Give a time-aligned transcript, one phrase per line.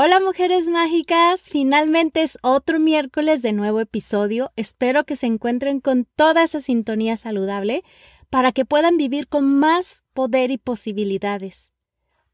[0.00, 4.52] Hola mujeres mágicas, finalmente es otro miércoles de nuevo episodio.
[4.54, 7.82] Espero que se encuentren con toda esa sintonía saludable
[8.30, 11.72] para que puedan vivir con más poder y posibilidades.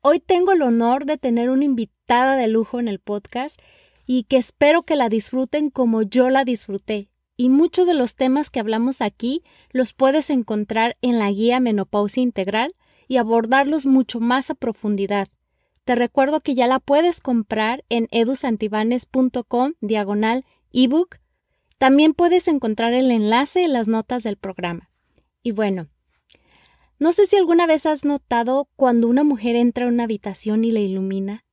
[0.03, 3.59] Hoy tengo el honor de tener una invitada de lujo en el podcast
[4.05, 7.09] y que espero que la disfruten como yo la disfruté.
[7.39, 12.23] Y muchos de los temas que hablamos aquí los puedes encontrar en la guía Menopausia
[12.23, 12.75] Integral
[13.09, 15.29] y abordarlos mucho más a profundidad.
[15.85, 21.17] Te recuerdo que ya la puedes comprar en edusantibanes.com diagonal ebook.
[21.79, 24.91] También puedes encontrar el enlace en las notas del programa.
[25.43, 25.89] Y bueno,
[26.99, 30.71] no sé si alguna vez has notado cuando una mujer entra a una habitación y
[30.71, 31.45] la ilumina.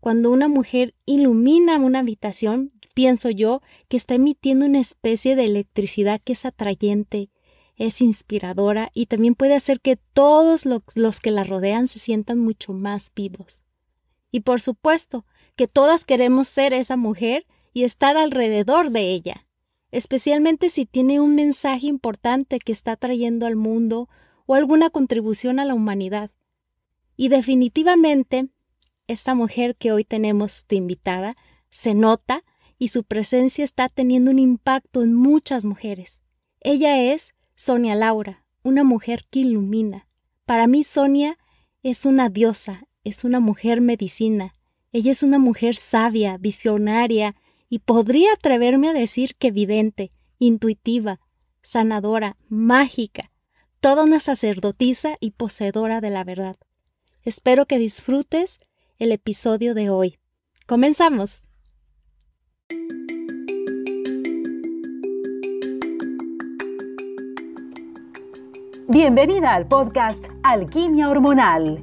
[0.00, 6.18] Cuando una mujer ilumina una habitación, pienso yo que está emitiendo una especie de electricidad
[6.24, 7.28] que es atrayente,
[7.76, 12.72] es inspiradora y también puede hacer que todos los, que la rodean se sientan mucho
[12.72, 13.65] más vivos.
[14.30, 15.24] Y por supuesto
[15.56, 19.46] que todas queremos ser esa mujer y estar alrededor de ella,
[19.90, 24.08] especialmente si tiene un mensaje importante que está trayendo al mundo
[24.46, 26.30] o alguna contribución a la humanidad.
[27.16, 28.48] Y definitivamente,
[29.06, 31.36] esta mujer que hoy tenemos de invitada
[31.70, 32.44] se nota
[32.78, 36.20] y su presencia está teniendo un impacto en muchas mujeres.
[36.60, 40.08] Ella es Sonia Laura, una mujer que ilumina.
[40.44, 41.38] Para mí Sonia
[41.82, 44.52] es una diosa, es una mujer medicina.
[44.90, 47.36] Ella es una mujer sabia, visionaria
[47.68, 51.20] y podría atreverme a decir que vidente, intuitiva,
[51.62, 53.30] sanadora, mágica,
[53.80, 56.56] toda una sacerdotisa y poseedora de la verdad.
[57.22, 58.58] Espero que disfrutes
[58.98, 60.18] el episodio de hoy.
[60.66, 61.42] Comenzamos.
[68.88, 71.82] Bienvenida al podcast Alquimia Hormonal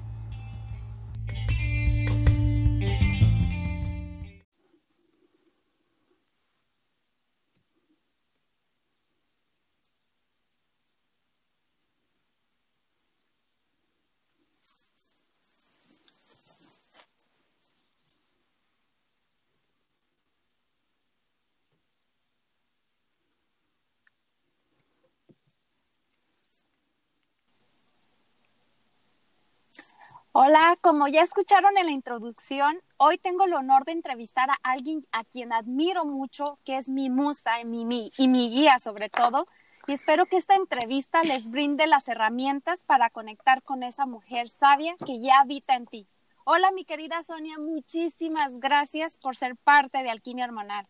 [30.33, 35.05] Hola, como ya escucharon en la introducción, hoy tengo el honor de entrevistar a alguien
[35.11, 39.45] a quien admiro mucho, que es mi musa y mi, y mi guía sobre todo,
[39.87, 44.95] y espero que esta entrevista les brinde las herramientas para conectar con esa mujer sabia
[45.05, 46.07] que ya habita en ti.
[46.45, 50.87] Hola, mi querida Sonia, muchísimas gracias por ser parte de Alquimia Hormonal.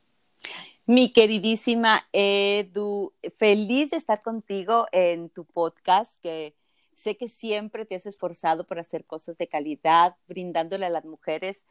[0.85, 6.53] Mi queridísima Edu, feliz de estar contigo en tu podcast que
[6.94, 11.66] Sé que siempre te has esforzado por hacer cosas de calidad, brindándole a las mujeres,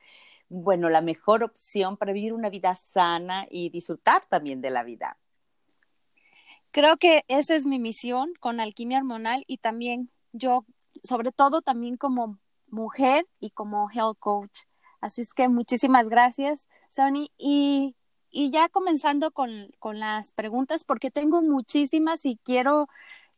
[0.49, 5.17] bueno, la mejor opción para vivir una vida sana y disfrutar también de la vida.
[6.73, 10.65] Creo que esa es mi misión con Alquimia Hormonal y también yo,
[11.05, 12.39] sobre todo también como
[12.69, 14.61] mujer y como health coach.
[15.01, 17.29] Así es que muchísimas gracias, Sony.
[17.39, 17.97] Y,
[18.33, 22.89] ya comenzando con las preguntas, porque tengo muchísimas y quiero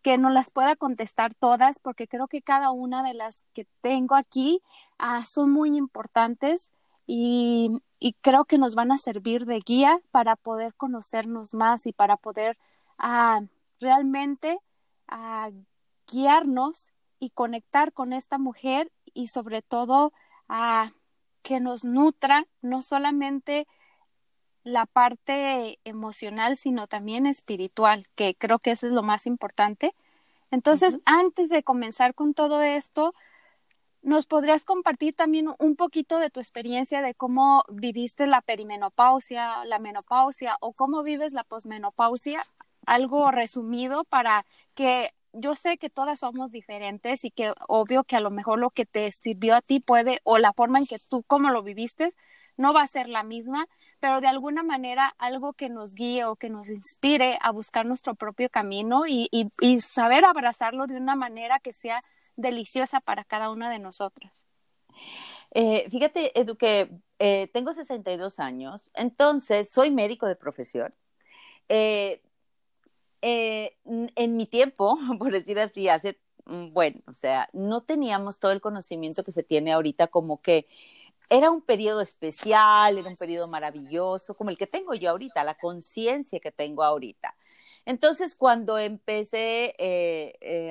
[0.02, 4.14] que no las pueda contestar todas porque creo que cada una de las que tengo
[4.14, 4.60] aquí
[4.98, 6.70] ah, son muy importantes
[7.06, 7.70] y,
[8.20, 12.58] creo que nos van a servir de guía para poder conocernos más y para poder
[12.98, 13.42] ah,
[13.80, 14.58] realmente
[15.06, 15.50] ah,
[16.10, 20.12] guiarnos y conectar con esta mujer y sobre todo
[21.42, 23.66] que nos nutra no solamente
[24.64, 29.94] la parte emocional, sino también espiritual, que creo que eso es lo más importante.
[30.50, 33.14] Entonces, antes de comenzar con todo esto,
[34.02, 39.78] ¿nos podrías compartir también un poquito de tu experiencia de cómo viviste la perimenopausia, la
[39.78, 42.42] menopausia o cómo vives la posmenopausia?
[42.84, 44.44] Algo resumido para
[44.74, 48.70] que yo sé que todas somos diferentes y que obvio que a lo mejor lo
[48.70, 52.10] que te sirvió a ti puede o la forma en que tú como lo viviste
[52.58, 53.66] no va a ser la misma,
[54.02, 58.16] pero de alguna manera algo que nos guíe o que nos inspire a buscar nuestro
[58.16, 59.28] propio camino y,
[59.78, 62.00] saber abrazarlo de una manera que sea
[62.34, 64.44] deliciosa para cada una de nosotras.
[65.52, 66.90] Eh, fíjate, Edu, que
[67.20, 70.90] eh, tengo 62 años, entonces soy médico de profesión.
[71.68, 72.20] Eh,
[73.20, 78.60] en mi tiempo, por decir así, hace, mm, bueno, o sea, no teníamos todo el
[78.60, 80.66] conocimiento que se tiene ahorita como que
[81.32, 85.54] era un periodo especial, era un periodo maravilloso, como el que tengo yo ahorita, la
[85.54, 87.34] conciencia que tengo ahorita.
[87.86, 90.68] Entonces, cuando empecé eh, eh,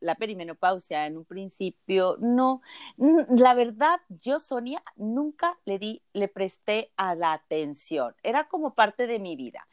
[0.00, 2.60] la perimenopausia en un principio, no,
[2.96, 8.16] la verdad, yo, Sonia, nunca le di, le presté a la atención.
[8.24, 9.68] Era como parte de mi vida.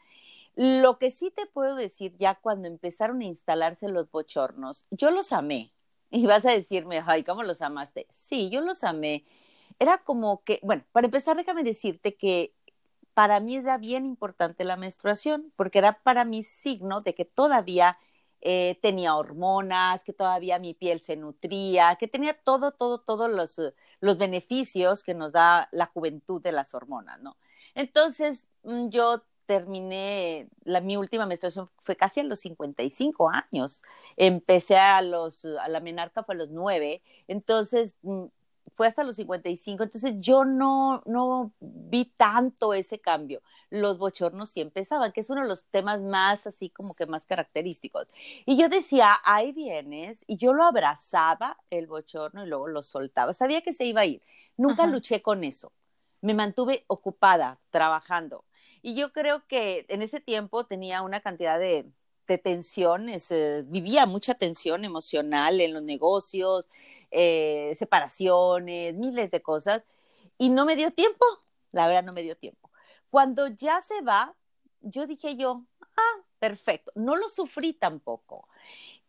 [0.55, 5.33] Lo que sí te puedo decir ya cuando empezaron a instalarse los bochornos, yo los
[5.33, 5.73] amé.
[6.11, 8.05] Y vas a decirme, ay, ¿cómo los amaste?
[8.11, 9.25] Sí, yo los amé.
[9.81, 12.53] Era como que, bueno, para empezar, déjame decirte que
[13.15, 17.97] para mí era bien importante la menstruación, porque era para mí signo de que todavía
[18.41, 23.57] eh, tenía hormonas, que todavía mi piel se nutría, que tenía todo, todo, todos los,
[23.57, 27.37] eh, los beneficios que nos da la juventud de las hormonas, ¿no?
[27.73, 33.81] Entonces, mm, yo terminé, la, mi última menstruación fue casi a los 55 años.
[34.15, 37.01] Empecé a los, a la menarca fue a los 9.
[37.27, 38.25] Entonces, mm,
[38.75, 43.41] fue hasta los 55, entonces yo no, no vi tanto ese cambio.
[43.69, 47.25] Los bochornos sí empezaban, que es uno de los temas más así como que más
[47.25, 48.07] característicos.
[48.45, 53.33] Y yo decía, ahí vienes, y yo lo abrazaba el bochorno y luego lo soltaba.
[53.33, 54.21] Sabía que se iba a ir.
[54.57, 55.71] Nunca luché con eso.
[56.21, 58.45] Me mantuve ocupada, trabajando.
[58.81, 61.91] Y yo creo que en ese tiempo tenía una cantidad de,
[62.27, 66.67] de tensiones, eh, vivía mucha tensión emocional en los negocios,
[67.11, 69.83] eh, separaciones, miles de cosas,
[70.37, 71.25] y no me dio tiempo,
[71.71, 72.71] la verdad no me dio tiempo.
[73.09, 74.35] Cuando ya se va,
[74.81, 78.47] yo dije yo, ah, perfecto, no lo sufrí tampoco.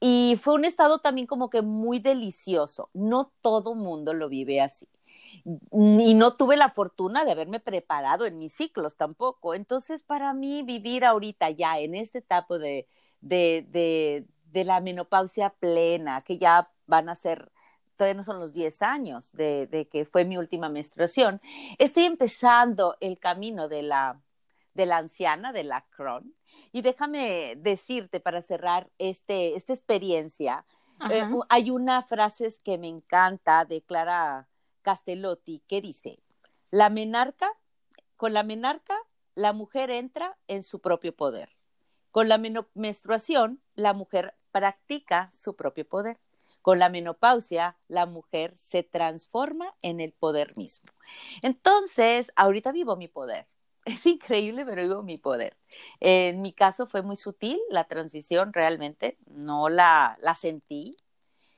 [0.01, 2.91] Y fue un estado también como que muy delicioso.
[2.93, 4.89] No todo mundo lo vive así.
[5.45, 9.55] Y no tuve la fortuna de haberme preparado en mis ciclos tampoco.
[9.55, 12.89] Entonces, para mí, vivir ahorita ya en esta etapa de,
[13.21, 17.53] de, de, de la menopausia plena, que ya van a ser
[18.03, 21.41] todavía no son los 10 años de, que fue mi última menstruación,
[21.79, 24.21] estoy empezando el camino de la,
[24.75, 26.35] de la anciana, de la Crohn.
[26.73, 30.65] Y déjame decirte para cerrar este, esta experiencia,
[31.13, 34.49] eh, hay una frase que me encanta de Clara
[34.83, 36.19] Castellotti que dice,
[36.73, 37.53] la menarca,
[38.17, 38.97] con la menarca,
[39.37, 41.51] la mujer entra en su propio poder.
[42.11, 42.41] Con la
[42.75, 46.19] menstruación, la mujer practica su propio poder.
[46.63, 50.91] Con la menopausia, la mujer se transforma en el poder mismo.
[51.43, 53.47] Entonces, ahorita vivo mi poder.
[53.85, 55.57] Es increíble, pero vivo mi poder.
[56.01, 60.93] En mi caso fue muy sutil la transición, realmente no la, la sentí.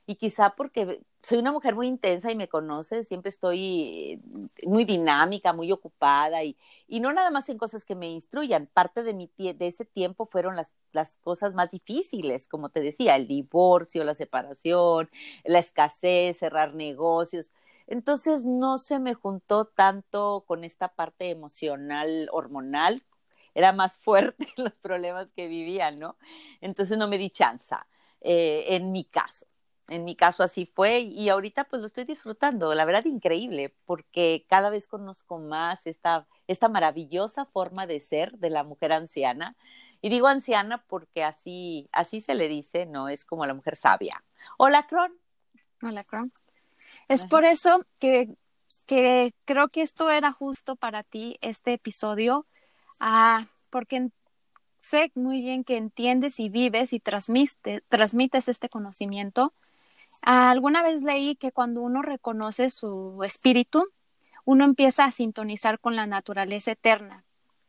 [0.06, 4.20] Y quizá porque soy una mujer muy intensa y me conoce, siempre estoy
[4.66, 6.56] muy dinámica, muy ocupada y,
[6.86, 8.66] y no nada más en cosas que me instruyan.
[8.72, 13.16] Parte de, mi de ese tiempo fueron las, las cosas más difíciles, como te decía,
[13.16, 15.08] el divorcio, la separación,
[15.44, 17.52] la escasez, cerrar negocios.
[17.86, 23.02] Entonces no se me juntó tanto con esta parte emocional, hormonal,
[23.54, 26.16] era más fuerte los problemas que vivía, ¿no?
[26.60, 27.74] Entonces no me di chance
[28.20, 29.46] eh, en mi caso.
[29.88, 34.46] En mi caso así fue y ahorita pues lo estoy disfrutando, la verdad increíble, porque
[34.48, 39.56] cada vez conozco más esta, esta maravillosa forma de ser de la mujer anciana.
[40.00, 44.22] Y digo anciana porque así, así se le dice, no es como la mujer sabia.
[44.58, 45.12] Hola, Cron.
[45.82, 46.30] Hola, Cron.
[47.08, 48.34] Es por eso que,
[48.86, 52.46] que creo que esto era justo para ti, este episodio,
[53.00, 54.10] ah, porque
[54.84, 59.52] sé muy bien que entiendes y vives y transmites este conocimiento.
[60.22, 63.84] alguna vez leí que cuando uno reconoce su espíritu,
[64.44, 67.24] uno empieza a sintonizar con la naturaleza eterna,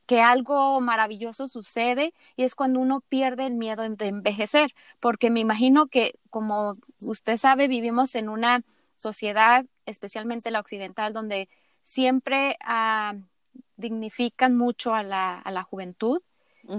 [0.06, 5.40] que algo maravilloso sucede y es cuando uno pierde el miedo de envejecer, porque me
[5.40, 8.62] imagino que, como usted sabe, vivimos en una
[8.98, 11.50] sociedad, especialmente la occidental, donde
[11.82, 13.16] siempre ah,
[13.78, 16.22] dignifican mucho a la juventud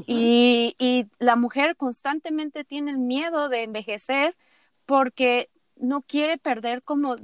[0.07, 4.37] y, la mujer constantemente tiene el miedo de envejecer
[4.85, 7.16] porque no quiere perder como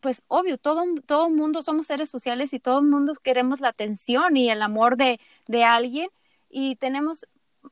[0.00, 4.48] pues obvio, todo, todo mundo somos seres sociales y todo mundo queremos la atención y
[4.48, 6.08] el amor de, de alguien
[6.48, 7.26] y tenemos,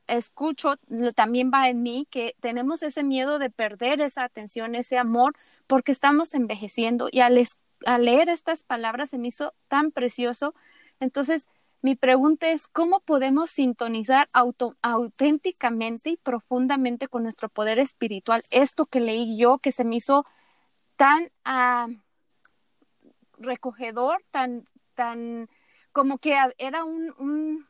[0.07, 0.73] escucho,
[1.15, 5.35] también va en mí, que tenemos ese miedo de perder esa atención, ese amor,
[5.67, 7.41] porque estamos envejeciendo y al,
[7.85, 10.53] al leer estas palabras se me hizo tan precioso.
[10.99, 11.47] Entonces,
[11.81, 14.27] mi pregunta es, ¿cómo podemos sintonizar
[14.81, 18.43] auténticamente y profundamente con nuestro poder espiritual?
[18.51, 20.25] Esto que leí yo, que se me hizo
[20.95, 21.31] tan,
[23.37, 24.63] recogedor, tan,
[24.95, 25.49] tan,
[25.91, 27.67] como que era un,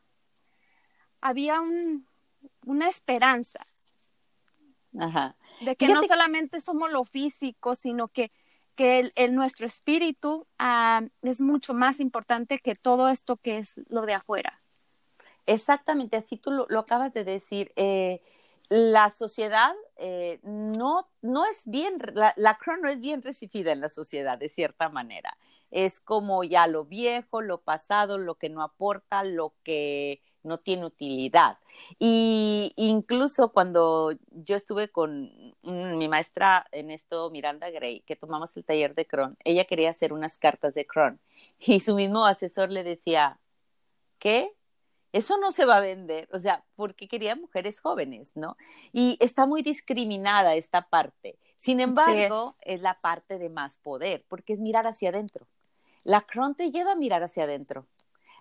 [1.20, 2.06] había un,
[2.64, 3.64] una esperanza.
[5.60, 8.32] De que no solamente somos lo físico, sino que,
[8.78, 14.06] que el, nuestro espíritu ah, es mucho más importante que todo esto que es lo
[14.06, 14.62] de afuera.
[15.46, 17.72] Exactamente, así tú lo, acabas de decir.
[17.74, 18.22] Eh,
[18.70, 23.88] la sociedad eh, no, no es bien, la, la no es bien recibida en la
[23.88, 25.36] sociedad de cierta manera.
[25.72, 30.86] Es como ya lo viejo, lo pasado, lo que no aporta, lo que no tiene
[30.86, 31.58] utilidad.
[31.98, 35.30] Y incluso cuando yo estuve con
[35.62, 40.12] mi maestra en esto, Miranda Gray, que tomamos el taller de Cron, ella quería hacer
[40.12, 41.20] unas cartas de Cron
[41.58, 43.38] y su mismo asesor le decía,
[44.18, 44.52] ¿qué?
[45.12, 48.56] Eso no se va a vender, o sea, porque quería mujeres jóvenes, ¿no?
[48.92, 51.38] Y está muy discriminada esta parte.
[51.56, 52.82] Sin embargo, es.
[52.82, 55.46] la parte de más poder, porque es mirar hacia adentro.
[56.04, 57.86] La Cron te lleva a mirar hacia adentro.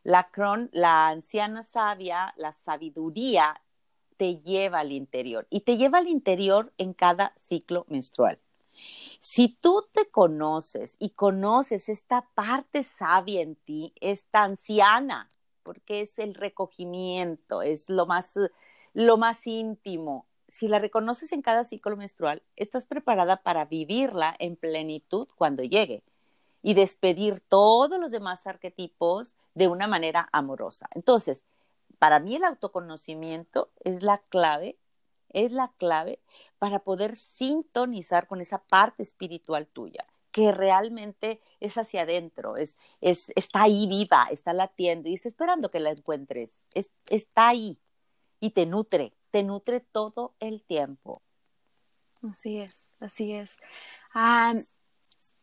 [0.07, 3.61] La Cron, la anciana sabia, la sabiduría,
[4.15, 8.39] te lleva al interior y te lleva al interior en cada ciclo menstrual.
[9.19, 15.27] Si tú te conoces y conoces esta parte sabia en ti, esta anciana,
[15.63, 18.31] porque es el recogimiento, es lo más,
[18.93, 20.25] lo más íntimo.
[20.47, 26.01] Si la reconoces en cada ciclo menstrual, estás preparada para vivirla en plenitud cuando llegue
[26.61, 30.87] y despedir todos los demás arquetipos de una manera amorosa.
[30.93, 31.43] Entonces,
[31.99, 34.77] para mí el autoconocimiento es la clave,
[35.29, 36.19] es la clave
[36.57, 40.01] para poder sintonizar con esa parte espiritual tuya
[40.37, 45.71] que realmente es hacia adentro, es, es, está ahí viva, está latiendo y está esperando
[45.71, 47.79] que la encuentres, es, está ahí
[48.39, 51.23] y te nutre, te nutre todo el tiempo.
[52.29, 53.57] Así es, así es.
[54.13, 54.53] Ah,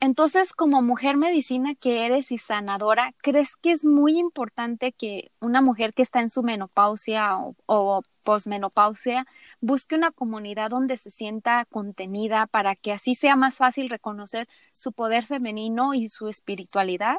[0.01, 5.61] entonces, como mujer medicina que eres y sanadora, ¿crees que es muy importante que una
[5.61, 9.27] mujer que está en su menopausia o, posmenopausia
[9.61, 14.93] busque una comunidad donde se sienta contenida para que así sea más fácil reconocer su
[14.93, 17.19] poder femenino y su espiritualidad?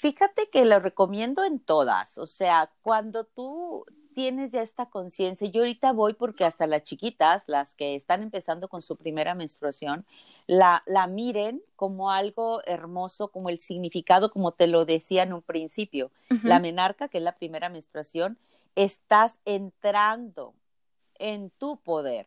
[0.00, 5.60] Fíjate que lo recomiendo en todas, o sea, cuando tú tienes ya esta conciencia, yo
[5.60, 10.06] ahorita voy porque hasta las chiquitas, las que están empezando con su primera menstruación,
[10.46, 15.42] la, la miren como algo hermoso, como el significado, como te lo decía en un
[15.42, 16.10] principio.
[16.42, 18.38] La menarca, que es la primera menstruación,
[18.74, 20.54] estás entrando
[21.18, 22.26] en tu poder.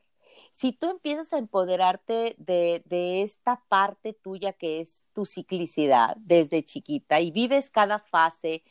[0.52, 6.64] Si tú empiezas a empoderarte de, de, esta parte tuya que es tu ciclicidad desde
[6.64, 8.62] chiquita y vives cada fase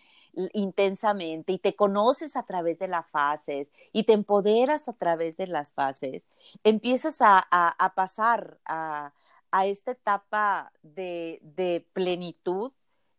[0.52, 5.46] intensamente y te conoces a través de las fases y te empoderas a través de
[5.46, 6.26] las fases,
[6.64, 9.12] empiezas a, a, pasar a,
[9.50, 12.72] a, esta etapa de, de plenitud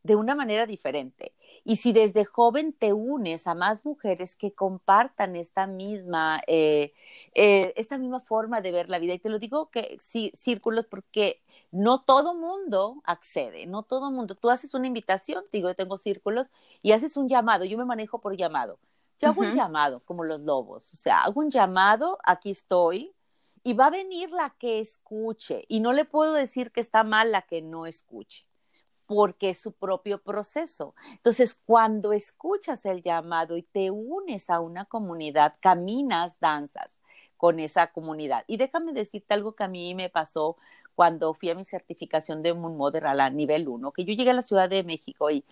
[0.04, 1.34] de una manera diferente.
[1.64, 6.94] Y si desde joven te unes a más mujeres que compartan esta misma, eh,
[7.36, 10.86] eh, esta misma forma de ver la vida, y te lo digo que sí, círculos
[10.86, 14.36] porque no todo mundo accede, no todo mundo.
[14.36, 16.50] Tú haces una invitación, digo, yo tengo círculos,
[16.82, 18.80] y haces un llamado, yo me manejo por llamado.
[19.20, 23.14] Yo hago un llamado, como los lobos, o sea, hago un llamado, aquí estoy,
[23.64, 27.32] y va a venir la que escuche, y no le puedo decir que está mal
[27.32, 28.46] la que no escuche
[29.10, 30.94] porque es su propio proceso.
[31.14, 37.02] Entonces, cuando escuchas el llamado y te unes a una comunidad, caminas, danzas
[37.36, 38.44] con esa comunidad.
[38.46, 40.58] Y déjame decirte algo que a mí me pasó
[41.00, 44.32] cuando fui a mi certificación de Moon Mother a la nivel 1, que yo llegué
[44.32, 45.46] a la Ciudad de México y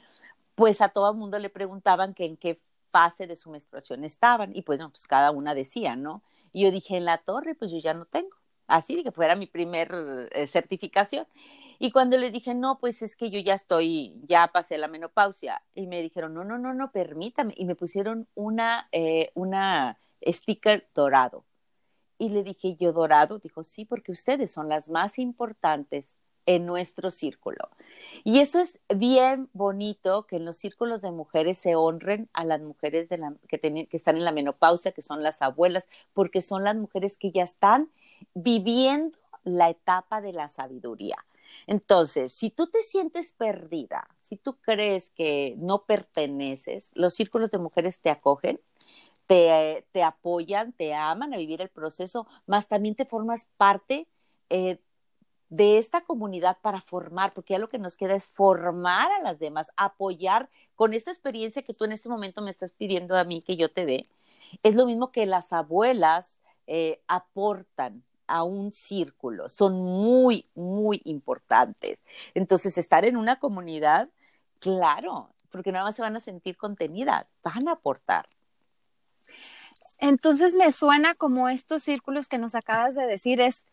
[0.56, 2.60] pues a todo el mundo le preguntaban que en qué
[2.92, 6.22] fase de su menstruación estaban y pues, no, pues cada una decía, ¿no?
[6.52, 8.36] Y yo dije, en la torre, pues yo ya no tengo.
[8.68, 11.26] Así que fuera mi primer eh, certificación.
[11.80, 15.62] Y cuando les dije, no, pues es que yo ya estoy, ya pasé la menopausia,
[15.74, 20.90] y me dijeron, no, no, no, no, permítame, y me pusieron una, eh, una sticker
[20.94, 21.46] dorado.
[22.18, 27.12] Y le dije, yo dorado, dijo, sí, porque ustedes son las más importantes en nuestro
[27.12, 27.70] círculo.
[28.24, 32.62] Y eso es bien bonito que en los círculos de mujeres se honren a las
[32.62, 37.18] mujeres que, que están en la menopausia, que son las abuelas, porque son las mujeres
[37.18, 37.92] que ya están
[38.34, 41.18] viviendo la etapa de la sabiduría.
[41.66, 47.58] Entonces, si tú te sientes perdida, si tú crees que no perteneces, los círculos de
[47.58, 48.60] mujeres te acogen,
[49.28, 54.08] te, apoyan, te aman a vivir el proceso, más también te formas parte
[54.50, 54.80] eh,
[55.50, 59.40] de esta comunidad para formar, porque ya lo que nos queda es formar a las
[59.40, 63.42] demás, apoyar con esta experiencia que tú en este momento me estás pidiendo a mí
[63.42, 64.04] que yo te dé.
[64.64, 72.04] Es lo mismo que las abuelas eh, aportan a un círculo, son muy, muy importantes.
[72.34, 74.10] Entonces, estar en una comunidad,
[74.60, 78.26] claro, porque nada más se van a sentir contenidas, van a aportar.
[80.00, 83.66] Entonces me suena como estos círculos que nos acabas de decir, es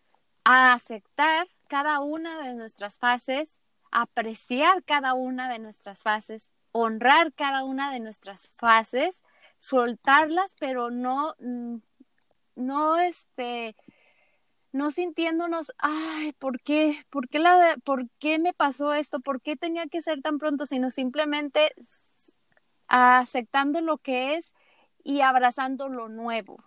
[0.45, 7.93] aceptar cada una de nuestras fases, apreciar cada una de nuestras fases, honrar cada una
[7.93, 9.23] de nuestras fases,
[9.59, 11.77] soltarlas, pero no, mm,
[12.57, 13.77] no, este,
[14.73, 17.05] no sintiéndonos, ay, ¿por qué?
[17.11, 19.21] ¿Por qué, la, ¿Por qué me pasó esto?
[19.21, 20.67] ¿Por qué tenía que ser tan pronto?
[20.67, 21.73] Sino simplemente
[22.89, 24.54] aceptando lo que es
[25.05, 26.65] y abrazando lo nuevo.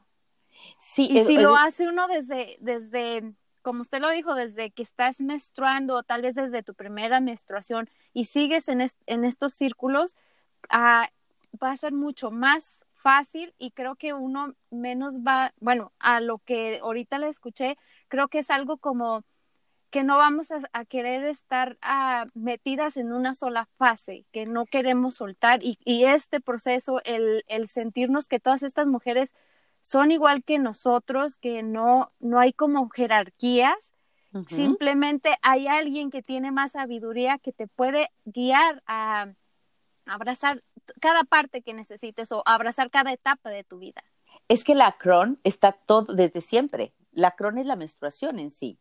[0.77, 5.19] Sí, y si lo hace uno desde, desde, como usted lo dijo, desde que estás
[5.19, 10.15] menstruando o tal vez desde tu primera menstruación y sigues en, en estos círculos,
[10.69, 11.09] ah,
[11.61, 16.39] va a ser mucho más fácil y creo que uno menos va, bueno, a lo
[16.39, 17.77] que ahorita le escuché,
[18.07, 19.23] creo que es algo como
[19.97, 25.15] que no vamos a, querer estar ah, metidas en una sola fase, que no queremos
[25.15, 25.75] soltar y,
[26.05, 29.33] este proceso, el, el, sentirnos que todas estas mujeres
[29.81, 33.95] son igual que nosotros, que no, no hay como jerarquías,
[34.47, 39.33] simplemente hay alguien que tiene más sabiduría que te puede guiar a
[40.05, 40.59] abrazar
[41.01, 44.03] cada parte que necesites o abrazar cada etapa de tu vida.
[44.47, 46.93] Es que la cron está todo desde siempre.
[47.11, 48.77] La cron es la menstruación en sí.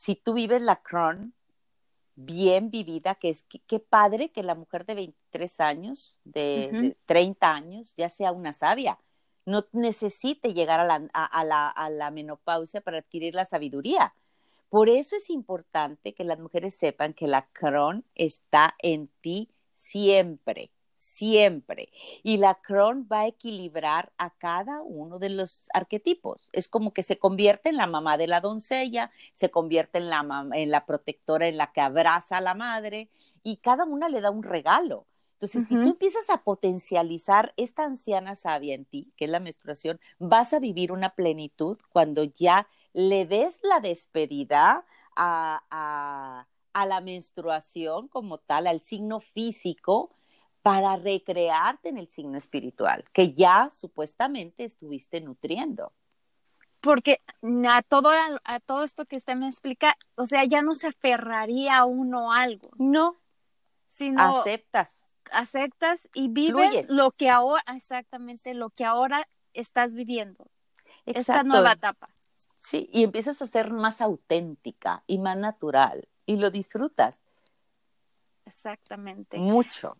[0.00, 1.34] Si tú vives la cron
[2.14, 7.94] bien vivida, que es qué padre que la mujer de 23 años, de, 30 años,
[7.98, 8.98] ya sea una sabia.
[9.44, 14.14] No necesite llegar a la, a, la, a la menopausia para adquirir la sabiduría.
[14.70, 20.70] Por eso es importante que las mujeres sepan que la cron está en ti siempre
[21.00, 21.88] siempre.
[22.22, 26.50] Y la cron va a equilibrar a cada uno de los arquetipos.
[26.52, 30.46] Es como que se convierte en la mamá de la doncella, se convierte en la,
[30.52, 33.08] en la protectora en la que abraza a la madre
[33.42, 35.06] y cada una le da un regalo.
[35.34, 39.98] Entonces, si tú empiezas a potencializar esta anciana sabia en ti, que es la menstruación,
[40.18, 44.84] vas a vivir una plenitud cuando ya le des la despedida
[45.16, 50.10] a, a la menstruación como tal, al signo físico,
[50.62, 55.92] para recrearte en el signo espiritual que ya supuestamente estuviste nutriendo.
[56.80, 57.20] Porque
[57.68, 58.10] a todo,
[58.44, 62.32] a, todo esto que usted me explica, o sea, ya no se aferraría a uno
[62.32, 62.70] algo.
[62.78, 63.14] No.
[63.86, 65.16] Sino aceptas.
[65.30, 70.46] Aceptas y vives lo que ahora, exactamente lo que ahora estás viviendo.
[71.04, 72.08] Esta nueva etapa.
[72.34, 77.22] Sí, y empiezas a ser más auténtica y más natural y lo disfrutas.
[78.50, 79.38] Exactamente.
[79.38, 79.92] Mucho.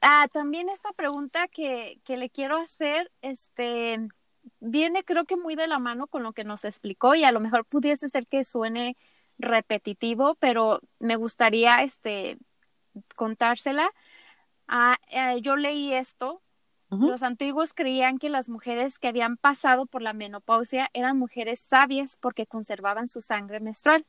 [0.00, 4.08] Ah, también esta pregunta que, que le quiero hacer, este,
[4.58, 7.38] viene creo que muy de la mano con lo que nos explicó y a lo
[7.38, 8.96] mejor pudiese ser que suene
[9.38, 12.36] repetitivo, pero me gustaría este
[13.14, 13.90] contársela.
[14.66, 16.40] Ah, eh, yo leí esto.
[16.90, 22.18] Los antiguos creían que las mujeres que habían pasado por la menopausia eran mujeres sabias
[22.20, 24.04] porque conservaban su sangre menstrual.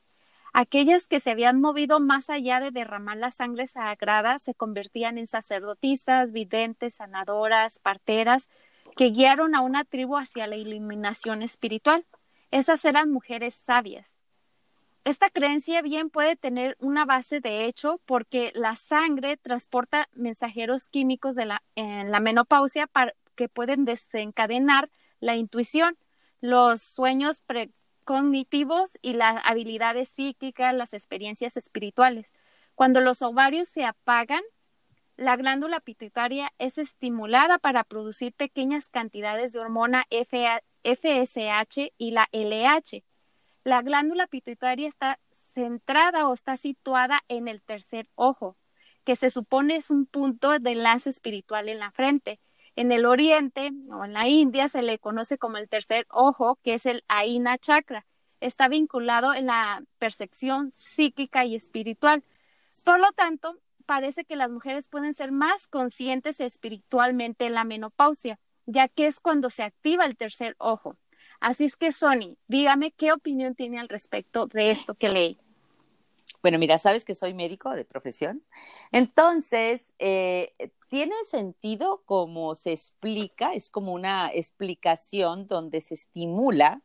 [0.55, 5.25] Aquellas que se habían movido más allá de derramar la sangre sagrada se convertían en
[5.25, 8.47] sacerdotisas, videntes, sanadoras, parteras,
[8.95, 12.05] que guiaron a una tribu hacia la iluminación espiritual.
[12.51, 14.19] Esas eran mujeres sabias.
[15.05, 21.33] Esta creencia bien puede tener una base de hecho porque la sangre transporta mensajeros químicos
[21.33, 22.87] de la, en la menopausia
[23.35, 25.97] que pueden desencadenar la intuición,
[26.41, 27.41] los sueños
[28.03, 32.33] cognitivos y las habilidades psíquicas, las experiencias espirituales.
[32.75, 34.43] Cuando los ovarios se apagan,
[35.15, 43.03] la glándula pituitaria es estimulada para producir pequeñas cantidades de hormona FSH y la LH.
[43.63, 45.19] La glándula pituitaria está
[45.53, 48.57] centrada o está situada en el tercer ojo,
[49.03, 52.39] que se supone es un punto de enlace espiritual en la frente.
[52.75, 56.75] En el oriente o en la India se le conoce como el tercer ojo, que
[56.75, 58.05] es el Aina Chakra.
[58.39, 62.23] Está vinculado en la percepción psíquica y espiritual.
[62.83, 68.39] Por lo tanto, parece que las mujeres pueden ser más conscientes espiritualmente en la menopausia,
[68.65, 70.97] ya que es cuando se activa el tercer ojo.
[71.39, 75.37] Así es que, Sony, dígame qué opinión tiene al respecto de esto que leí.
[76.41, 78.43] Bueno, mira, sabes que soy médico de profesión.
[78.91, 80.51] Entonces, eh,
[80.93, 86.83] tiene sentido como se explica, es como una explicación donde se estimula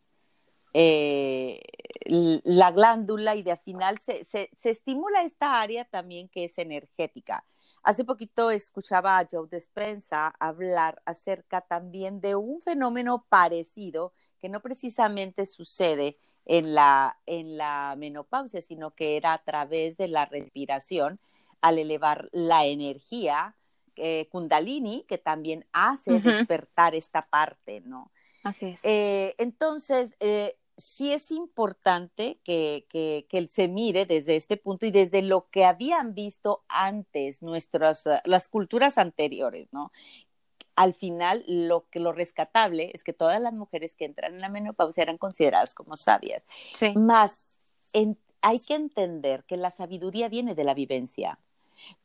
[0.72, 1.60] eh,
[2.06, 7.44] la glándula y de al final se, se, estimula esta área también que es energética.
[7.82, 14.62] Hace poquito escuchaba a Joe Despensa hablar acerca también de un fenómeno parecido que no
[14.62, 16.16] precisamente sucede
[16.46, 21.20] en la, en la menopausia, sino que era a través de la respiración
[21.60, 23.54] al elevar la energía
[23.98, 28.10] eh, kundalini, que también hace despertar esta parte, ¿no?
[28.44, 28.80] Así es.
[28.84, 34.90] Eh, entonces, eh, sí es importante que, que, que, se mire desde este punto y
[34.90, 39.90] desde lo que habían visto antes nuestras, las culturas anteriores, ¿no?
[40.76, 44.48] Al final, lo que lo rescatable es que todas las mujeres que entran en la
[44.48, 46.46] menopausia eran consideradas como sabias.
[46.72, 46.92] Sí.
[46.94, 47.58] Más,
[48.42, 51.38] hay que entender que la sabiduría viene de la vivencia.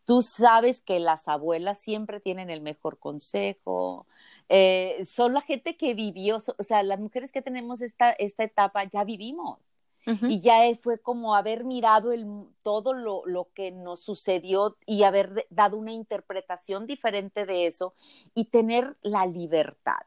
[0.06, 4.08] Tú sabes que las abuelas siempre tienen el mejor consejo,
[4.50, 8.84] eh, son la gente que vivió, o sea, las mujeres que tenemos esta, esta etapa
[8.86, 9.72] ya vivimos.
[10.06, 12.28] Y ya fue como haber mirado el,
[12.62, 17.94] todo lo, lo, que nos sucedió y haber dado una interpretación diferente de eso
[18.36, 20.02] y tener la libertad.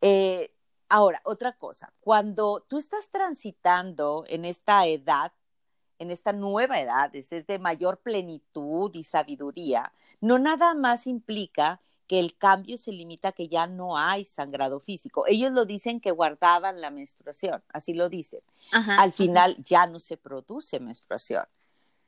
[0.00, 0.52] Eh,
[0.88, 5.32] ahora, otra cosa, cuando tú estás transitando en esta edad
[5.98, 12.18] en esta nueva edad, es, de mayor plenitud y sabiduría, no nada más implica que
[12.18, 15.24] el cambio se limita a que ya no hay sangrado físico.
[15.26, 18.40] Ellos lo dicen que guardaban la menstruación, así lo dicen.
[18.72, 21.44] Al final ya no se produce menstruación.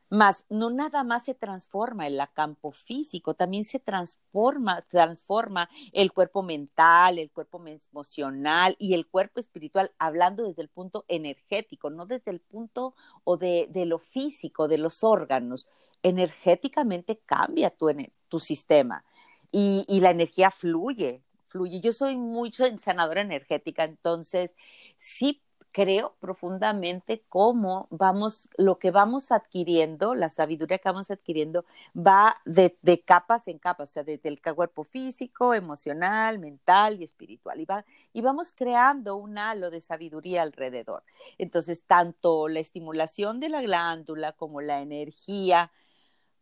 [0.09, 6.43] Mas no nada más se transforma el campo físico, también se transforma, transforma el cuerpo
[6.43, 12.31] mental, el cuerpo emocional y el cuerpo espiritual, hablando desde el punto energético, no desde
[12.31, 15.69] el punto o de, de lo físico, de los órganos.
[16.03, 17.89] Energéticamente cambia tu,
[18.29, 19.05] tu sistema
[19.51, 21.81] y, y la energía fluye, fluye.
[21.81, 24.55] Yo soy muy sanadora energética, entonces
[24.97, 25.43] sí
[25.77, 33.03] creo profundamente cómo vamos, lo que vamos adquiriendo, la sabiduría que vamos adquiriendo, va de,
[33.05, 37.61] capas en capas, o sea, desde el cuerpo físico, emocional, mental y espiritual.
[37.61, 37.85] Y, va,
[38.15, 41.05] y vamos creando un halo de sabiduría alrededor.
[41.37, 45.71] Entonces, tanto la estimulación de la glándula como la energía,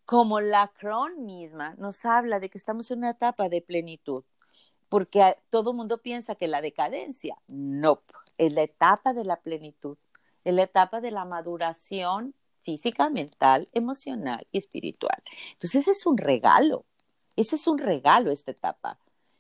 [0.04, 4.22] como la Crohn misma, nos habla de que estamos en una etapa de plenitud
[4.88, 8.02] porque todo el mundo piensa que la decadencia, no,
[8.38, 9.96] es la etapa de la plenitud,
[10.44, 15.22] es la etapa de la maduración física, mental, emocional y espiritual.
[15.52, 16.84] Entonces ese es un regalo,
[17.36, 18.98] ese es un regalo esta etapa.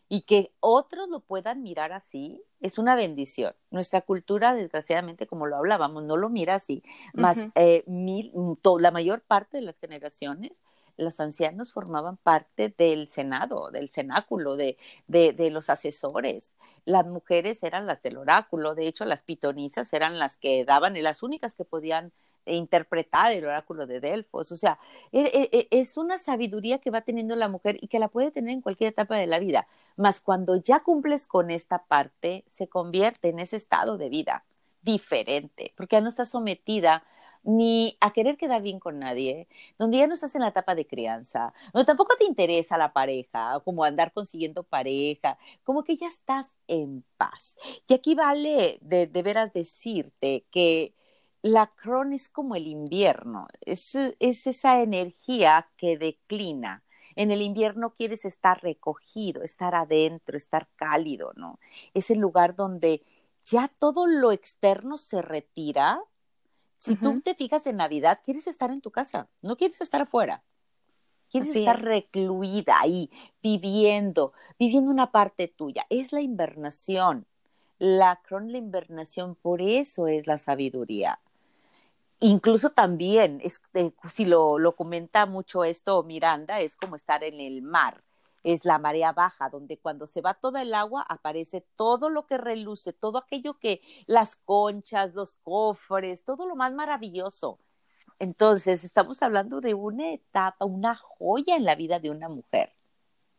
[0.08, 3.54] Y que otros lo puedan mirar así es una bendición.
[3.70, 6.82] Nuestra cultura, desgraciadamente, como lo hablábamos, no lo mira así.
[7.14, 10.62] Más eh, la mayor parte de las generaciones
[10.96, 14.76] los ancianos formaban parte del Senado, del cenáculo, de,
[15.50, 16.54] los asesores.
[16.84, 21.22] Las mujeres eran las del oráculo, de hecho las pitonisas eran las que daban, las
[21.22, 22.12] únicas que podían
[22.46, 24.52] interpretar el oráculo de Delfos.
[24.52, 24.78] O sea,
[25.12, 28.30] e, e, e, es una sabiduría que va teniendo la mujer y que la puede
[28.30, 29.66] tener en cualquier etapa de la vida.
[29.96, 34.44] Mas cuando ya cumples con esta parte, se convierte en ese estado de vida
[34.82, 37.02] diferente, porque ya no está sometida
[37.44, 40.86] ni a querer quedar bien con nadie, donde ya no estás en la etapa de
[40.86, 46.54] crianza, donde tampoco te interesa la pareja, como andar consiguiendo pareja, como que ya estás
[46.68, 47.56] en paz.
[47.86, 50.94] Y aquí vale de, de veras decirte que
[51.42, 56.82] la cron es como el invierno, es, es esa energía que declina.
[57.16, 61.60] En el invierno quieres estar recogido, estar adentro, estar cálido, ¿no?
[61.92, 63.02] Es el lugar donde
[63.42, 66.00] ya todo lo externo se retira
[66.78, 70.42] si tú te fijas en Navidad, quieres estar en tu casa, no quieres estar afuera.
[71.30, 73.10] Quieres estar recluida ahí,
[73.42, 75.84] viviendo, viviendo una parte tuya.
[75.90, 77.26] Es la invernación.
[77.78, 81.18] La cron la invernación, por eso es la sabiduría.
[82.20, 87.40] Incluso también, es, eh, si lo, lo comenta mucho esto Miranda, es como estar en
[87.40, 88.04] el mar
[88.44, 92.38] es la marea baja, donde cuando se va toda el agua aparece todo lo que
[92.38, 97.58] reluce, todo aquello que las conchas, los cofres, todo lo más maravilloso.
[98.18, 102.72] Entonces, estamos hablando de una etapa, una joya en la vida de una mujer.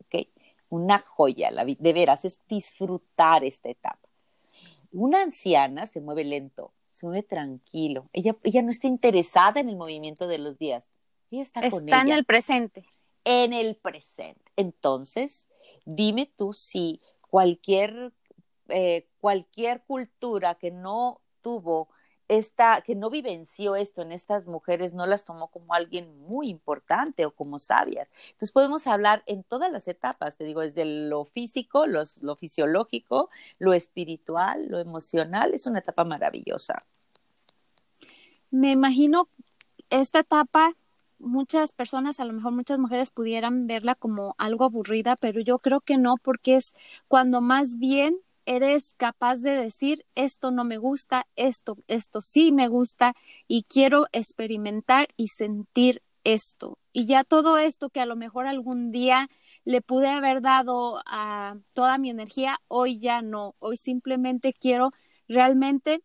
[0.02, 0.28] ¿Ok?
[0.70, 4.10] Una joya, la, de veras, es disfrutar esta etapa.
[4.92, 8.10] Una anciana se mueve lento, se mueve tranquilo.
[8.12, 10.90] Ella, ella no está interesada en el movimiento de los días.
[11.32, 12.86] Ella está, con en el presente
[13.26, 14.45] en el presente.
[14.56, 15.48] Entonces,
[15.86, 18.14] dime tú si cualquier,
[18.70, 21.90] eh, cualquier cultura que no tuvo
[22.28, 27.26] esta, que no vivenció esto en estas mujeres, no las tomó como alguien muy importante
[27.26, 28.10] o como sabias.
[28.28, 33.74] Entonces podemos hablar en todas las etapas, te digo, desde lo físico, lo fisiológico, lo
[33.74, 36.76] espiritual, lo emocional, es una etapa maravillosa.
[38.50, 39.28] Me imagino
[39.90, 40.76] esta etapa
[41.20, 45.82] muchas personas, a lo mejor muchas mujeres pudieran verla como algo aburrida, pero yo creo
[45.82, 46.74] que no, porque es
[47.08, 52.68] cuando más bien eres capaz de decir esto no me gusta, esto, esto sí me
[52.68, 53.14] gusta
[53.48, 56.78] y quiero experimentar y sentir esto.
[56.94, 59.30] Y ya todo esto que a lo mejor algún día
[59.64, 63.56] le pude haber dado a toda mi energía, hoy ya no.
[63.60, 64.92] Hoy simplemente quiero
[65.28, 66.02] realmente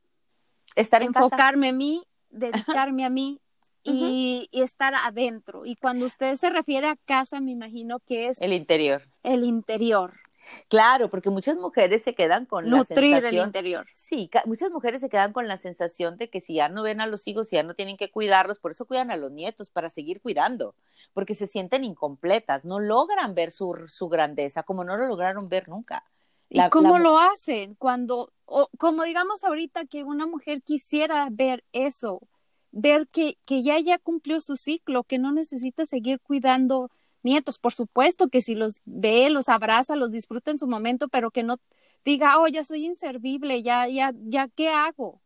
[0.77, 3.41] Estar enfocarme en mí, dedicarme a mí
[3.83, 5.65] y, y, estar adentro.
[5.65, 9.03] Y cuando usted se refiere a casa, me imagino que es el interior.
[9.23, 10.15] El interior.
[10.69, 13.41] Claro, porque muchas mujeres se quedan con Nutrir la sensación.
[13.43, 13.87] el interior.
[13.93, 17.07] Sí, muchas mujeres se quedan con la sensación de que si ya no ven a
[17.07, 20.21] los hijos, ya no tienen que cuidarlos, por eso cuidan a los nietos, para seguir
[20.21, 20.75] cuidando,
[21.13, 25.69] porque se sienten incompletas, no logran ver su, su grandeza como no lo lograron ver
[25.69, 26.05] nunca.
[26.49, 27.05] La, ¿Y cómo la...
[27.05, 27.75] lo hacen?
[27.75, 32.21] Cuando, o, como digamos ahorita que una mujer quisiera ver eso,
[32.73, 36.91] ver que, que ya ya cumplió su ciclo, que no necesita seguir cuidando
[37.23, 41.31] nietos, por supuesto que si los ve, los abraza, los disfruta en su momento, pero
[41.31, 41.57] que no
[42.05, 45.21] diga, oh, ya soy inservible, ya, ya, ya, ¿qué hago?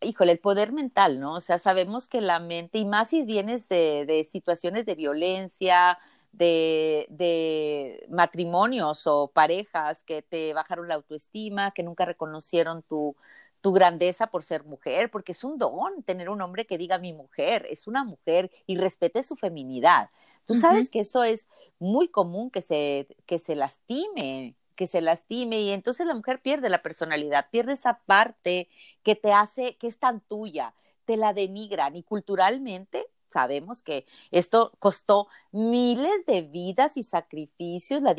[0.00, 1.34] Híjole, el poder mental, ¿no?
[1.34, 5.98] O sea, sabemos que la mente, y más si vienes de, de situaciones de violencia,
[6.32, 13.16] de, de, matrimonios o parejas que te bajaron la autoestima, que nunca reconocieron tu,
[13.60, 17.12] tu grandeza por ser mujer, porque es un don tener un hombre que diga mi
[17.12, 20.10] mujer, es una mujer y respete su feminidad.
[20.44, 20.92] Tú sabes uh -huh.
[20.92, 26.06] que eso es muy común que se, que se lastime, que se lastime y entonces
[26.06, 28.68] la mujer pierde la personalidad, pierde esa parte
[29.02, 34.72] que te hace, que es tan tuya, te la denigran y culturalmente sabemos que esto
[34.78, 38.14] costó miles de vidas y sacrificios, la,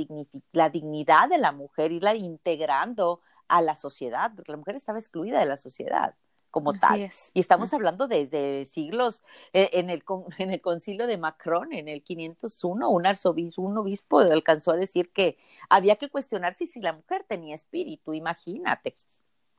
[0.52, 5.40] la, dignidad de la mujer, irla integrando a la sociedad, porque la mujer estaba excluida
[5.40, 6.16] de la sociedad
[6.52, 7.02] como Así tal.
[7.02, 7.32] Es.
[7.34, 7.76] Y estamos Así.
[7.76, 9.22] hablando desde siglos,
[9.54, 10.04] eh, en, el,
[10.38, 15.12] en el concilio de Macron, en el 501, un arzobispo, un obispo alcanzó a decir
[15.12, 15.38] que
[15.70, 18.96] había que cuestionarse si la mujer tenía espíritu, imagínate.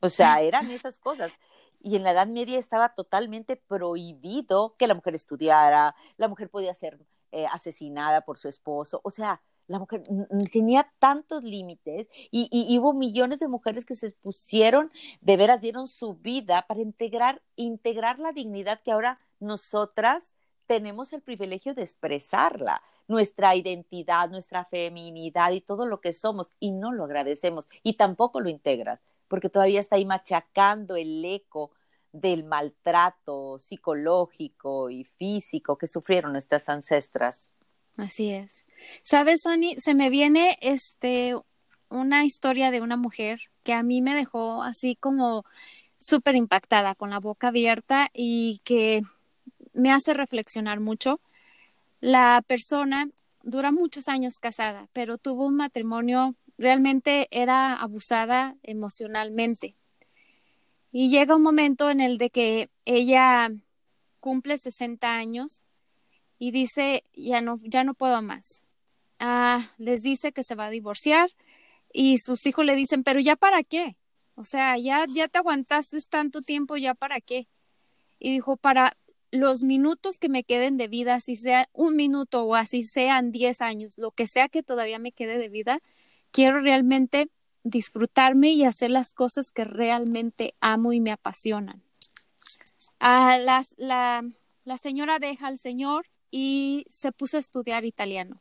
[0.01, 1.31] O sea, eran esas cosas
[1.83, 6.75] y en la Edad Media estaba totalmente prohibido que la mujer estudiara, la mujer podía
[6.75, 6.99] ser
[7.33, 10.03] eh, asesinada por su esposo, o sea, la mujer
[10.53, 14.91] tenía tantos límites y, y, hubo millones de mujeres que se pusieron,
[15.21, 20.35] de veras dieron su vida para integrar, integrar la dignidad que ahora nosotras
[20.67, 26.73] tenemos el privilegio de expresarla, nuestra identidad, nuestra feminidad y todo lo que somos, y
[26.73, 31.71] no lo agradecemos y tampoco lo integras porque todavía está ahí machacando el eco
[32.13, 37.53] del maltrato psicológico y físico que sufrieron nuestras ancestras.
[37.97, 38.67] Así es.
[39.05, 39.77] ¿Sabes, Sony?
[39.79, 41.37] Se me viene este
[41.89, 45.45] una historia de una mujer que a mí me dejó así como
[45.97, 49.03] súper impactada, con la boca abierta y que
[49.73, 51.21] me hace reflexionar mucho.
[52.01, 53.09] La persona
[53.43, 59.77] dura muchos años casada, pero tuvo un matrimonio realmente era abusada emocionalmente.
[60.93, 63.49] Y llega un momento en el de que ella
[64.21, 65.63] cumple 60 años
[66.39, 68.67] y dice, ya no, ya no puedo más.
[69.19, 71.31] Ah, les dice que se va a divorciar
[71.95, 73.97] y sus hijos le dicen, pero ya para qué?
[74.35, 77.49] O sea, ya, ya te aguantaste tanto tiempo, ya para qué?
[78.19, 78.99] Y dijo, para
[79.31, 83.63] los minutos que me queden de vida, así sea un minuto o así sean 10
[83.63, 85.81] años, lo que sea que todavía me quede de vida,
[86.31, 87.31] quiero realmente
[87.63, 91.83] disfrutarme y hacer las cosas que realmente amo y me apasionan.
[92.99, 98.41] Ah, la, señora deja al Señor y se puso a estudiar italiano.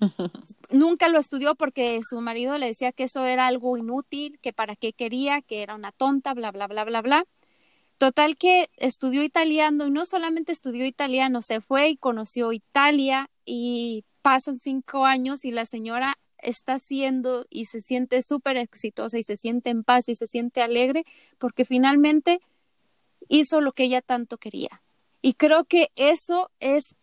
[0.70, 4.74] Nunca lo estudió porque su marido le decía que eso era algo inútil, que para
[4.74, 7.24] qué quería, que era una tonta, bla, bla, bla, bla, bla.
[7.98, 14.04] Total que estudió italiano y no solamente estudió italiano, se fue y conoció Italia y
[14.22, 19.36] pasan cinco años y la señora está haciendo y se siente súper exitosa y se
[19.36, 21.04] siente en paz y se siente alegre
[21.38, 22.40] porque finalmente
[23.28, 24.82] hizo lo que ella tanto quería.
[25.22, 26.96] Y creo que eso es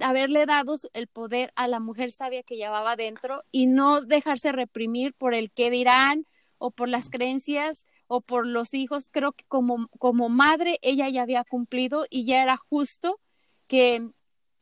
[0.00, 5.12] haberle dado el poder a la mujer sabia que llevaba dentro y no dejarse reprimir
[5.12, 6.26] por el qué dirán
[6.58, 9.10] o por las creencias o por los hijos.
[9.10, 13.20] Creo que como, como madre ella ya había cumplido y ya era justo
[13.66, 14.08] que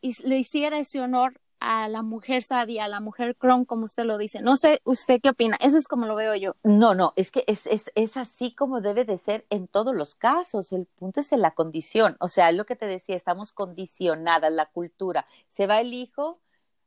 [0.00, 4.18] le hiciera ese honor a la mujer sabia, a la mujer cron, como usted lo
[4.18, 4.40] dice.
[4.40, 5.56] No sé, ¿usted qué opina?
[5.60, 6.56] Eso es como lo veo yo.
[6.64, 10.14] No, no, es que es, es, es así como debe de ser en todos los
[10.14, 10.72] casos.
[10.72, 12.16] El punto es en la condición.
[12.18, 15.26] O sea, es lo que te decía, estamos condicionadas, la cultura.
[15.48, 16.40] Se va el hijo,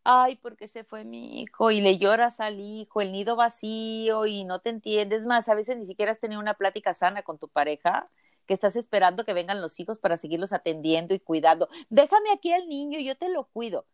[0.03, 4.43] ay, porque se fue mi hijo, y le lloras al hijo, el nido vacío, y
[4.43, 5.49] no te entiendes más.
[5.49, 8.05] A veces ni siquiera has tenido una plática sana con tu pareja
[8.47, 11.69] que estás esperando que vengan los hijos para seguirlos atendiendo y cuidando.
[11.89, 13.85] Déjame aquí al niño, yo te lo cuido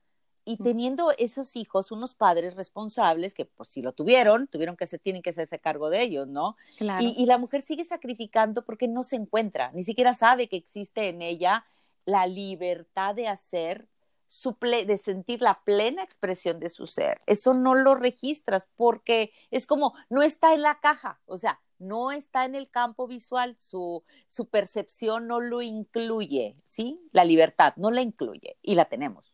[0.50, 4.98] y teniendo esos hijos, unos padres responsables que, pues, si lo tuvieron, tuvieron que se
[4.98, 6.56] tienen que hacerse cargo de ellos, ¿no?
[6.80, 7.06] Claro.
[7.06, 11.10] Y, y, la mujer sigue sacrificando porque no se encuentra, ni siquiera sabe que existe
[11.10, 11.66] en ella
[12.06, 13.88] la libertad de hacer
[14.28, 17.22] su de sentir la plena expresión de su ser.
[17.28, 22.12] Eso no lo registras porque es como no está en la caja, o sea, no
[22.12, 27.00] está en el campo visual, su, su percepción no lo incluye, ¿sí?
[27.12, 29.34] La libertad no la incluye y la tenemos.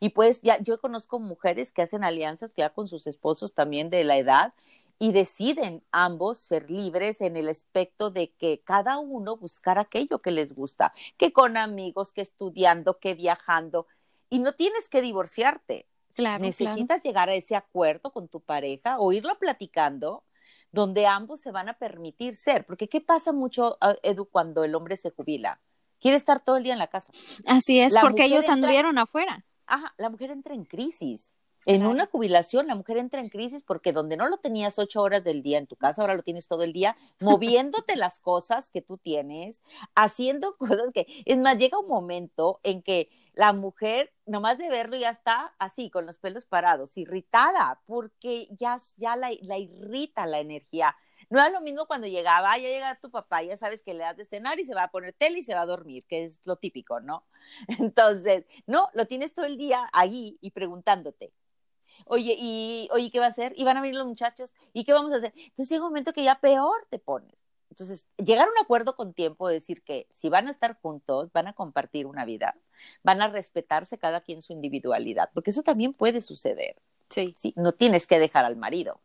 [0.00, 4.04] Y pues ya yo conozco mujeres que hacen alianzas ya con sus esposos también de
[4.04, 4.52] la edad
[4.98, 10.30] y deciden ambos ser libres en el aspecto de que cada uno buscar aquello que
[10.30, 13.86] les gusta, que con amigos, que estudiando, que viajando,
[14.30, 15.86] y no tienes que divorciarte.
[16.14, 17.02] Claro, Necesitas claro.
[17.02, 20.22] llegar a ese acuerdo con tu pareja o irlo platicando
[20.70, 24.74] donde ambos se van a permitir ser, porque ¿qué pasa mucho, ah, Edu, cuando el
[24.74, 25.60] hombre se jubila?
[26.00, 27.12] Quiere estar todo el día en la casa.
[27.46, 29.44] Así es, La porque ellos entra- anduvieron afuera.
[29.66, 31.36] Ajá, la mujer entra en crisis.
[31.64, 31.92] En Claro.
[31.92, 35.42] una jubilación, la mujer entra en crisis porque donde no lo tenías ocho horas del
[35.42, 38.98] día en tu casa, ahora lo tienes todo el día, moviéndote las cosas que tú
[38.98, 39.62] tienes,
[39.94, 44.96] haciendo cosas que, es más, llega un momento en que la mujer, nomás de verlo,
[44.96, 50.40] ya está así, con los pelos parados, irritada, porque ya, ya la, la irrita la
[50.40, 50.96] energía.
[51.32, 54.00] No es lo mismo cuando llegaba, "Ah, ya llega tu papá, ya sabes que le
[54.00, 56.24] das de cenar y se va a poner tele y se va a dormir, que
[56.24, 57.24] es lo típico, ¿no?
[57.94, 61.32] Entonces, no, lo tienes todo el día allí y preguntándote.
[62.04, 63.54] Oye, y oye, ¿qué va a hacer?
[63.56, 65.32] Y van a venir los muchachos, ¿y qué vamos a hacer?
[65.34, 67.42] Entonces llega un momento que ya peor te pones.
[67.70, 71.46] Entonces, llegar a un acuerdo con tiempo, decir que si van a estar juntos, van
[71.46, 72.54] a compartir una vida,
[73.02, 76.76] van a respetarse cada quien su individualidad, porque eso también puede suceder.
[77.08, 77.32] Sí.
[77.34, 77.54] ¿sí?
[77.56, 79.00] No tienes que dejar al marido.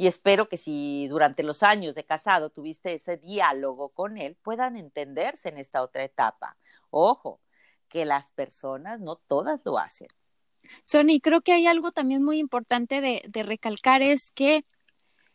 [0.00, 4.78] Y espero que si durante los años de casado tuviste ese diálogo con él, puedan
[4.78, 6.56] entenderse en esta otra etapa.
[6.88, 7.38] Ojo,
[7.86, 10.08] que las personas no todas lo hacen.
[10.86, 14.64] Sony, creo que hay algo también muy importante de, de recalcar es que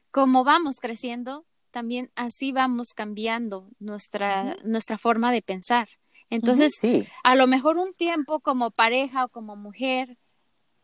[0.10, 5.89] como vamos creciendo, también así vamos cambiando nuestra, nuestra forma de pensar.
[6.32, 10.17] Entonces, sí, a lo mejor un tiempo como pareja o como mujer,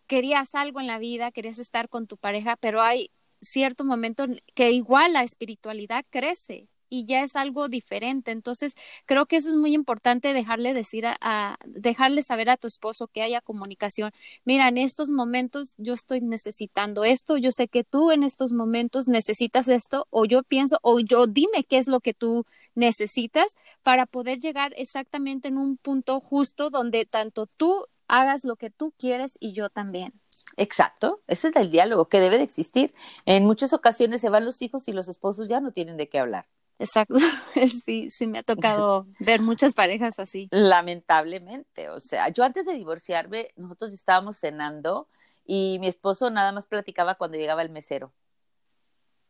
[0.06, 3.10] querías algo en la vida, querías estar con tu pareja, pero hay
[3.42, 8.32] cierto momento en que igual la espiritualidad crece y ya es algo diferente.
[8.32, 8.76] Entonces,
[9.06, 13.22] creo que eso es muy importante dejarle decir a- dejarle saber a tu esposo que
[13.22, 14.12] haya comunicación.
[14.46, 19.08] Mira, en estos momentos yo estoy necesitando esto, yo sé que tú en estos momentos
[19.08, 24.06] necesitas esto o yo pienso o yo dime qué es lo que tú necesitas para
[24.06, 29.38] poder llegar exactamente en un punto justo donde tanto tú hagas lo que tú quieres
[29.40, 30.21] y yo también.
[30.62, 31.22] Exacto.
[31.28, 32.94] Ese es el diálogo que debe de existir.
[33.26, 36.20] En muchas ocasiones se van los hijos y los esposos ya no tienen de qué
[36.20, 36.48] hablar.
[36.80, 37.16] Exacto.
[37.86, 40.48] Sí, sí me ha tocado ver muchas parejas así.
[40.52, 45.08] Lamentablemente, o sea, yo antes de divorciarme, nosotros estábamos cenando
[45.46, 48.14] y mi esposo nada más platicaba cuando llegaba el mesero.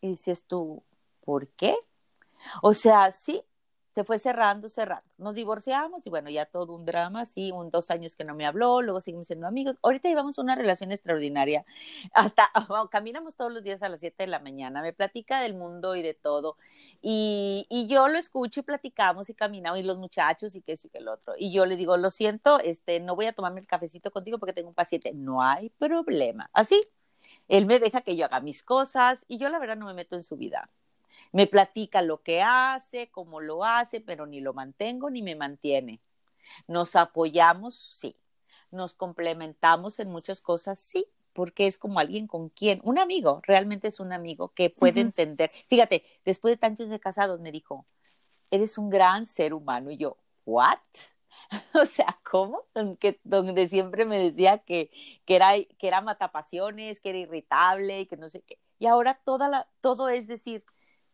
[0.01, 0.83] Y dices tú,
[1.21, 1.75] ¿por qué?
[2.61, 3.43] O sea, sí,
[3.91, 5.05] se fue cerrando, cerrando.
[5.17, 8.45] Nos divorciamos y bueno, ya todo un drama, sí, un dos años que no me
[8.45, 9.77] habló, luego seguimos siendo amigos.
[9.81, 11.65] Ahorita llevamos una relación extraordinaria.
[12.13, 12.49] Hasta
[12.91, 16.01] caminamos todos los días a las 7 de la mañana, me platica del mundo y
[16.01, 16.57] de todo.
[17.01, 20.87] Y, y yo lo escucho y platicamos y caminamos y los muchachos y que eso
[20.87, 21.33] y que el otro.
[21.37, 24.53] Y yo le digo, lo siento, este, no voy a tomarme el cafecito contigo porque
[24.53, 25.11] tengo un paciente.
[25.13, 26.49] No hay problema.
[26.53, 26.79] Así,
[27.47, 30.15] él me deja que yo haga mis cosas y yo la verdad no me meto
[30.15, 30.69] en su vida.
[31.31, 36.01] Me platica lo que hace, cómo lo hace, pero ni lo mantengo ni me mantiene.
[36.67, 38.17] Nos apoyamos, sí.
[38.71, 43.87] Nos complementamos en muchas cosas, sí, porque es como alguien con quien, un amigo, realmente
[43.87, 45.49] es un amigo que puede entender.
[45.49, 47.85] Fíjate, después de tantos de casados me dijo,
[48.49, 49.91] eres un gran ser humano.
[49.91, 50.79] Y yo, ¿what?
[51.73, 52.65] O sea, ¿cómo?
[52.99, 54.91] Que, donde siempre me decía que,
[55.25, 58.59] que, era, que era matapasiones, que era irritable y que no sé qué.
[58.79, 60.65] Y ahora toda la, todo es decir,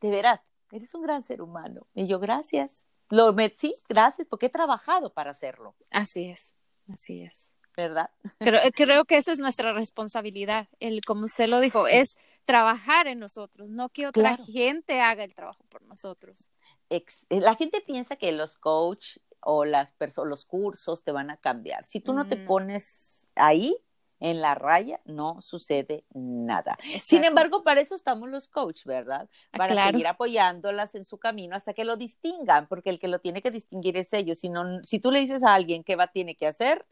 [0.02, 1.88] de veras, eres un gran ser humano.
[1.94, 2.86] Y yo, gracias.
[3.10, 6.54] Lo, me, sí, gracias, porque he trabajado para hacerlo, Así es,
[6.92, 7.54] así es.
[7.78, 8.10] ¿verdad?
[8.40, 13.20] Creo, creo que esa es nuestra responsabilidad, el como usted lo dijo, es trabajar en
[13.20, 14.46] nosotros, no que otra Claro.
[14.52, 16.50] gente haga el trabajo por nosotros.
[16.90, 19.96] Ex- eh, la gente piensa que los coach o las
[20.26, 21.86] los cursos te van a cambiar.
[21.86, 22.46] Si tú no te Mm.
[22.48, 23.78] pones ahí
[24.20, 26.78] en la raya, no sucede nada.
[27.00, 29.30] Sin embargo, para eso estamos los coach, ¿verdad?
[29.52, 29.92] Ah, Para claro.
[29.92, 33.52] seguir apoyándolas en su camino hasta que lo distingan, porque el que lo tiene que
[33.52, 34.40] distinguir es ellos.
[34.40, 36.86] Si, no, si tú le dices a alguien qué va, tiene que hacer,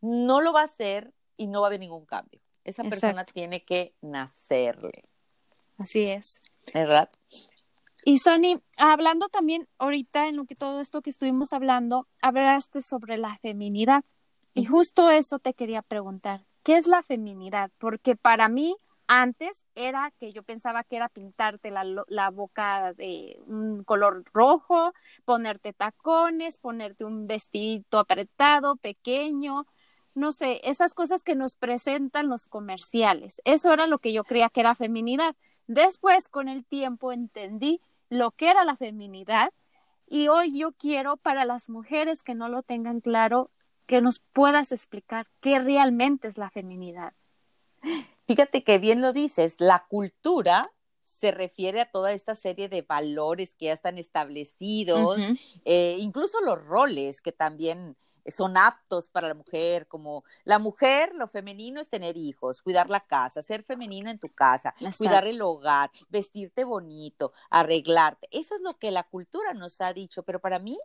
[0.00, 2.40] no lo va a hacer y no va a haber ningún cambio.
[2.64, 5.04] Esa persona tiene que nacerle,
[5.78, 6.40] Así es.
[6.72, 7.10] ¿verdad?
[8.04, 13.16] Y Sony, hablando también ahorita en lo que todo esto que estuvimos hablando, hablaste sobre
[13.16, 14.04] la feminidad.
[14.54, 16.44] Y justo eso te quería preguntar.
[16.62, 17.70] ¿Qué es la feminidad?
[17.78, 23.84] Porque para mí antes era que yo pensaba que era pintarte la, boca de un
[23.84, 24.92] color rojo,
[25.24, 29.66] ponerte tacones, ponerte un vestidito apretado, pequeño,
[30.14, 33.42] no sé, esas cosas que nos presentan los comerciales.
[33.44, 35.34] Eso era lo que yo creía que era feminidad.
[35.66, 39.52] Después, con el tiempo, entendí lo que era la feminidad
[40.06, 43.50] y hoy yo quiero para las mujeres que no lo tengan claro,
[43.86, 47.12] que nos puedas explicar qué realmente es la feminidad.
[48.26, 53.56] Fíjate que bien lo dices, la cultura se refiere a toda esta serie de valores
[53.56, 55.26] que ya están establecidos,
[55.64, 57.96] eh, incluso los roles que también
[58.28, 63.00] son aptos para la mujer, como la mujer, lo femenino es tener hijos, cuidar la
[63.00, 68.28] casa, ser femenina en tu casa, cuidar el hogar, vestirte bonito, arreglarte.
[68.30, 70.78] Eso es lo que la cultura nos ha dicho, pero para mí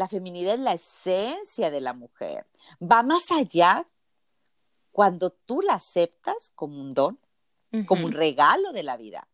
[0.00, 2.46] la feminidad es la esencia de la mujer.
[2.80, 3.86] Va más allá
[4.92, 7.18] cuando tú la aceptas como un don,
[7.84, 9.28] como un regalo de la vida.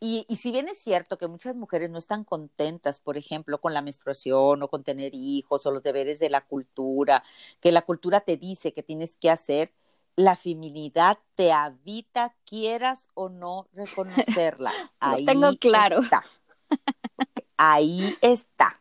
[0.00, 3.82] Y, si bien es cierto que muchas mujeres no están contentas, por ejemplo, con la
[3.82, 7.22] menstruación o con tener hijos o los deberes de la cultura,
[7.60, 9.74] que la cultura te dice que tienes que hacer,
[10.16, 14.72] la feminidad te habita, quieras o no reconocerla.
[15.00, 16.00] Ahí tengo claro.
[16.00, 16.24] Está.
[17.58, 18.72] Ahí está.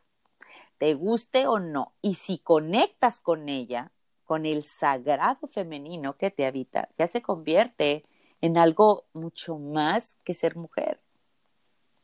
[0.80, 1.94] Te guste o no.
[2.02, 3.92] Y si conectas con ella,
[4.24, 8.02] con el sagrado femenino que te habita, ya se convierte
[8.42, 11.02] en algo mucho más que ser mujer.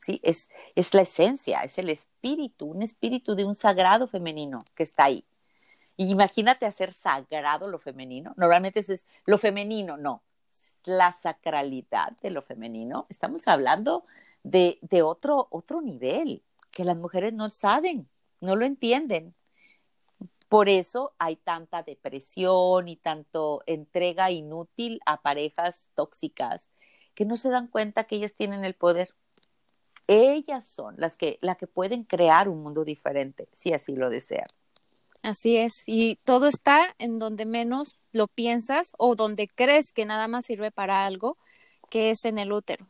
[0.01, 0.19] ¿sí?
[0.23, 5.05] Es, es la esencia, es el espíritu, un espíritu de un sagrado femenino que está
[5.05, 5.26] ahí.
[5.97, 8.34] Imagínate hacer sagrado lo femenino.
[8.36, 10.21] Normalmente es lo femenino, no.
[10.84, 13.05] La sacralidad de lo femenino.
[13.09, 14.05] Estamos hablando
[14.43, 18.09] de, de otro, otro nivel que las mujeres no saben,
[18.41, 19.36] no lo entienden.
[20.49, 26.69] Por eso hay tanta depresión y tanto entrega inútil a parejas tóxicas
[27.15, 29.13] que no se dan cuenta que ellas tienen el poder
[30.07, 34.45] ellas son las que, la que pueden crear un mundo diferente, si así lo desean.
[35.23, 40.27] Así es, y todo está en donde menos lo piensas o donde crees que nada
[40.27, 41.38] más sirve para algo,
[41.89, 42.88] que es en el útero.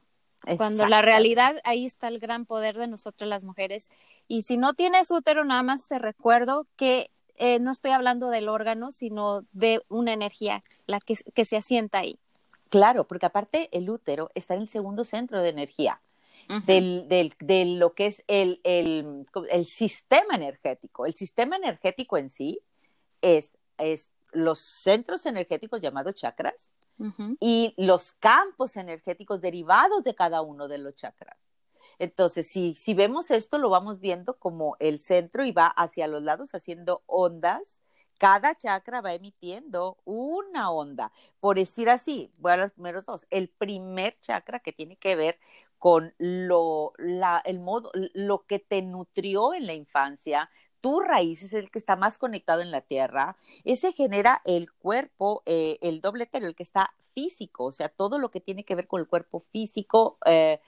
[0.58, 3.90] Cuando la realidad, ahí está el gran poder de nosotras las mujeres.
[4.28, 8.48] Y si no tienes útero, nada más te recuerdo que eh, no estoy hablando del
[8.48, 12.20] órgano, sino de una energía, la que, que se asienta ahí.
[12.70, 16.02] Claro, porque aparte el útero está en el segundo centro de energía
[16.66, 21.06] del, del, de lo que es el, el, el, sistema energético.
[21.06, 22.60] El sistema energético en sí
[23.22, 26.72] es, es los centros energéticos llamados chakras
[27.40, 31.52] y los campos energéticos derivados de cada uno de los chakras.
[32.00, 36.24] Entonces, si, si vemos esto, lo vamos viendo como el centro y va hacia los
[36.24, 37.82] lados haciendo ondas
[38.18, 41.12] cada chakra va emitiendo una onda.
[41.40, 43.26] Por decir así, voy a los primeros dos.
[43.30, 45.40] El primer chakra que tiene que ver
[45.78, 50.50] con lo, la, el modo, lo que te nutrió en la infancia,
[50.86, 55.42] tu raíz es el que está más conectado en la tierra, ese genera el cuerpo,
[55.48, 58.76] eh, el doble etéreo, el que está físico, o sea, todo lo que tiene que
[58.76, 60.60] ver con el cuerpo físico eh,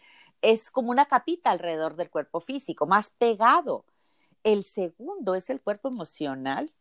[0.42, 3.86] es como una capita alrededor del cuerpo físico, más pegado.
[4.44, 6.72] El segundo es el cuerpo emocional,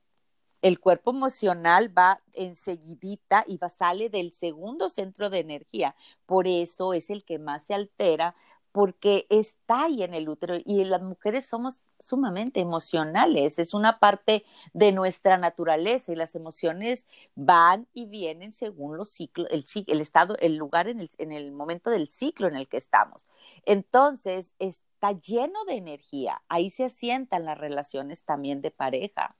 [0.62, 5.95] el cuerpo emocional va enseguidita y va, sale del segundo centro de energía.
[6.24, 8.34] Por eso es el que más se altera
[8.77, 14.45] porque está ahí en el útero y las mujeres somos sumamente emocionales, es una parte
[14.74, 17.07] de nuestra naturaleza y las emociones
[17.37, 21.89] van y vienen según los ciclos, el, estado, el lugar en el, en el momento
[21.89, 23.27] del ciclo en el que estamos.
[23.64, 29.37] Entonces, está lleno de energía, ahí se asientan las relaciones también de pareja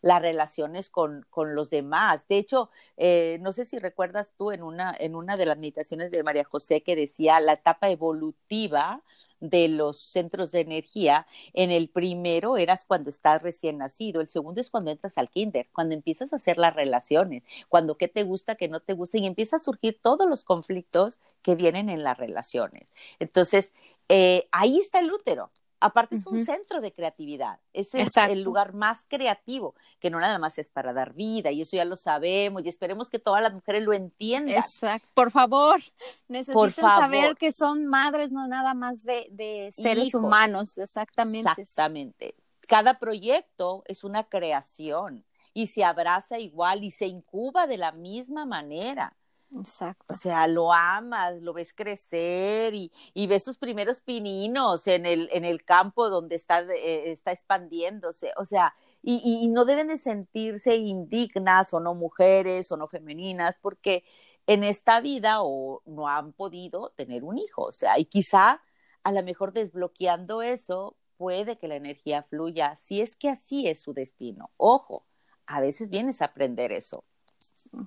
[0.00, 2.26] las relaciones con, con los demás.
[2.28, 6.10] De hecho, eh, no sé si recuerdas tú en una, en una de las meditaciones
[6.10, 9.02] de María José que decía la etapa evolutiva
[9.40, 11.26] de los centros de energía.
[11.52, 15.68] En el primero eras cuando estás recién nacido, el segundo es cuando entras al kinder,
[15.72, 19.26] cuando empiezas a hacer las relaciones, cuando qué te gusta, qué no te gusta y
[19.26, 22.92] empieza a surgir todos los conflictos que vienen en las relaciones.
[23.18, 23.72] Entonces,
[24.08, 25.50] eh, ahí está el útero.
[25.80, 30.58] Aparte es un centro de creatividad, es el, lugar más creativo, que no nada más
[30.58, 33.84] es para dar vida, y eso ya lo sabemos, y esperemos que todas las mujeres
[33.84, 34.56] lo entiendan.
[34.56, 35.80] Exacto, por favor,
[36.26, 41.60] necesitan saber que son madres, no nada más de, seres humanos, exactamente.
[41.60, 42.34] Exactamente.
[42.66, 45.24] Cada proyecto es una creación
[45.54, 49.14] y se abraza igual y se incuba de la misma manera.
[49.56, 50.04] Exacto.
[50.10, 55.28] O sea, lo amas, lo ves crecer y, y ves sus primeros pininos en el,
[55.32, 58.32] en el campo donde está, eh, está expandiéndose.
[58.36, 64.04] O sea, y, no deben de sentirse indignas o no mujeres o no femeninas porque
[64.46, 68.62] en esta vida o no han podido tener un hijo, o sea, y quizá
[69.02, 73.80] a lo mejor desbloqueando eso puede que la energía fluya, si es que así es
[73.80, 74.50] su destino.
[74.56, 75.06] Ojo,
[75.46, 77.04] a veces vienes a aprender eso.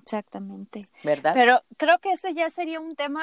[0.02, 0.86] Exactamente.
[1.02, 1.32] ¿Verdad?
[1.34, 3.20] Pero creo que ese ya sería un tema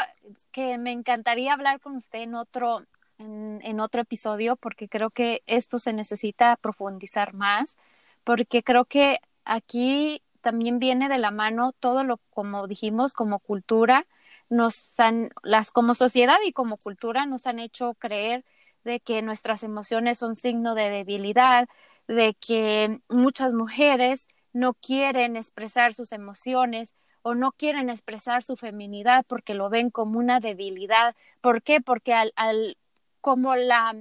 [0.52, 2.86] que me encantaría hablar con usted en otro,
[3.18, 7.78] en, otro episodio, porque creo que esto se necesita profundizar más,
[8.24, 14.06] porque creo que aquí también viene de la mano todo lo, como dijimos, como cultura,
[14.50, 18.44] nos han, las como sociedad y como cultura nos han hecho creer
[18.84, 21.68] de que nuestras emociones son signo de debilidad,
[22.08, 29.26] de que muchas mujeres no quieren expresar sus emociones o no quieren expresar su feminidad
[29.28, 31.16] porque lo ven como una debilidad.
[31.42, 31.82] ¿Por qué?
[31.82, 32.78] Porque al, al
[33.22, 33.96] como la,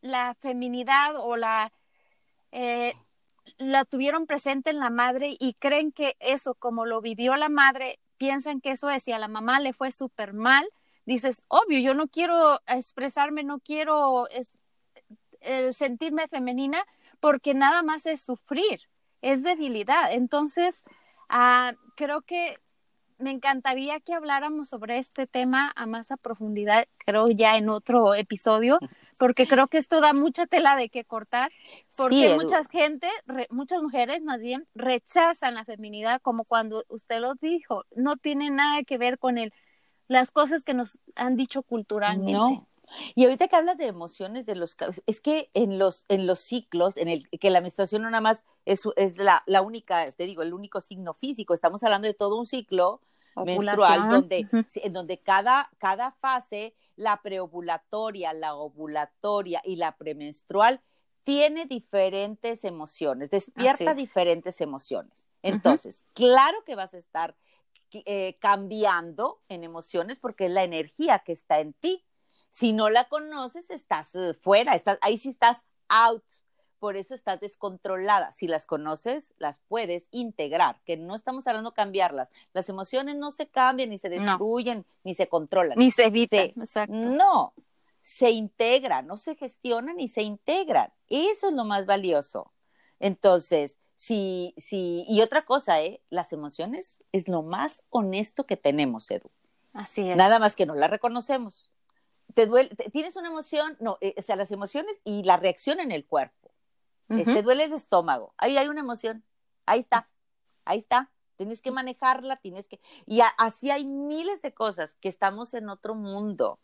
[0.00, 1.72] la feminidad o la
[2.52, 2.94] eh,
[3.56, 7.98] la tuvieron presente en la madre y creen que eso, como lo vivió la madre,
[8.18, 10.66] piensan que eso es, y a la mamá le fue súper mal,
[11.06, 14.28] dices, obvio, yo no quiero expresarme, no quiero
[15.72, 16.84] sentirme femenina,
[17.20, 18.80] porque nada más es sufrir
[19.22, 20.12] es debilidad.
[20.12, 20.84] Entonces,
[21.28, 22.54] ah, creo que
[23.18, 28.14] me encantaría que habláramos sobre este tema a más a profundidad, creo ya en otro
[28.14, 28.78] episodio,
[29.18, 31.50] porque creo que esto da mucha tela de que cortar,
[31.96, 33.08] porque muchas gente,
[33.50, 38.84] muchas mujeres más bien rechazan la feminidad como cuando usted lo dijo, no tiene nada
[38.84, 39.52] que ver con el,
[40.06, 42.32] las cosas que nos han dicho culturalmente.
[42.32, 42.68] No.
[43.14, 44.76] Y ahorita que hablas de emociones, de los
[45.06, 48.44] es que en los, en los ciclos, en el que la menstruación no nada más
[48.64, 52.36] es, es la, la única, te digo, el único signo físico, estamos hablando de todo
[52.36, 53.00] un ciclo
[53.44, 60.80] menstrual donde, en donde cada, cada fase, la preovulatoria, la ovulatoria y la premenstrual,
[61.24, 65.28] tiene diferentes emociones, despierta diferentes emociones.
[65.42, 67.36] Entonces, claro que vas a estar
[67.92, 72.04] eh, cambiando en emociones porque es la energía que está en ti.
[72.50, 76.24] Si no la conoces, estás eh, fuera, estás, ahí sí estás out.
[76.78, 78.30] Por eso estás descontrolada.
[78.32, 82.30] Si las conoces, las puedes integrar, que no estamos hablando de cambiarlas.
[82.52, 85.76] Las emociones no se cambian, ni se destruyen, ni se controlan.
[85.76, 86.94] Ni se evitan, exacto.
[86.94, 87.52] No,
[88.00, 90.92] se integran, no se gestionan ni se integran.
[91.08, 92.52] Eso es lo más valioso.
[93.00, 96.00] Entonces, si, si, y otra cosa, ¿eh?
[96.10, 99.30] las emociones es lo más honesto que tenemos, Edu.
[99.72, 100.16] Así es.
[100.16, 101.72] Nada más que no la reconocemos
[102.34, 105.92] te duele, tienes una emoción, no, eh, o sea, las emociones y la reacción en
[105.92, 106.50] el cuerpo.
[107.08, 109.24] Te duele el estómago, ahí hay una emoción,
[109.64, 110.10] ahí está,
[110.66, 111.10] ahí está.
[111.36, 112.80] Tienes que manejarla, tienes que...
[113.06, 116.58] Y así hay miles de cosas que estamos en otro mundo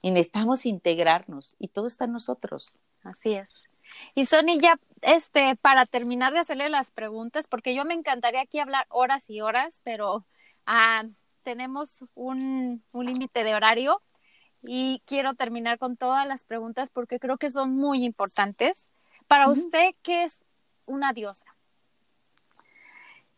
[0.00, 2.72] y necesitamos integrarnos y todo está en nosotros.
[3.02, 3.68] Así es.
[4.14, 8.58] Y Sony, ya este, para terminar de hacerle las preguntas, porque yo me encantaría aquí
[8.60, 10.24] hablar horas y horas, pero
[10.64, 11.04] ah,
[11.42, 14.00] tenemos un, un límite de horario
[14.62, 19.08] y quiero terminar con todas las preguntas porque creo que son muy importantes.
[19.26, 20.42] Para usted, ¿qué es
[20.86, 21.46] una diosa?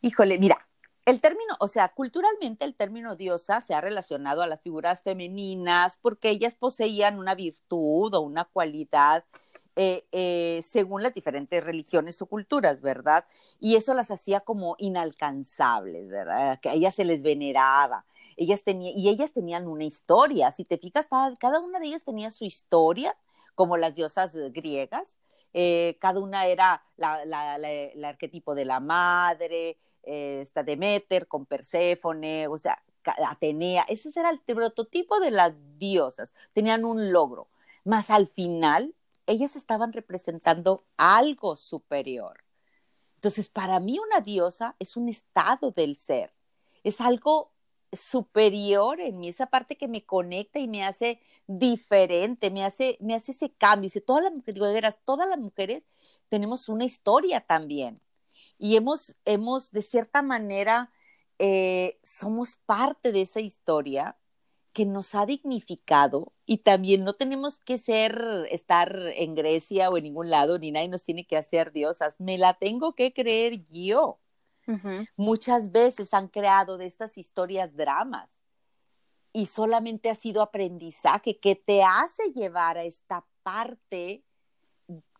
[0.00, 0.66] Híjole, mira,
[1.04, 5.96] el término, o sea, culturalmente el término diosa se ha relacionado a las figuras femeninas
[5.96, 9.24] porque ellas poseían una virtud o una cualidad
[9.74, 13.24] eh, eh, según las diferentes religiones o culturas, ¿verdad?
[13.58, 16.60] Y eso las hacía como inalcanzables, ¿verdad?
[16.60, 18.04] Que a ellas se les veneraba.
[18.36, 20.50] Ellas tenían, y ellas tenían una historia.
[20.52, 23.16] Si te fijas, cada, una de ellas tenía su historia,
[23.54, 25.16] como las diosas griegas.
[25.54, 32.82] Eh, cada una era el arquetipo de la madre, esta Demeter con Perséfone, o sea,
[33.04, 33.84] Atenea.
[33.88, 36.32] Ese era el prototipo de las diosas.
[36.52, 37.48] Tenían un logro.
[37.84, 38.94] Más al final,
[39.32, 42.44] ellas estaban representando algo superior.
[43.16, 46.34] Entonces, para mí una diosa es un estado del ser,
[46.84, 47.52] es algo
[47.92, 53.14] superior en mí, esa parte que me conecta y me hace diferente, me hace, me
[53.14, 53.88] hace ese cambio.
[53.88, 55.82] Dice, todas las mujeres, de todas las mujeres
[56.28, 58.00] tenemos una historia también.
[58.58, 60.90] Y hemos, hemos de cierta manera,
[61.38, 64.16] eh, somos parte de esa historia
[64.72, 70.04] que nos ha dignificado y también no tenemos que ser, estar en Grecia o en
[70.04, 74.18] ningún lado, ni nadie nos tiene que hacer diosas, me la tengo que creer yo.
[75.16, 78.42] Muchas veces han creado de estas historias dramas
[79.32, 84.22] y solamente ha sido aprendizaje que te hace llevar a esta parte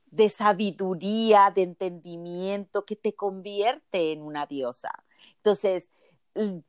[0.06, 4.90] de sabiduría, de entendimiento, que te convierte en una diosa.
[5.36, 5.90] Entonces,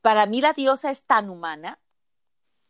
[0.00, 1.78] para mí la diosa es tan humana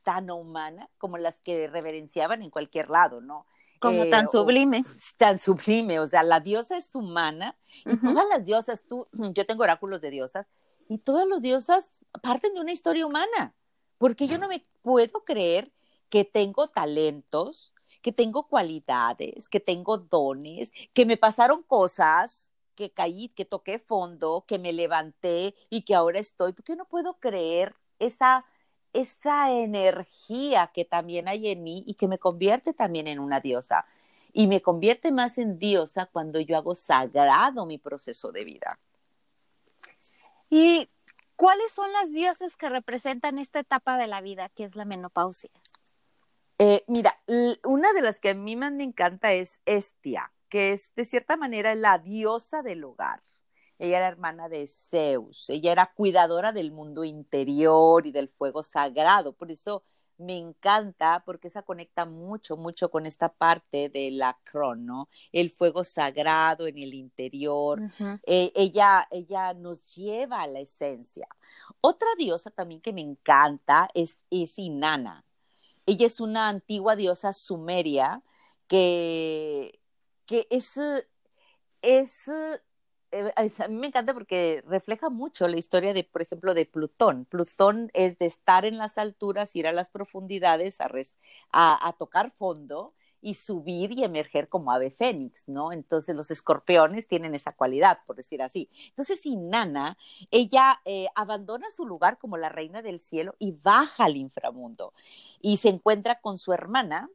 [0.05, 3.47] tan humana como las que reverenciaban en cualquier lado, ¿no?
[3.81, 4.83] Como tan sublime.
[5.17, 9.65] tan sublime, o sea, la diosa es humana y todas las diosas, tú, yo tengo
[9.65, 10.47] oráculos de diosas
[10.89, 13.55] y todas las diosas parten de una historia humana,
[13.99, 15.73] porque yo no me puedo creer
[16.09, 23.31] que tengo talentos, que tengo cualidades, que tengo dones, que me pasaron cosas, que caí,
[23.31, 28.45] que toqué fondo, que me levanté y que ahora estoy, porque no puedo creer esa,
[28.95, 33.85] esa energía que también hay en mí y que me convierte también en una diosa.
[34.33, 38.79] Y me convierte más en diosa cuando yo hago sagrado mi proceso de vida.
[40.51, 40.89] ¿Y
[41.37, 45.51] cuáles son las diosas que representan esta etapa de la vida, que es la menopausia?
[46.59, 47.21] Eh, mira,
[47.65, 51.37] una de las que a mí más me encanta es Estia, que es de cierta
[51.37, 53.21] manera la diosa del hogar.
[53.79, 59.33] Ella era hermana de Zeus, ella era cuidadora del mundo interior y del fuego sagrado,
[59.33, 59.83] por eso
[60.19, 65.85] me encanta porque esa conecta mucho, mucho con esta parte de la crono, el fuego
[65.85, 67.81] sagrado en el interior.
[68.25, 71.27] Eh, ella, ella nos lleva a la esencia.
[71.81, 75.25] Otra diosa también que me encanta es, es Inanna.
[75.87, 78.23] Ella es una antigua diosa sumeria
[78.67, 79.81] que,
[80.27, 80.79] que es,
[81.83, 82.31] es
[83.15, 87.27] eh, a mí me encanta porque refleja mucho la historia de, por ejemplo, de Plutón.
[87.27, 90.79] Plutón es de estar en las alturas, ir a las profundidades,
[91.53, 95.73] a, tocar fondo y subir y emerger como ave fénix, ¿no?
[95.73, 98.69] Entonces los escorpiones tienen esa cualidad, por decir así.
[98.89, 99.97] Entonces Inanna,
[100.33, 104.93] ella eh, abandona su lugar como la reina del cielo y baja al inframundo
[105.41, 107.09] y se encuentra con su hermana,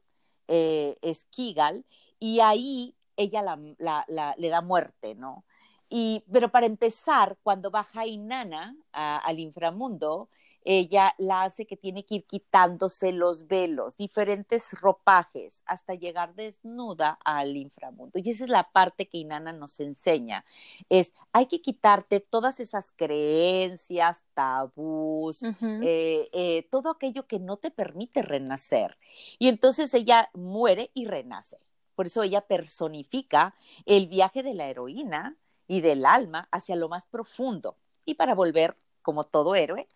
[0.48, 1.84] eh, Esquigal,
[2.18, 3.42] y ahí ella
[3.78, 5.44] la, le da muerte, ¿no?
[5.92, 10.28] Y, pero para empezar, cuando baja Inanna al inframundo,
[10.62, 17.18] ella la hace que tiene que ir quitándose los velos, diferentes ropajes, hasta llegar desnuda
[17.24, 18.20] al inframundo.
[18.20, 20.44] Y esa es la parte que Inanna nos enseña.
[20.88, 27.72] Es, hay que quitarte todas esas creencias, tabús, eh, eh, todo aquello que no te
[27.72, 28.96] permite renacer.
[29.40, 31.58] Y entonces ella muere y renace.
[31.96, 33.54] Por eso ella personifica
[33.86, 35.36] el viaje de la heroína
[35.70, 39.86] y del alma hacia lo más profundo y para volver, como todo héroe,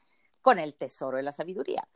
[0.41, 1.89] con el tesoro de la sabiduría.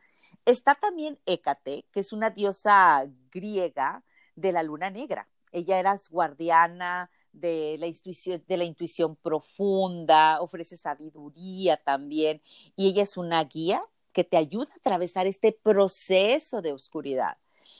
[0.43, 4.03] Está también Hécate, que es una diosa griega
[4.35, 5.29] de la luna negra.
[5.53, 12.41] Ella era guardiana de la, intuición, de la intuición profunda, ofrece sabiduría también,
[12.75, 13.79] y ella es una guía
[14.11, 17.37] que te ayuda a atravesar este proceso de oscuridad.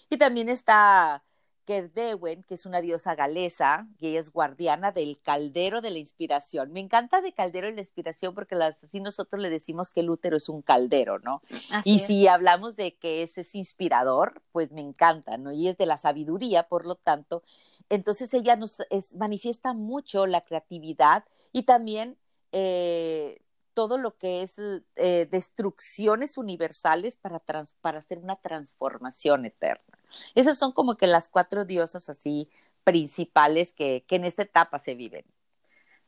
[0.10, 1.26] Y también está
[1.70, 6.72] Kerdewen, que es una diosa galesa, y ella es guardiana del caldero de la inspiración.
[6.72, 10.38] Me encanta de caldero de la inspiración porque así nosotros le decimos que el útero
[10.38, 11.44] es un caldero, ¿no?
[11.84, 15.52] y si hablamos de que ese es inspirador, pues me encanta, ¿no?
[15.52, 17.44] Y es de la sabiduría, por lo tanto,
[17.88, 18.80] entonces ella nos
[19.16, 22.18] manifiesta mucho la creatividad y también
[22.52, 23.42] eh,
[23.80, 24.58] todo lo que es
[24.98, 27.40] eh, destrucciones universales para,
[27.80, 29.98] para hacer una transformación eterna.
[30.36, 32.50] Esas son como que las cuatro diosas así
[32.84, 35.24] principales que, que en esta etapa se viven.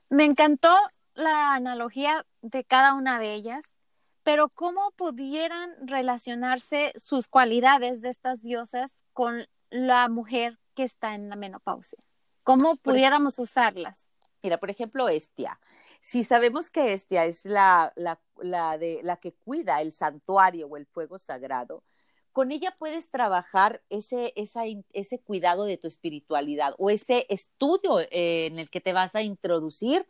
[0.09, 0.76] Me encantó
[1.13, 3.63] la analogía de cada una de ellas,
[4.24, 11.30] pero ¿cómo pudieran relacionarse sus cualidades de estas diosas con la mujer que está en
[11.30, 11.99] la menopausia?
[12.43, 14.07] ¿Cómo pudiéramos usarlas?
[14.43, 15.59] Mira, por ejemplo, Estia.
[15.99, 20.87] Si sabemos que Estia es la, la, de, la que cuida el santuario o el
[20.87, 21.83] fuego sagrado,
[22.31, 28.57] con ella puedes trabajar ese, ese cuidado de tu espiritualidad o ese estudio eh, en
[28.57, 30.07] el que te vas a introducir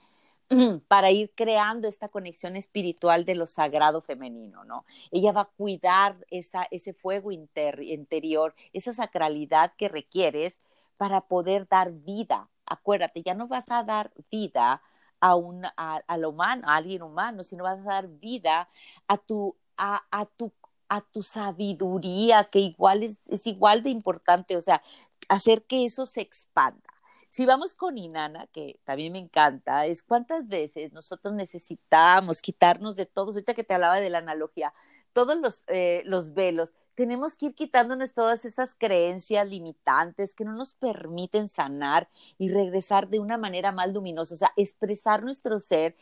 [0.87, 4.85] para ir creando esta conexión espiritual de lo sagrado femenino, ¿no?
[5.11, 10.59] Ella va a cuidar esa, ese fuego interior, esa sacralidad que requieres
[10.97, 14.81] para poder dar vida acuérdate, ya no vas a dar vida
[15.19, 18.69] a, un, a, lo humano, a alguien humano, sino vas a dar vida
[19.07, 20.51] a tu, a, a tu,
[20.89, 24.81] a tu sabiduría, que igual es, es igual de importante, o sea,
[25.29, 26.89] hacer que eso se expanda.
[27.29, 33.05] Si vamos con Inana, que también me encanta, es cuántas veces nosotros necesitamos quitarnos de
[33.05, 34.73] todos, ahorita que te hablaba de la analogía,
[35.13, 40.53] todos los, eh, los velos, tenemos que ir quitándonos todas esas creencias limitantes que no
[40.53, 45.95] nos permiten sanar y regresar de una manera más luminosa, o sea, expresar nuestro ser,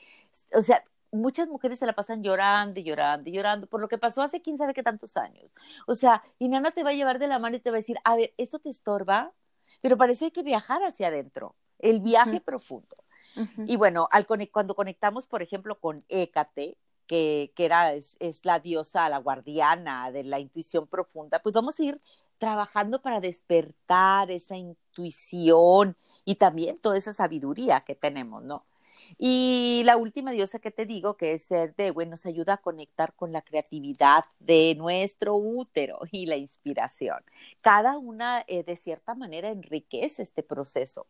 [0.53, 3.97] o sea, muchas mujeres se la pasan llorando y llorando y llorando por lo que
[3.97, 5.51] pasó hace quién sabe qué tantos años.
[5.88, 7.80] O sea, y Nana te va a llevar de la mano y te va a
[7.80, 9.34] decir, a ver, esto te estorba,
[9.82, 12.95] pero para eso hay que viajar hacia adentro, el viaje profundo.
[13.66, 16.78] Y bueno, al, cuando conectamos, por ejemplo, con Hécate,
[17.10, 21.84] que, era, es, es, la diosa, la guardiana de la intuición profunda, pues vamos a
[21.84, 21.97] ir
[22.38, 28.64] trabajando para despertar esa intuición y también toda esa sabiduría que tenemos, ¿no?
[29.18, 32.57] Y la última diosa que te digo, que es ser de, bueno, nos ayuda a
[32.57, 37.18] conectar con la creatividad de nuestro útero y la inspiración.
[37.62, 41.07] Cada una, eh, de cierta manera, enriquece este proceso.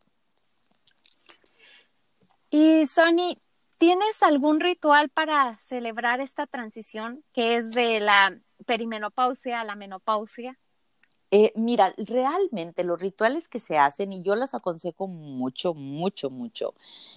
[2.48, 3.36] Y Sony,
[3.80, 10.58] ¿tienes algún ritual para celebrar esta transición que es de la perimenopausia a la menopausia?
[11.30, 16.74] Eh, mira, realmente los rituales que se hacen, y yo los aconsejo mucho, mucho, mucho,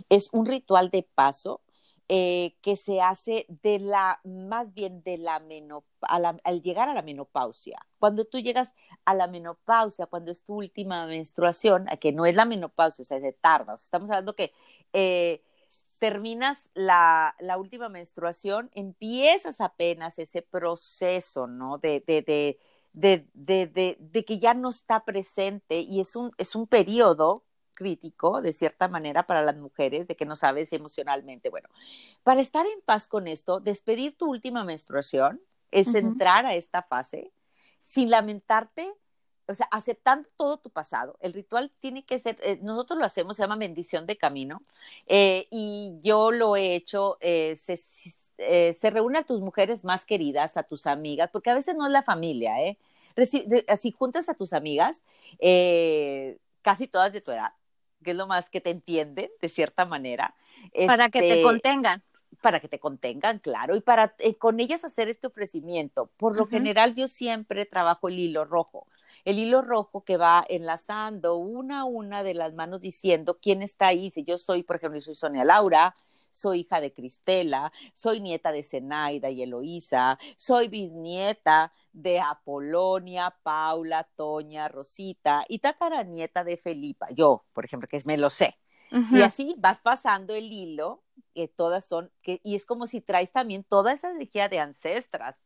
[0.07, 1.59] es un ritual de paso
[2.07, 7.01] eh, que se hace de la, más bien de la menopausia, al llegar a la
[7.01, 7.86] menopausia.
[7.99, 12.45] Cuando tú llegas a la menopausia, cuando es tu última menstruación, que no es la
[12.45, 14.53] menopausia, o sea, es de tarda, o sea, estamos hablando que
[14.93, 15.41] eh,
[16.03, 21.77] terminas la, la, última menstruación, empiezas apenas ese proceso, ¿no?
[21.77, 22.59] de, de, de
[22.91, 27.45] de, de, de, de, que ya no está presente y es un, es un periodo
[27.73, 31.49] crítico, de cierta manera, para las mujeres, de que no sabes emocionalmente.
[31.49, 31.69] Bueno,
[32.21, 35.41] para estar en paz con esto, despedir tu última menstruación
[35.71, 37.31] es entrar a esta fase
[37.81, 38.93] sin lamentarte,
[39.47, 41.17] o sea, aceptando todo tu pasado.
[41.19, 44.61] El ritual tiene que ser, eh, nosotros lo hacemos, se llama bendición de camino,
[45.07, 47.77] eh, y yo lo he hecho, eh, se,
[48.37, 51.85] eh, se reúne a tus mujeres más queridas, a tus amigas, porque a veces no
[51.85, 52.77] es la familia, ¿eh?
[53.67, 55.03] así juntas a tus amigas,
[55.39, 57.53] eh, casi todas de tu edad,
[58.03, 60.33] que es lo más que te entienden, de cierta manera.
[60.87, 62.01] Para que te este, contengan
[62.43, 66.11] para que te contengan, claro, y para eh, con ellas hacer este ofrecimiento.
[66.17, 68.85] Por lo general, yo siempre trabajo el hilo rojo,
[69.23, 73.87] el hilo rojo que va enlazando una a una de las manos diciendo quién está
[73.87, 74.11] ahí.
[74.11, 75.95] Si yo soy, por ejemplo, soy Sonia Laura,
[76.31, 84.03] soy hija de Cristela, soy nieta de Zenaida y Eloísa, soy bisnieta de Apolonia, Paula,
[84.17, 88.57] Toña, Rosita y tataranieta de Felipa, yo, por ejemplo, que me lo sé.
[89.11, 91.01] Y así vas pasando el hilo,
[91.34, 95.43] que todas son, que, y es como si traes también toda esa energía de ancestras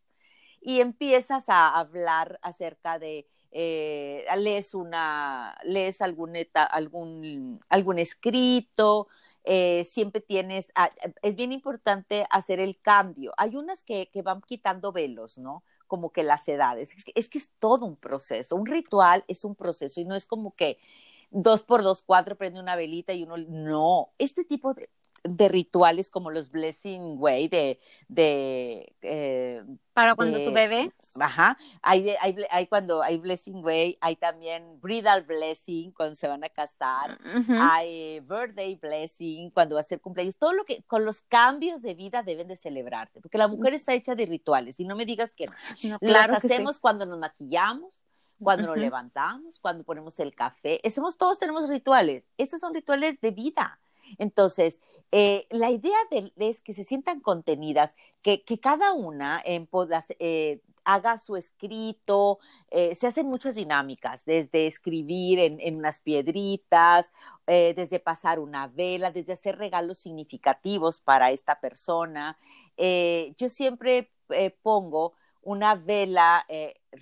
[0.62, 9.08] y empiezas a hablar acerca de eh, lees una, lees algún, algún, algún escrito,
[9.44, 10.90] eh, siempre tienes, ah,
[11.22, 13.34] es bien importante hacer el cambio.
[13.38, 15.64] Hay unas que, que van quitando velos, ¿no?
[15.88, 16.94] Como que las edades.
[16.96, 18.56] Es que, es que es todo un proceso.
[18.56, 20.78] Un ritual es un proceso y no es como que
[21.30, 24.90] dos por dos, cuatro, prende una velita y uno, no, este tipo de,
[25.36, 27.80] de rituales como los Blessing Way de...
[28.08, 29.64] de eh,
[29.94, 30.92] Para cuando tu bebé.
[31.20, 36.44] Ajá, hay, hay, hay, cuando hay Blessing Way, hay también Bridal Blessing cuando se van
[36.44, 41.22] a casar, hay Birthday Blessing cuando va a ser cumpleaños, todo lo que con los
[41.22, 44.96] cambios de vida deben de celebrarse, porque la mujer está hecha de rituales y no
[44.96, 45.98] me digas que no.
[46.02, 48.06] Los hacemos cuando nos maquillamos,
[48.40, 53.32] cuando nos levantamos, cuando ponemos el café, hacemos, todos tenemos rituales, esos son rituales de
[53.32, 53.80] vida
[54.18, 54.80] entonces,
[55.12, 55.98] eh, la idea
[56.38, 62.40] es que se sientan contenidas, que, cada una eh, haga su escrito,
[62.72, 67.12] eh, se hacen muchas dinámicas, desde escribir en, unas piedritas,
[67.46, 72.38] desde pasar una vela, desde hacer regalos significativos para esta persona.
[72.78, 74.12] yo siempre
[74.62, 76.46] pongo una vela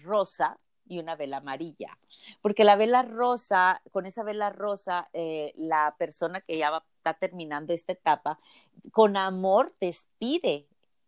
[0.03, 0.55] rosa
[0.88, 1.97] y una vela amarilla.
[2.41, 7.73] Porque la vela rosa, con esa vela rosa, eh, la persona que ya está terminando
[7.73, 8.39] esta etapa,
[8.91, 10.67] con amor despide,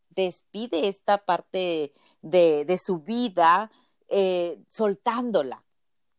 [0.10, 3.72] despide esta parte de, su vida,
[4.08, 5.64] eh, soltándola,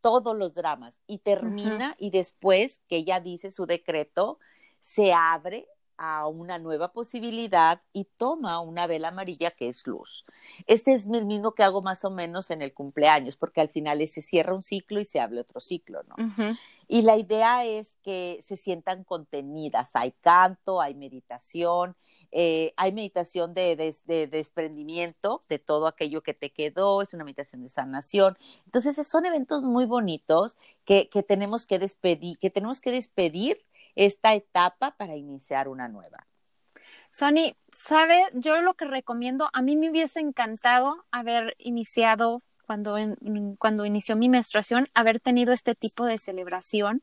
[0.01, 4.39] todos los dramas, y termina y después que ella dice su decreto,
[4.79, 5.67] se abre
[5.99, 10.25] a una nueva posibilidad y toma una vela amarilla que es luz.
[10.65, 14.05] Este es el mismo que hago más o menos en el cumpleaños, porque al final
[14.07, 16.15] se cierra un ciclo y se abre otro ciclo, ¿no?
[16.87, 19.91] Y la idea es que se sientan contenidas.
[19.93, 21.97] Hay canto, hay meditación,
[22.31, 23.75] eh, hay meditación de,
[24.31, 28.37] desprendimiento de todo aquello que te quedó, es una meditación de sanación.
[28.65, 33.57] Entonces, son eventos muy bonitos que, que tenemos que despedir, que tenemos que despedir
[33.95, 36.27] esta etapa para iniciar una nueva.
[37.11, 38.23] Sony, ¿sabe?
[38.33, 42.97] Yo lo que recomiendo, a mí me hubiese encantado haber iniciado cuando,
[43.57, 47.01] cuando inició mi menstruación, haber tenido este tipo de celebración.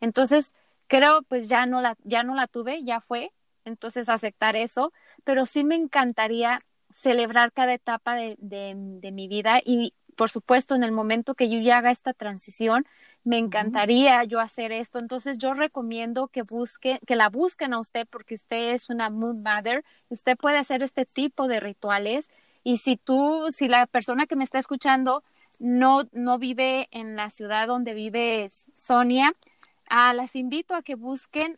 [0.00, 0.54] Entonces,
[0.88, 3.32] creo pues ya no la, ya no la tuve, ya fue,
[3.64, 6.58] entonces aceptar eso, pero sí me encantaría
[6.92, 11.58] celebrar cada etapa de, de mi vida y por supuesto, en el momento que yo
[11.60, 12.84] ya haga esta transición,
[13.24, 14.98] me encantaría yo hacer esto.
[14.98, 19.42] Entonces, yo recomiendo que busque, que la busquen a usted porque usted es una moon
[19.42, 19.82] mother.
[20.08, 22.30] Usted puede hacer este tipo de rituales.
[22.62, 25.22] Y si tú, si la persona que me está escuchando
[25.60, 29.32] no, no vive en la ciudad donde vive Sonia,
[29.88, 31.56] ah, las invito a que busquen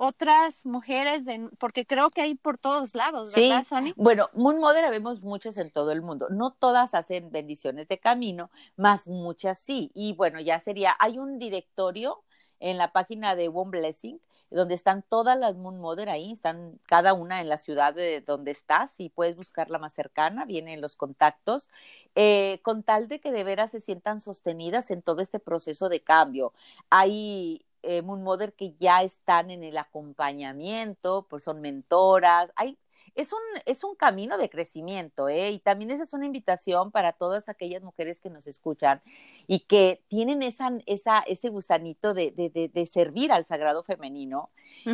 [0.00, 3.92] otras mujeres, de, porque creo que hay por todos lados, ¿verdad, sí.
[3.96, 6.28] Bueno, Moon Mother vemos muchas en todo el mundo.
[6.30, 9.90] No todas hacen bendiciones de camino, más muchas sí.
[9.94, 12.22] Y bueno, ya sería, hay un directorio
[12.60, 14.20] en la página de One Blessing,
[14.50, 18.52] donde están todas las Moon Mother ahí, están cada una en la ciudad de donde
[18.52, 21.68] estás y puedes buscarla más cercana, vienen los contactos,
[22.14, 26.00] eh, con tal de que de veras se sientan sostenidas en todo este proceso de
[26.00, 26.52] cambio.
[26.88, 32.78] Hay eh, Moon Mother que ya están en el acompañamiento, pues son mentoras, hay
[33.14, 35.50] es un, es un camino de crecimiento, ¿eh?
[35.50, 39.02] Y también esa es una invitación para todas aquellas mujeres que nos escuchan
[39.46, 44.50] y que tienen esa, esa, ese gusanito de, de, de, servir al sagrado femenino.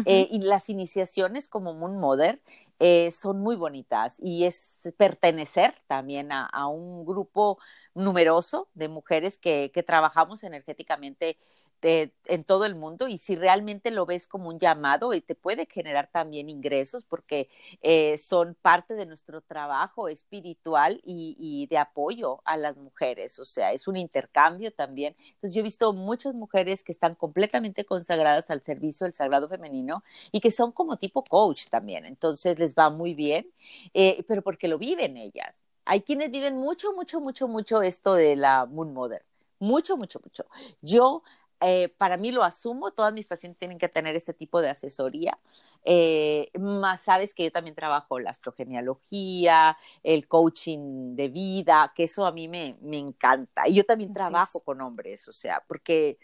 [0.06, 2.40] eh, y las iniciaciones como Moon Mother
[2.78, 7.58] eh, son muy bonitas y es pertenecer también a, a un grupo
[7.94, 11.36] numeroso de mujeres que, que trabajamos energéticamente
[11.84, 15.66] en todo el mundo y si realmente lo ves como un llamado y te puede
[15.66, 17.50] generar también ingresos porque
[17.82, 23.44] eh, son parte de nuestro trabajo espiritual y, y, de apoyo a las mujeres, o
[23.44, 25.14] sea, es un intercambio también.
[25.18, 30.02] Entonces yo he visto muchas mujeres que están completamente consagradas al servicio del sagrado femenino
[30.32, 33.46] y que son como tipo coach también, entonces les va muy bien,
[33.92, 35.60] eh, pero porque lo viven ellas.
[35.84, 39.22] Hay quienes viven mucho, mucho, mucho, mucho esto de la Moon Mother.
[39.58, 40.44] Mucho, mucho, mucho.
[40.82, 41.22] Yo
[41.66, 45.38] eh, para mí lo asumo, todas mis pacientes tienen que tener este tipo de asesoría,
[45.82, 52.26] eh, más sabes que yo también trabajo la astrogenealogía, el coaching de vida, que eso
[52.26, 53.66] a mí me, me encanta.
[53.66, 56.18] Y yo también trabajo con hombres, o sea, porque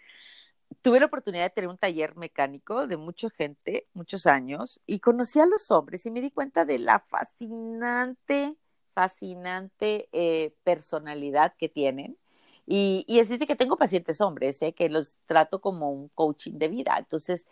[0.83, 5.41] tuve la oportunidad de tener un taller mecánico de mucha gente, muchos años, y conocí
[5.41, 8.57] a los hombres y me di cuenta de la fascinante,
[8.95, 12.19] fascinante eh, personalidad que tienen
[12.73, 14.73] y, y es que tengo pacientes hombres, ¿eh?
[14.73, 16.95] que los trato como un coaching de vida.
[16.99, 17.49] Entonces,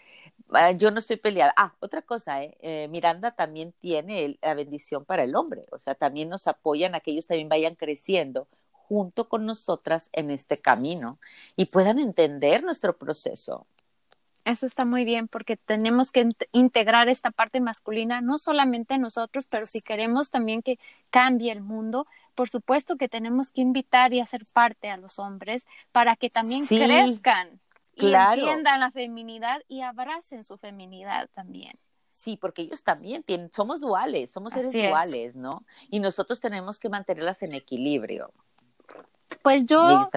[0.51, 1.53] ah, yo no estoy peleada.
[1.57, 2.57] Ah, otra cosa, ¿eh?
[2.61, 5.63] eh Miranda también tiene la bendición para el hombre.
[5.73, 10.31] O sea, también nos apoyan a que ellos también vayan creciendo junto con nosotras en
[10.31, 11.19] este camino
[11.57, 13.67] y puedan entender nuestro proceso.
[14.45, 19.67] Eso está muy bien porque tenemos que integrar esta parte masculina, no solamente nosotros, pero
[19.67, 20.79] si queremos también que
[21.11, 22.07] cambie el mundo,
[22.39, 26.65] por supuesto que tenemos que invitar y hacer parte a los hombres para que también
[26.65, 27.61] crezcan
[27.97, 31.73] y entiendan la feminidad y abracen su feminidad también.
[32.11, 35.65] Sí, porque ellos también tienen, somos duales, somos seres duales, ¿no?
[35.91, 38.33] Y nosotros tenemos que mantenerlas en equilibrio.
[39.43, 40.09] Pues yo,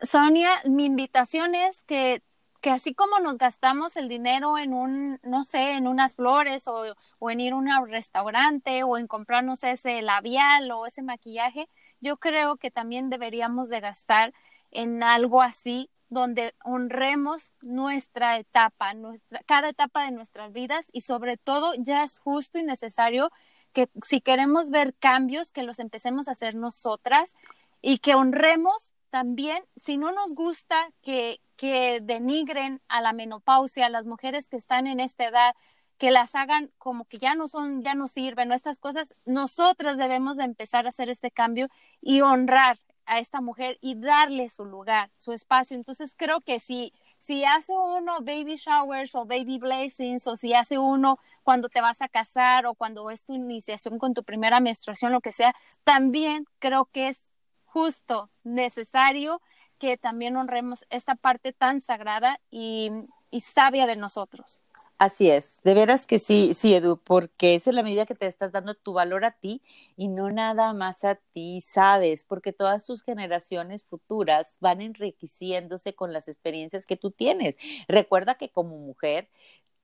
[0.00, 2.22] Sonia, mi invitación es que
[2.62, 6.84] que así como nos gastamos el dinero en un, no sé, en unas flores o,
[7.28, 11.68] en ir a un restaurante o en comprarnos ese labial o ese maquillaje,
[12.00, 14.32] yo creo que también deberíamos de gastar
[14.70, 21.38] en algo así donde honremos nuestra etapa, nuestra, cada etapa de nuestras vidas y sobre
[21.38, 23.32] todo ya es justo y necesario
[23.72, 27.34] que si queremos ver cambios, que los empecemos a hacer nosotras
[27.80, 33.90] y que honremos también, si no nos gusta que, que denigren a la menopausia, a
[33.90, 35.54] las mujeres que están en esta edad,
[35.98, 38.54] que las hagan como que ya no son, ya no sirven, ¿no?
[38.54, 41.66] estas cosas, nosotros debemos de empezar a hacer este cambio
[42.00, 45.76] y honrar a esta mujer y darle su lugar, su espacio.
[45.76, 50.78] Entonces creo que si, si hace uno baby showers o baby blessings o si hace
[50.78, 55.12] uno cuando te vas a casar o cuando es tu iniciación con tu primera menstruación,
[55.12, 55.54] lo que sea,
[55.84, 57.31] también creo que es
[57.72, 59.40] justo, necesario
[59.78, 62.90] que también honremos esta parte tan sagrada y,
[63.30, 64.62] y sabia de nosotros.
[64.98, 68.28] Así es, de veras que sí, sí, Edu, porque esa es la medida que te
[68.28, 69.60] estás dando tu valor a ti
[69.96, 76.12] y no nada más a ti, sabes, porque todas tus generaciones futuras van enriqueciéndose con
[76.12, 77.56] las experiencias que tú tienes.
[77.88, 79.28] Recuerda que como mujer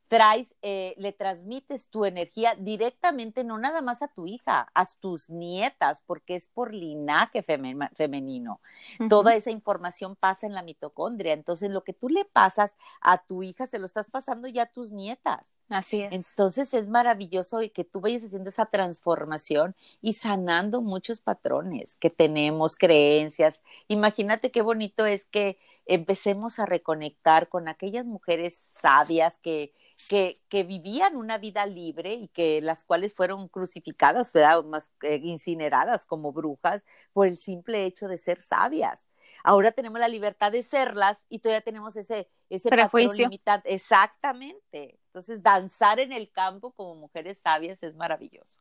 [0.09, 5.29] traes, eh, le transmites tu energía directamente, no nada más a tu hija, a tus
[5.31, 8.61] nietas, porque es por linaje femenino.
[9.09, 11.35] Toda esa información pasa en la mitocondria.
[11.35, 14.73] Entonces, lo que tú le pasas a tu hija, se lo estás pasando ya a
[14.73, 15.57] tus nietas.
[15.69, 16.13] Así es.
[16.13, 22.77] Entonces, es maravilloso que tú vayas haciendo esa transformación y sanando muchos patrones que tenemos,
[22.77, 23.63] creencias.
[23.89, 25.59] Imagínate qué bonito es que
[25.89, 29.73] empecemos a reconectar con aquellas mujeres sabias que,
[30.09, 34.63] que, que, vivían una vida libre y que las cuales fueron crucificadas, ¿verdad?
[34.65, 36.85] Más, eh, incineradas como brujas
[37.15, 39.09] por el simple hecho de ser sabias.
[39.43, 43.63] Ahora tenemos la libertad de serlas y todavía tenemos ese, ese prejuicio limitado.
[43.65, 44.99] Exactamente.
[45.07, 48.61] Entonces, danzar en el campo como mujeres sabias es maravilloso.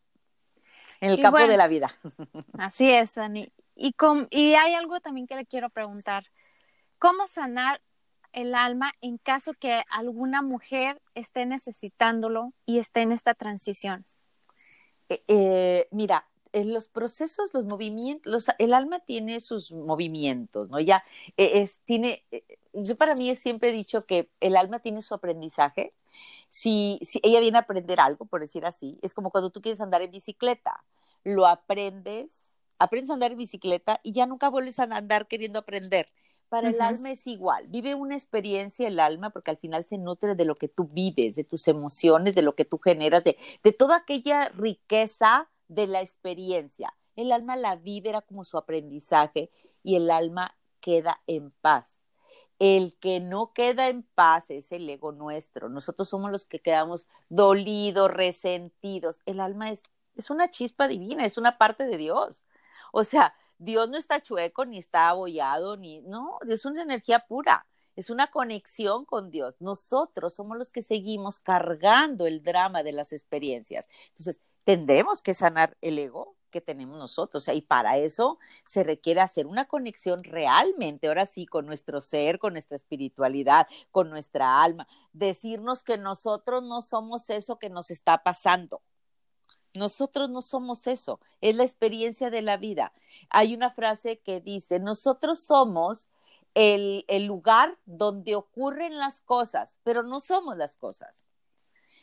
[1.02, 1.92] En el Y campo bueno, de la vida.
[2.58, 3.52] Así es, Ani.
[3.76, 6.24] Y, com- y hay algo también que le quiero preguntar.
[7.00, 7.82] ¿Cómo sanar
[8.34, 14.06] el alma en caso que alguna mujer esté necesitándolo y esté en esta transición?
[15.10, 20.80] Eh, eh, mira, los procesos, los movimientos, el alma tiene sus movimientos, ¿no?
[20.80, 21.04] Ya
[21.38, 22.43] eh, es, tiene, eh,
[22.74, 25.91] yo para mí siempre he dicho que el alma tiene su aprendizaje.
[26.50, 29.82] Si, si ella viene a aprender algo, por decir así, es como cuando tú quieres
[29.82, 30.84] andar en bicicleta,
[31.24, 32.43] lo aprendes,
[32.80, 36.06] aprendes a andar en bicicleta y ya nunca vuelves a andar queriendo aprender.
[36.50, 40.36] Para el alma es igual, vive una experiencia el alma porque al final se nutre
[40.36, 43.74] de lo que tú vives, de tus emociones, de lo que tú generas, de, de
[43.74, 46.93] toda aquella riqueza de la experiencia.
[47.18, 49.52] El alma la vive, era como su aprendizaje
[49.84, 52.02] y el alma queda en paz.
[52.60, 55.70] El que no queda en paz es el ego nuestro.
[55.70, 59.20] Nosotros somos los que quedamos dolidos, resentidos.
[59.26, 59.84] El alma es,
[60.16, 62.45] es una chispa divina, es una parte de Dios.
[62.91, 67.66] O sea, Dios no está chueco, ni está abollado, ni, no, es una energía pura,
[67.95, 69.55] es una conexión con Dios.
[69.60, 73.88] Nosotros somos los que seguimos cargando el drama de las experiencias.
[74.10, 77.47] Entonces, tendremos que sanar el ego que tenemos nosotros.
[77.47, 82.53] Y para eso se requiere hacer una conexión realmente, ahora sí, con nuestro ser, con
[82.53, 84.88] nuestra espiritualidad, con nuestra alma.
[85.14, 88.82] Decirnos que nosotros no somos eso que nos está pasando.
[89.78, 92.94] Nosotros no somos eso, es la experiencia de la vida.
[93.30, 96.10] Hay una frase que dice, nosotros somos
[96.54, 101.30] el, el lugar donde ocurren las cosas, pero no somos las cosas.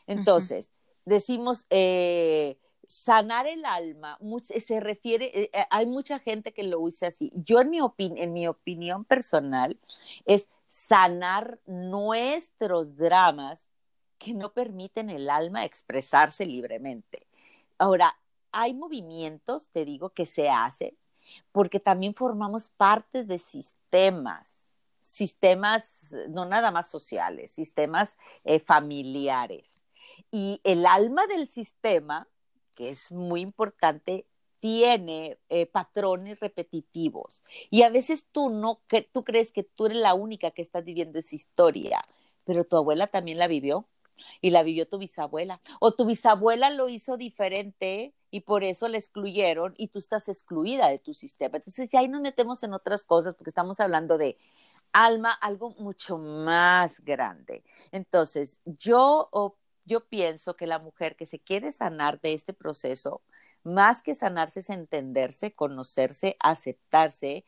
[0.07, 0.70] Entonces,
[1.05, 2.57] decimos, eh,
[2.87, 7.33] sanar el alma, much- se refiere, eh, eh, hay mucha gente que lo usa así.
[7.35, 9.79] Yo en mi, opin- en mi opinión personal
[10.27, 13.70] es sanar nuestros dramas
[14.18, 17.27] que no permiten el alma expresarse libremente.
[17.79, 18.16] Ahora,
[18.53, 20.97] hay movimientos, te digo, que se hacen
[21.53, 29.85] porque también formamos parte de sistemas, sistemas no nada más sociales, sistemas eh, familiares.
[30.31, 32.29] Y el alma del sistema,
[32.75, 34.27] que es muy importante,
[34.61, 37.45] tiene eh, patrones repetitivos.
[37.70, 38.81] Y a veces tú no,
[39.12, 42.01] tú crees que tú eres la única que estás viviendo esa historia,
[42.45, 43.87] pero tu abuela también la vivió
[44.40, 45.60] y la vivió tu bisabuela.
[45.80, 50.88] O tu bisabuela lo hizo diferente y por eso la excluyeron y tú estás excluida
[50.88, 51.58] de tu sistema.
[51.58, 54.38] Entonces ya ahí nos metemos en otras cosas porque estamos hablando de
[54.92, 57.64] alma, algo mucho más grande.
[57.92, 59.28] Entonces, yo,
[59.84, 63.22] yo pienso que la mujer que se quiere sanar de este proceso,
[63.64, 67.44] más que sanarse es entenderse, conocerse, aceptarse,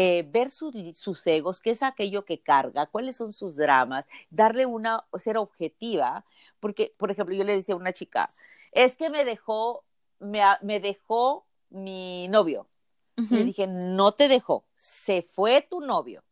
[0.00, 4.64] eh, ver sus, sus egos, qué es aquello que carga, cuáles son sus dramas, darle
[4.64, 6.24] una, ser objetiva,
[6.60, 8.30] porque, por ejemplo, yo le decía a una chica,
[8.70, 9.82] es que me dejó,
[10.20, 12.68] me, me dejó mi novio.
[13.16, 13.30] Uh -huh.
[13.38, 16.22] Le dije, no te dejó, se fue tu novio.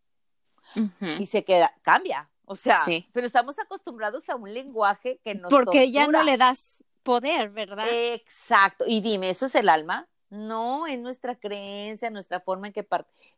[0.77, 1.21] Uh -huh.
[1.21, 2.31] Y se queda, cambia.
[2.45, 3.09] O sea, sí.
[3.13, 5.85] pero estamos acostumbrados a un lenguaje que nos Porque tortura.
[5.87, 7.89] ya no le das poder, ¿verdad?
[7.91, 8.85] Exacto.
[8.87, 10.07] Y dime, ¿eso es el alma?
[10.29, 12.87] No, es nuestra creencia, nuestra forma en que,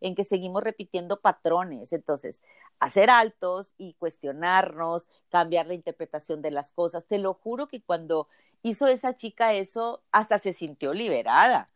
[0.01, 1.93] en que seguimos repitiendo patrones.
[1.93, 2.43] Entonces,
[2.81, 7.07] hacer altos y cuestionarnos, cambiar la interpretación de las cosas.
[7.07, 8.29] Te lo juro que cuando
[8.63, 11.67] hizo esa chica eso, hasta se sintió liberada.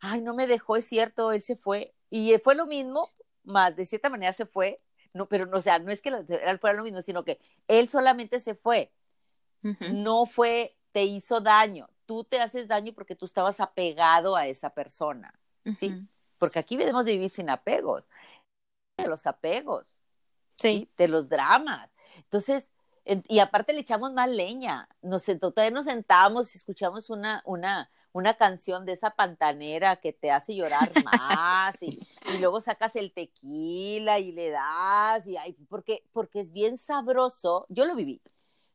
[0.00, 1.94] Ay, no me dejó, es cierto, él se fue.
[2.08, 3.10] Y fue lo mismo,
[3.42, 4.76] más de cierta manera se fue.
[5.12, 7.88] No, pero no, o sea, no es que él fuera lo mismo, sino que él
[7.88, 8.92] solamente se fue.
[9.64, 9.92] Uh -huh.
[9.92, 14.68] No fue, te hizo daño tú te haces daño porque tú estabas apegado a esa
[14.68, 15.32] persona,
[15.74, 15.88] ¿sí?
[15.88, 16.06] Uh -huh.
[16.38, 18.10] Porque aquí debemos de vivir sin apegos,
[18.98, 20.02] de los apegos,
[20.58, 20.68] sí.
[20.68, 20.90] ¿sí?
[20.98, 21.94] De los dramas.
[22.16, 22.68] Entonces,
[23.06, 28.34] y aparte le echamos más leña, nos, todavía nos sentamos y escuchamos una, una, una
[28.34, 31.98] canción de esa pantanera que te hace llorar más y,
[32.34, 37.64] y, luego sacas el tequila y le das, y, ay, porque, porque es bien sabroso,
[37.70, 38.20] yo lo viví,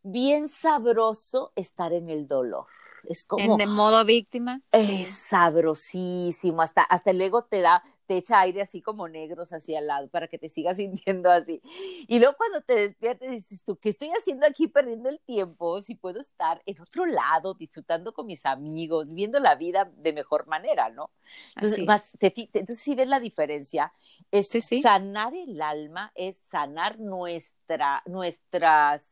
[0.01, 2.65] bien sabroso estar en el dolor
[3.08, 3.43] es como...
[3.43, 4.62] En de modo víctima.
[4.72, 9.80] Es sabrosísimo, hasta, hasta el ego te da, te echa aire así como negros hacia
[9.80, 11.62] el lado para que te sigas sintiendo así.
[12.08, 15.95] Y luego cuando te despiertes dices tú, ¿qué estoy haciendo aquí perdiendo el tiempo si
[15.95, 20.89] puedo estar en otro lado disfrutando con mis amigos, viviendo la vida de mejor manera,
[20.89, 21.12] ¿no?
[21.55, 23.93] Entonces, más, te, entonces si ves la diferencia,
[24.32, 24.49] es
[24.82, 29.05] sanar el alma, es sanar nuestra, nuestras,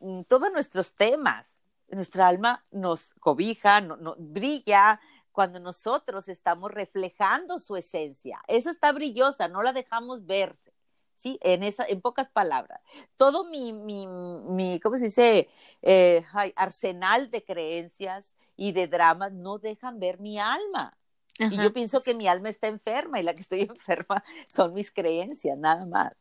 [0.00, 1.60] mm, todos nuestros temas.
[1.90, 5.00] Nuestra alma nos cobija, no, brilla,
[5.32, 8.40] cuando nosotros estamos reflejando su esencia.
[8.48, 10.72] Eso está brillosa, no la dejamos verse.
[11.14, 11.38] ¿sí?
[11.42, 12.80] En, esa, en pocas palabras.
[13.16, 15.48] Todo mi, mi, mi ¿cómo se dice?
[15.82, 16.24] Eh,
[16.56, 20.96] arsenal de creencias y de dramas no dejan ver mi alma.
[21.38, 24.90] Y yo pienso que mi alma está enferma y la que estoy enferma son mis
[24.90, 26.12] creencias, nada más.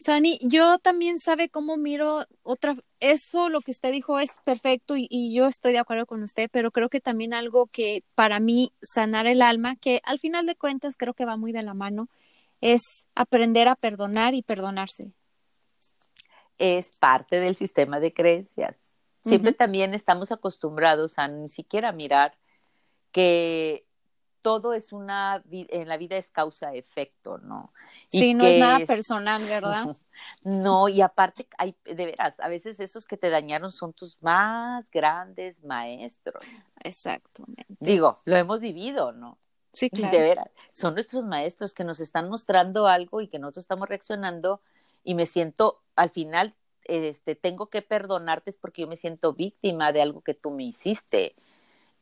[0.00, 5.34] Sani, yo también sabe cómo miro otra, eso lo que usted dijo es perfecto y,
[5.34, 9.26] yo estoy de acuerdo con usted, pero creo que también algo que para mí sanar
[9.26, 12.08] el alma, que al final de cuentas creo que va muy de la mano,
[12.60, 15.10] es aprender a perdonar y perdonarse.
[16.58, 18.76] Es parte del sistema de creencias.
[19.24, 22.38] Siempre también estamos acostumbrados a ni siquiera mirar
[23.10, 23.84] que
[24.48, 27.70] todo es una, en la vida es causa-efecto, ¿no?
[28.08, 29.94] sí, no es nada personal, ¿verdad?
[30.42, 34.90] no, y aparte, hay, de veras, a veces esos que te dañaron son tus más
[34.90, 36.42] grandes maestros.
[36.82, 37.76] Exactamente.
[37.78, 39.36] Digo, lo hemos vivido, ¿no?
[39.74, 40.16] Sí, claro.
[40.16, 44.62] De veras, son nuestros maestros que nos están mostrando algo y que nosotros estamos reaccionando
[45.04, 50.00] y me siento, al final, este, tengo que perdonarte porque yo me siento víctima de
[50.00, 51.36] algo que tú me hiciste.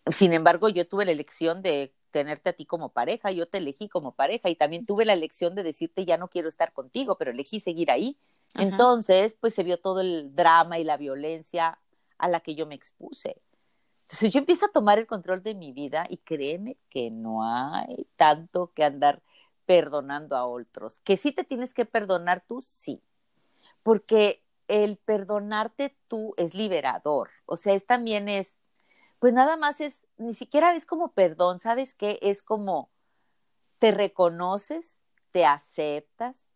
[0.06, 3.90] Sin embargo, yo tuve la elección de tenerte a ti como pareja, yo te elegí
[3.90, 7.30] como pareja y también tuve la elección de decirte ya no quiero estar contigo, pero
[7.30, 8.16] elegí seguir ahí.
[8.54, 11.78] Entonces, pues se vio todo el drama y la violencia
[12.16, 13.42] a la que yo me expuse.
[14.04, 18.06] Entonces yo empiezo a tomar el control de mi vida y créeme que no hay
[18.16, 19.20] tanto que andar
[19.66, 20.98] perdonando a otros.
[21.04, 23.02] Que sí te tienes que perdonar tú, sí.
[23.82, 27.28] Porque el perdonarte tú es liberador.
[27.44, 28.56] O sea, es también es
[29.18, 32.18] pues nada más es, ni siquiera es como perdón, ¿sabes qué?
[32.22, 32.90] Es como
[33.78, 35.00] te reconoces,
[35.32, 36.50] te aceptas,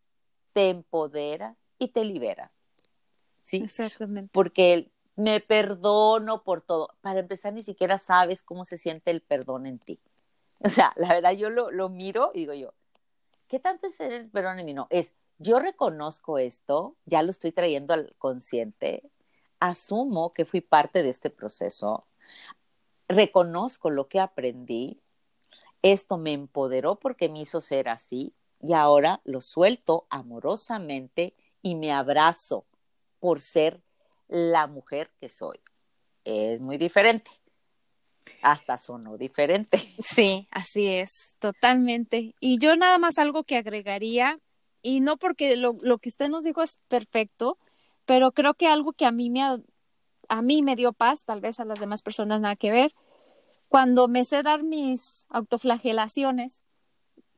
[0.53, 2.53] te empoderas y te liberas.
[3.43, 3.59] ¿Sí?
[3.59, 4.31] Exactamente.
[4.33, 6.95] Porque me perdono por todo.
[7.01, 10.01] Para empezar, ni siquiera sabes cómo se siente el perdón en ti.
[10.63, 12.75] O sea, la verdad, yo lo, lo miro y digo yo,
[13.49, 14.75] ¿qué tanto es el perdón en mí?
[14.75, 19.11] No, es, yo reconozco esto, ya lo estoy trayendo al consciente,
[19.59, 22.07] asumo que fui parte de este proceso,
[23.09, 25.01] reconozco lo que aprendí,
[25.83, 31.93] esto me empoderó porque me hizo ser así y ahora lo suelto amorosamente y me
[31.93, 32.65] abrazo
[33.19, 33.81] por ser
[34.29, 35.59] la mujer que soy.
[36.25, 37.31] Es muy diferente.
[38.43, 39.79] Hasta sonó diferente.
[39.99, 42.35] Sí, así es, totalmente.
[42.41, 44.39] Y yo nada más algo que agregaría,
[44.83, 47.59] y no porque lo, lo que usted nos dijo es perfecto,
[48.07, 49.59] pero creo que algo que a mí me ha
[50.31, 52.95] a mí me dio paz, tal vez a las demás personas nada que ver.
[53.69, 56.63] Cuando me sé dar mis autoflagelaciones,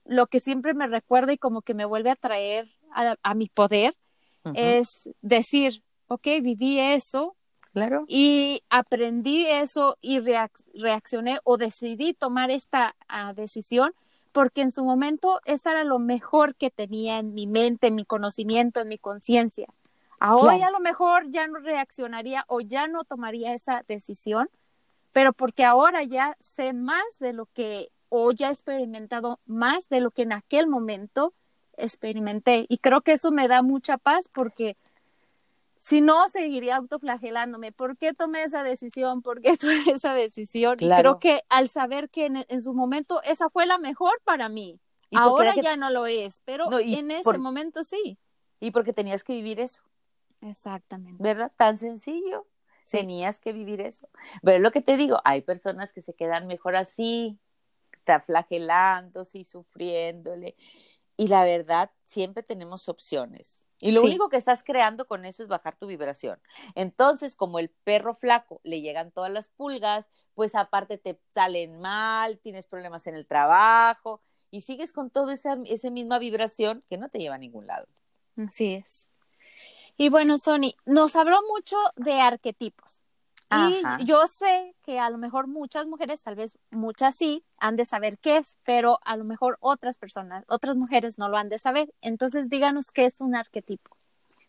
[0.05, 3.97] lo que siempre me recuerda y como que me vuelve a traer a, mi poder
[4.55, 7.35] es decir, ok, viví eso,
[7.73, 8.05] Claro.
[8.07, 13.95] Y aprendí eso y reaccioné o decidí tomar esta ah, decisión
[14.33, 18.05] porque en su momento eso era lo mejor que tenía en mi mente, en mi
[18.05, 19.69] conocimiento, en mi conciencia.
[20.25, 24.49] Ahora a lo mejor ya no reaccionaría o ya no tomaría esa decisión,
[25.13, 30.01] pero porque ahora ya sé más de lo que o ya he experimentado más de
[30.01, 31.35] lo que en aquel momento
[31.77, 32.67] experimenté.
[32.69, 34.77] Y creo que eso me da mucha paz porque
[35.75, 37.73] si no, seguiría autoflagelándome.
[37.73, 39.23] ¿Por qué tomé esa decisión?
[39.23, 40.77] ¿Por qué tomé esa decisión?
[40.79, 44.79] Y creo que al saber que en, su momento esa fue la mejor para mí,
[45.13, 48.19] ahora ya no lo es, pero en ese momento sí.
[48.61, 49.83] Y porque tenías que vivir eso.
[50.43, 51.23] Exactamente.
[51.23, 51.53] ¿Verdad?
[51.57, 52.47] Tan sencillo.
[52.91, 54.09] Tenías que vivir eso.
[54.43, 57.39] Pero lo que te digo, hay personas que se quedan mejor así,
[57.93, 60.57] está flagelándose y sufriéndole.
[61.17, 63.67] Y la verdad, siempre tenemos opciones.
[63.81, 66.41] Y lo único que estás creando con eso es bajar tu vibración.
[66.77, 72.39] Entonces, como el perro flaco le llegan todas las pulgas, pues aparte te salen mal,
[72.39, 74.23] tienes problemas en el trabajo
[74.53, 77.89] y sigues con toda esa, esa misma vibración que no te lleva a ningún lado.
[78.37, 79.09] Así es.
[79.97, 83.03] Y bueno, Sony, nos habló mucho de arquetipos.
[83.55, 87.85] Y yo sé que a lo mejor muchas mujeres, tal vez muchas sí, han de
[87.85, 91.59] saber qué es, pero a lo mejor otras personas, otras mujeres no lo han de
[91.59, 91.93] saber.
[92.01, 93.91] Entonces, díganos qué es un arquetipo.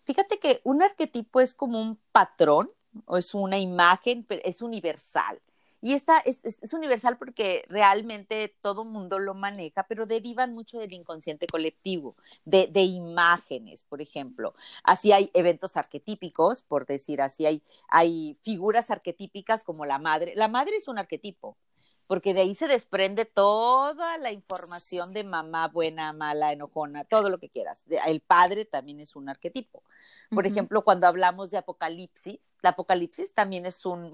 [0.05, 2.69] Fíjate que un arquetipo es como un patrón
[3.05, 5.41] o es una imagen, pero es universal.
[5.83, 11.45] Y esta es, universal porque realmente todo mundo lo maneja, pero derivan mucho del inconsciente
[11.45, 12.15] colectivo,
[12.45, 14.55] de, de, imágenes, por ejemplo.
[14.85, 20.31] Así hay eventos arquetípicos, por decir así, hay, hay figuras arquetípicas como la madre.
[20.37, 21.57] La madre es un arquetipo
[22.07, 27.39] porque de ahí se desprende toda la información de mamá buena, mala, enojona, todo lo
[27.39, 27.83] que quieras.
[28.05, 29.83] El padre también es un arquetipo.
[30.29, 34.11] Por ejemplo, cuando hablamos de apocalipsis, la apocalipsis también es un,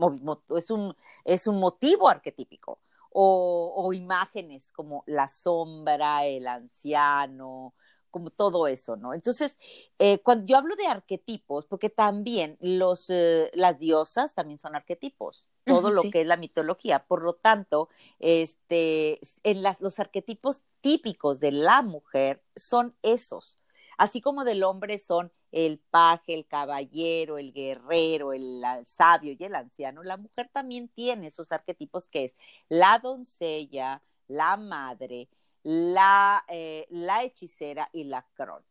[0.57, 2.80] es un, es un motivo arquetípico.
[3.11, 7.74] O, o imágenes como la sombra, el anciano,
[8.10, 9.14] como todo eso, ¿no?
[9.14, 9.57] Entonces,
[9.99, 15.48] eh, cuando yo hablo de arquetipos, porque también los, eh, las diosas también son arquetipos,
[15.65, 17.06] todo lo que es la mitología.
[17.06, 23.60] Por lo tanto, este, en las, los arquetipos típicos de la mujer son esos,
[23.98, 29.44] así como del hombre son el paje, el caballero, el guerrero, el, el sabio y
[29.44, 32.36] el anciano, la mujer también tiene esos arquetipos que es
[32.69, 35.27] la doncella, la madre,
[35.64, 38.64] la, eh, la hechicera y la cron.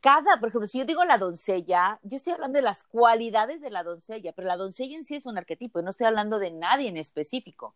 [0.00, 3.70] Cada, por ejemplo, si yo digo la doncella, yo estoy hablando de las cualidades de
[3.70, 6.50] la doncella, pero la doncella en sí es un arquetipo, y no estoy hablando de
[6.50, 7.74] nadie en específico.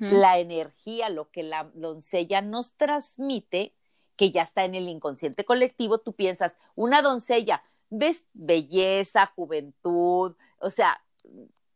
[0.00, 3.74] La energía, lo que la doncella nos transmite,
[4.16, 10.70] que ya está en el inconsciente colectivo, tú piensas, una doncella, ves belleza, juventud, o
[10.70, 11.02] sea,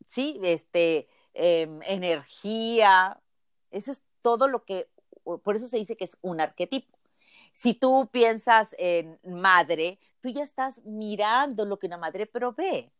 [0.07, 3.19] sí, este, em, energía,
[3.69, 4.89] eso es todo lo que
[5.37, 6.97] por eso se dice que es un arquetipo.
[7.51, 12.91] Si tú piensas en madre, tú ya estás mirando lo que una madre provee.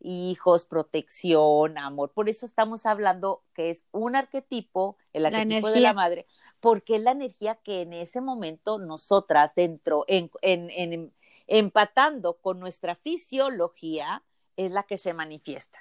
[0.00, 2.12] Hijos, protección, amor.
[2.12, 6.26] Por eso estamos hablando que es un arquetipo, el arquetipo de la madre,
[6.60, 11.14] porque es la energía que en ese momento nosotras dentro, en, en,
[11.46, 14.22] empatando con nuestra fisiología,
[14.56, 15.78] es la que se manifiesta.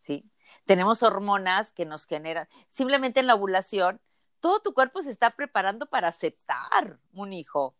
[0.00, 0.30] ¿sí?
[0.66, 4.00] Tenemos hormonas que nos generan, simplemente en la ovulación,
[4.42, 7.76] todo tu cuerpo se está preparando para aceptar un hijo,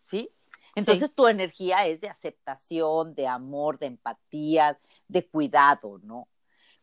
[0.00, 0.30] ¿sí?
[0.76, 4.78] Entonces tu energía es de aceptación, de amor, de empatía,
[5.08, 6.28] de cuidado, ¿no?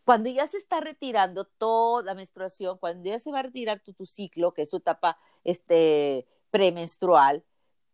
[0.04, 3.94] Cuando ya se está retirando toda la menstruación, cuando ya se va a retirar tu,
[3.94, 7.46] tu ciclo, que es tu etapa este, premenstrual,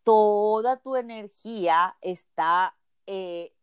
[0.03, 2.75] toda tu energía está
[3.05, 3.53] eh,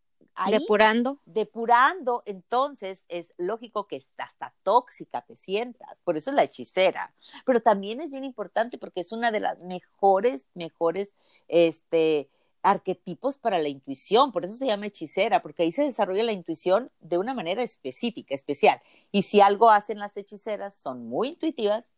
[0.50, 1.18] depurando.
[1.24, 7.14] Depurando, entonces es lógico que hasta tóxica te sientas, por eso es la hechicera.
[7.44, 11.12] Pero también es bien importante porque es una de las mejores, mejores,
[11.48, 12.28] este,
[12.62, 16.90] arquetipos para la intuición, por eso se llama hechicera, porque ahí se desarrolla la intuición
[17.00, 18.82] de una manera específica, especial.
[19.12, 21.92] Y si algo hacen las hechiceras, son muy intuitivas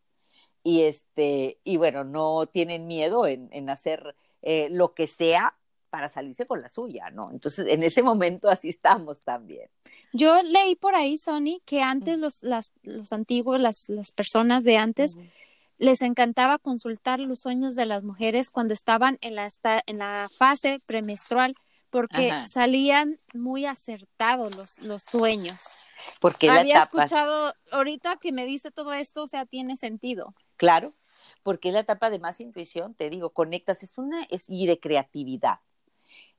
[0.62, 5.56] y este, y bueno, no tienen miedo en, en hacer eh, lo que sea
[5.88, 7.30] para salirse con la suya, ¿no?
[7.30, 9.68] Entonces, en ese momento así estamos también.
[10.12, 14.76] Yo leí por ahí, Sony, que antes los, las, los antiguos, las, las personas de
[14.76, 15.16] antes,
[15.78, 19.48] les encantaba consultar los sueños de las mujeres cuando estaban en la,
[19.86, 21.54] en la fase premenstrual,
[21.90, 25.78] porque salían muy acertados los, los sueños.
[26.20, 30.34] Porque Había escuchado ahorita que me dice todo esto, o sea, tiene sentido.
[30.56, 30.94] Claro,
[31.42, 34.78] porque es la etapa de más intuición, te digo, conectas, es una, es, y de
[34.78, 35.60] creatividad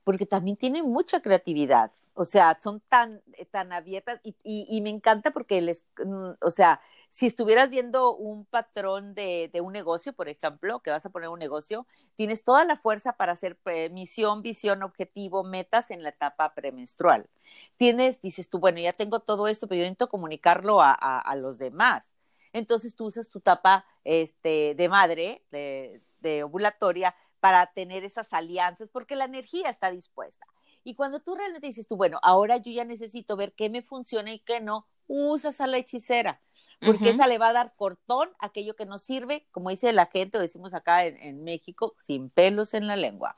[0.04, 1.92] porque también tienen mucha creatividad.
[2.14, 6.50] O sea, son tan, eh, tan abiertas y, y, me encanta porque les, mm, o
[6.50, 11.10] sea, si estuvieras viendo un patrón de, de, un negocio, por ejemplo, que vas a
[11.10, 11.86] poner un negocio,
[12.16, 13.58] tienes toda la fuerza para hacer
[13.92, 17.28] misión, visión, objetivo, metas en la etapa premenstrual.
[17.76, 21.36] Tienes, dices tú, bueno, ya tengo todo esto, pero yo necesito comunicarlo a, a, a
[21.36, 22.12] los demás.
[22.52, 28.88] Entonces tú usas tu etapa este, de madre, de, de ovulatoria, para tener esas alianzas,
[28.92, 30.46] porque la energía está dispuesta.
[30.84, 34.32] Y cuando tú realmente dices tú, bueno, ahora yo ya necesito ver qué me funciona
[34.32, 36.40] y qué no, usas a la hechicera,
[36.80, 40.38] porque esa le va a dar cortón aquello que nos sirve, como dice la gente,
[40.38, 43.34] o decimos acá en, México, sin pelos en la lengua.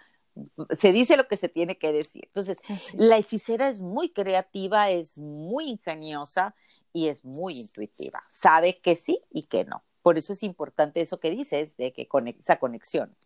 [0.79, 2.25] Se dice lo que se tiene que decir.
[2.27, 2.59] Entonces,
[2.95, 6.55] la hechicera es muy creativa, es muy ingeniosa
[6.93, 8.23] y es muy intuitiva.
[8.29, 9.83] Sabe que sí y que no.
[10.03, 12.09] Por eso es importante eso que dices, de que
[12.39, 13.17] esa conexión.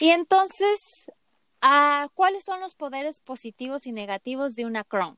[0.00, 0.80] Y entonces,
[1.60, 5.16] ah, ¿cuáles son los poderes positivos y negativos de una Crohn?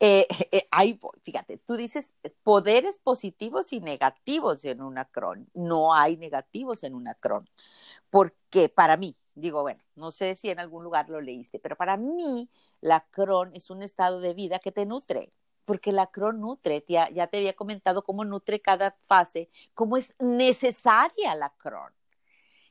[0.00, 5.48] Eh, eh, ahí fíjate, tú dices poderes positivos y negativos en una Crohn.
[5.54, 7.48] No hay negativos en una Crohn.
[8.10, 11.96] Porque para mí, digo, bueno, no sé si en algún lugar lo leíste, pero para
[11.96, 12.50] mí
[12.80, 15.30] la Crohn es un estado de vida que te nutre.
[15.64, 20.14] Porque la Crohn nutre, ya, ya te había comentado cómo nutre cada fase, cómo es
[20.20, 21.95] necesaria la Crohn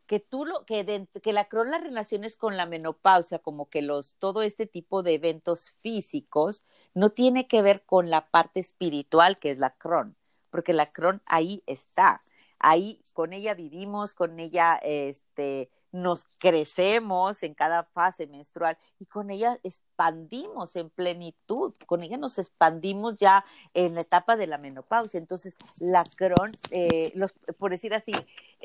[0.06, 4.16] que tú lo, que, que la cron la relaciones con la menopausia, como que los,
[4.16, 6.64] todo este tipo de eventos físicos,
[6.94, 10.16] no tiene que ver con la parte espiritual que es la cron,
[10.50, 12.22] porque la cron ahí está,
[12.60, 19.32] ahí con ella vivimos, con ella, este, nos crecemos en cada fase menstrual y con
[19.32, 25.20] ella expandimos en plenitud, con ella nos expandimos ya en la etapa de la menopausia.
[25.20, 28.12] Entonces, la cron, eh, los, por decir así,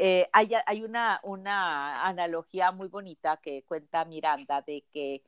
[0.02, 1.20] eh, hay, hay una,
[2.04, 5.22] analogía muy bonita que cuenta Miranda de que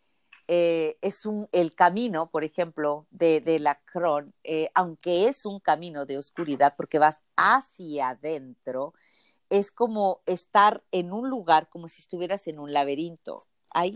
[0.48, 4.34] eh, es un, el camino, por ejemplo, de, de la cron,
[4.74, 8.94] aunque es un camino de oscuridad porque vas hacia adentro,
[9.52, 13.44] es como estar en un lugar como si estuvieras en un laberinto.
[13.74, 13.92] Ahí.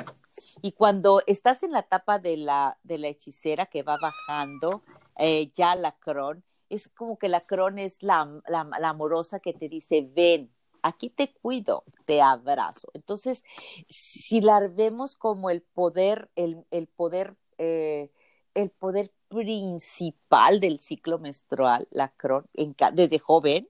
[0.61, 4.83] Y cuando estás en la etapa de la, hechicera que va bajando,
[5.19, 8.43] eh, ya la cron, es como que la cron es la,
[8.83, 10.53] amorosa que te dice, ven,
[10.87, 12.89] aquí te cuido, te abrazo.
[12.95, 13.45] Entonces,
[13.89, 16.65] si la vemos como el poder, el,
[16.97, 18.11] poder, eh,
[18.55, 23.69] el poder principal del ciclo menstrual, la cron, desde joven,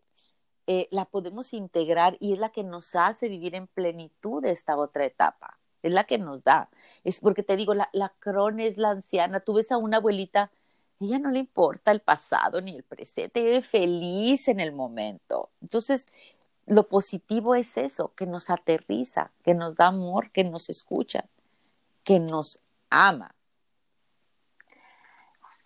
[0.66, 5.04] eh, la podemos integrar y es la que nos hace vivir en plenitud esta otra
[5.04, 5.58] etapa.
[5.82, 6.68] Es la que nos da.
[7.04, 8.12] Es porque te digo, la, la
[8.58, 9.40] es la anciana.
[9.40, 10.50] Tú ves a una abuelita,
[10.98, 15.50] ella no le importa el pasado ni el presente, feliz en el momento.
[15.60, 16.06] Entonces,
[16.66, 21.26] lo positivo es eso, que nos aterriza, que nos da amor, que nos escucha,
[22.02, 23.34] que nos ama.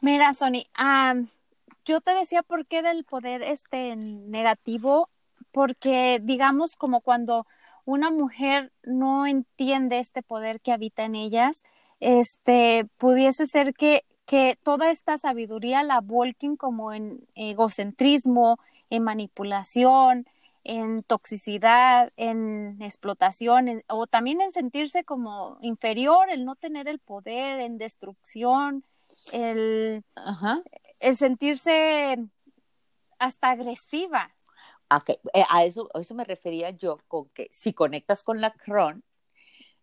[0.00, 0.66] Mira, Sony,
[1.84, 5.08] yo te decía por qué del poder este negativo,
[5.52, 7.46] porque digamos como cuando
[7.84, 11.64] una mujer no entiende este poder que habita en ellas,
[11.98, 18.58] este pudiese ser que, que toda esta sabiduría la volquen como en egocentrismo,
[18.90, 20.26] en manipulación,
[20.64, 27.60] en toxicidad, en explotación, o también en sentirse como inferior, el no tener el poder,
[27.60, 28.84] en destrucción,
[29.32, 30.04] el,
[31.00, 32.18] el sentirse
[33.18, 34.34] hasta agresiva.
[34.90, 35.16] Okay.
[35.34, 39.04] Eh, a, eso, a eso me refería yo con que si conectas con la cron,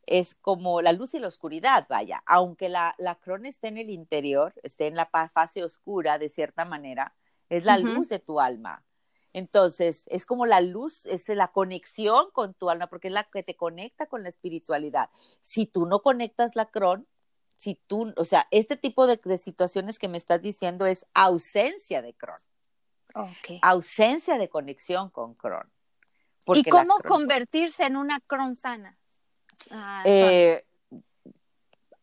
[0.06, 3.90] es como la luz y la oscuridad, vaya, aunque la, la cron esté en el
[3.90, 7.14] interior, esté en la fase oscura de cierta manera,
[7.50, 8.84] es la luz de tu alma.
[9.34, 13.44] Entonces, es como la luz, es la conexión con tu alma, porque es la que
[13.44, 15.10] te conecta con la espiritualidad.
[15.42, 17.08] Si tú no conectas la cron,
[17.58, 22.14] si tú, o sea, este tipo de, situaciones que me estás diciendo es ausencia de
[22.14, 22.38] Cron.
[23.64, 25.70] Ausencia de conexión con Cron.
[26.54, 28.98] ¿Y cómo convertirse en una Cron sana?
[29.72, 30.66] Ah, eh,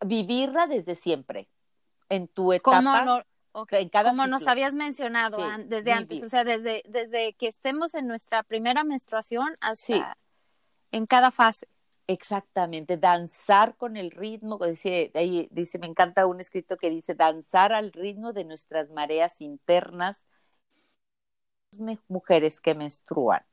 [0.04, 1.48] vivirla desde siempre,
[2.08, 3.24] en tu etapa.
[3.70, 8.06] En cada como nos habías mencionado desde antes, o sea, desde, desde que estemos en
[8.06, 10.16] nuestra primera menstruación hasta
[10.90, 11.68] en cada fase.
[12.06, 17.72] Exactamente, danzar con el ritmo, dice, ahí dice, me encanta un escrito que dice, danzar
[17.72, 20.26] al ritmo de nuestras mareas internas,
[22.08, 23.44] mujeres que menstruan,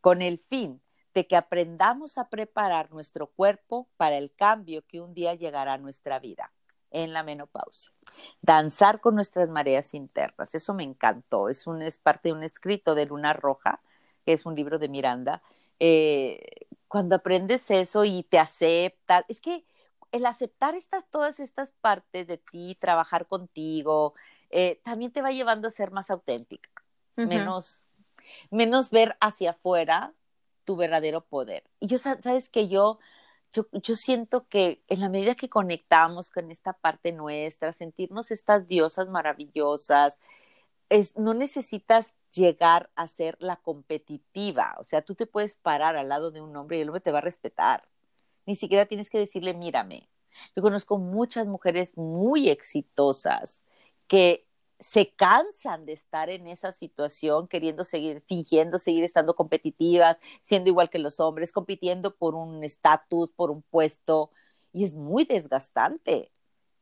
[0.00, 0.82] con el fin
[1.14, 5.78] de que aprendamos a preparar nuestro cuerpo para el cambio que un día llegará a
[5.78, 6.52] nuestra vida
[6.94, 7.92] en la menopausia.
[8.40, 12.94] Danzar con nuestras mareas internas, eso me encantó, es, un, es parte de un escrito
[12.94, 13.82] de Luna Roja,
[14.24, 15.42] que es un libro de Miranda,
[15.80, 19.66] eh, cuando aprendes eso y te aceptas, es que
[20.12, 24.14] el aceptar estas, todas estas partes de ti, trabajar contigo,
[24.50, 26.70] eh, también te va llevando a ser más auténtica,
[27.16, 27.88] menos,
[28.50, 30.14] menos ver hacia afuera
[30.64, 31.64] tu verdadero poder.
[31.80, 33.00] Y yo, sabes que yo,
[33.54, 39.08] yo, siento que en la medida que conectamos con esta parte nuestra, sentirnos estas diosas
[39.08, 40.18] maravillosas,
[40.88, 44.74] es, no necesitas llegar a ser la competitiva.
[44.78, 47.12] O sea, tú te puedes parar al lado de un hombre y el hombre te
[47.12, 47.88] va a respetar.
[48.46, 50.08] Ni siquiera tienes que decirle, mírame.
[50.56, 53.62] Yo conozco muchas mujeres muy exitosas
[54.08, 54.46] que
[54.78, 60.90] se cansan de estar en esa situación, queriendo seguir, fingiendo seguir estando competitivas, siendo igual
[60.90, 64.30] que los hombres, compitiendo por un estatus, por un puesto,
[64.72, 66.32] y es muy desgastante,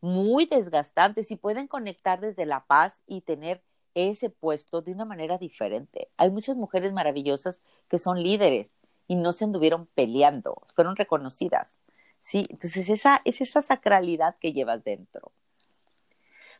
[0.01, 1.23] muy desgastante.
[1.23, 3.62] Si pueden conectar desde la paz y tener
[3.94, 6.09] ese puesto de una manera diferente.
[6.16, 8.73] Hay muchas mujeres maravillosas que son líderes
[9.06, 11.78] y no se anduvieron peleando, fueron reconocidas.
[12.20, 15.32] Sí, entonces esa es esa sacralidad que llevas dentro.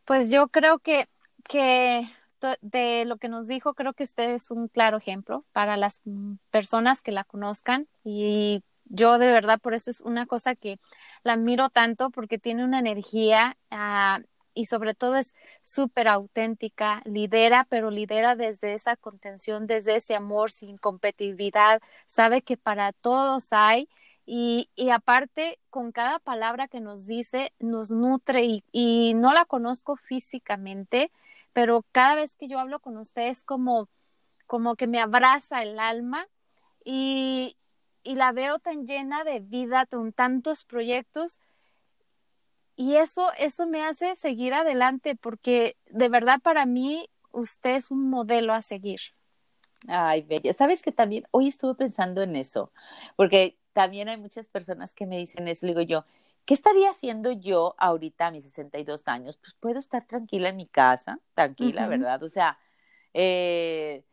[0.05, 1.09] Pues yo creo que,
[1.45, 2.07] que
[2.61, 6.01] de lo que nos dijo, creo que usted es un claro ejemplo para las
[6.51, 10.79] personas que la conozcan y yo de verdad por eso es una cosa que
[11.25, 14.21] la admiro tanto porque tiene una energía ah,
[14.55, 20.51] y sobre todo es súper auténtica, lidera, pero lidera desde esa contención, desde ese amor
[20.51, 23.89] sin competitividad, sabe que para todos hay
[24.27, 29.45] y, y aparte con cada palabra que nos dice nos nutre y, y no la
[29.47, 31.11] conozco físicamente,
[31.53, 33.89] pero cada vez que yo hablo con usted es como,
[34.47, 36.27] como que me abraza el alma
[36.85, 37.57] y,
[38.03, 41.41] y la veo tan llena de vida, con tantos proyectos
[42.77, 48.09] y eso, eso me hace seguir adelante porque de verdad para mí usted es un
[48.09, 49.01] modelo a seguir.
[49.89, 52.73] Ay, Bella, sabes que también hoy estuve pensando en eso,
[53.17, 56.05] porque también hay muchas personas que me dicen eso, le digo yo,
[56.45, 59.37] ¿qué estaría haciendo yo ahorita a mis 62 años?
[59.39, 62.23] Pues puedo estar tranquila en mi casa, tranquila, ¿verdad?
[62.23, 62.59] O sea,
[63.15, 64.05] eh,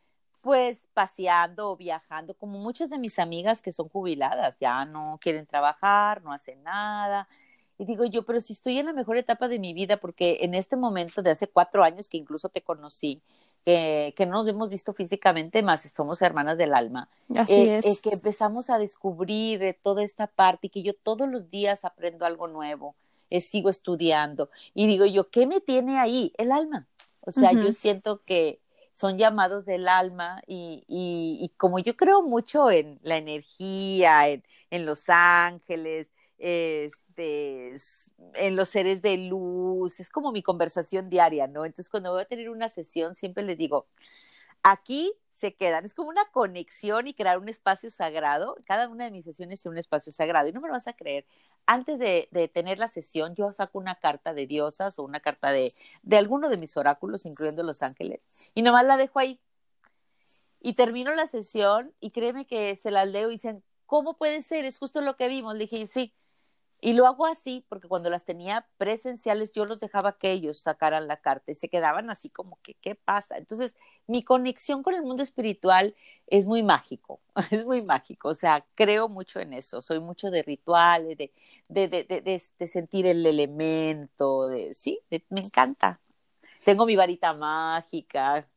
[0.41, 5.45] pues paseando o viajando, como muchas de mis amigas que son jubiladas, ya no quieren
[5.45, 7.27] trabajar, no hacen nada,
[7.79, 10.53] y digo yo, pero si estoy en la mejor etapa de mi vida, porque en
[10.53, 13.21] este momento de hace cuatro años que incluso te conocí,
[13.65, 17.85] que, que no nos hemos visto físicamente, más somos hermanas del alma, Así eh, es.
[17.85, 21.85] eh, que empezamos a descubrir eh, toda esta parte y que yo todos los días
[21.85, 22.95] aprendo algo nuevo,
[23.29, 24.49] eh, sigo estudiando.
[24.73, 26.33] Y digo yo, ¿qué me tiene ahí?
[26.37, 26.87] El alma.
[27.21, 28.59] O sea, yo siento que
[28.93, 34.43] son llamados del alma y, y, y como yo creo mucho en la energía, en,
[34.71, 36.11] en los ángeles,
[37.19, 37.75] este,
[38.35, 41.65] en los seres de luz, es como mi conversación diaria, ¿no?
[41.65, 43.87] Entonces cuando voy a tener una sesión siempre les digo,
[44.63, 48.55] aquí se quedan, es como una conexión y crear un espacio sagrado.
[48.67, 50.93] Cada una de mis sesiones es un espacio sagrado y no me lo vas a
[50.93, 51.25] creer.
[51.65, 55.51] Antes de, de tener la sesión, yo saco una carta de diosas o una carta
[55.51, 55.73] de,
[56.03, 59.39] de alguno de mis oráculos, incluyendo los ángeles, y nomás la dejo ahí.
[60.61, 64.65] Y termino la sesión y créeme que se las leo y dicen, ¿cómo puede ser?
[64.65, 65.53] Es justo lo que vimos.
[65.53, 66.13] Le dije, sí.
[66.81, 71.07] Y lo hago así porque cuando las tenía presenciales yo los dejaba que ellos sacaran
[71.07, 73.37] la carta y se quedaban así como que, ¿qué pasa?
[73.37, 73.75] Entonces,
[74.07, 75.95] mi conexión con el mundo espiritual
[76.27, 77.19] es muy mágico,
[77.51, 78.29] es muy mágico.
[78.29, 81.31] O sea, creo mucho en eso, soy mucho de rituales, de,
[81.69, 85.99] de, de, de, sentir el elemento, de, sí, me encanta.
[86.65, 88.47] Tengo mi varita mágica,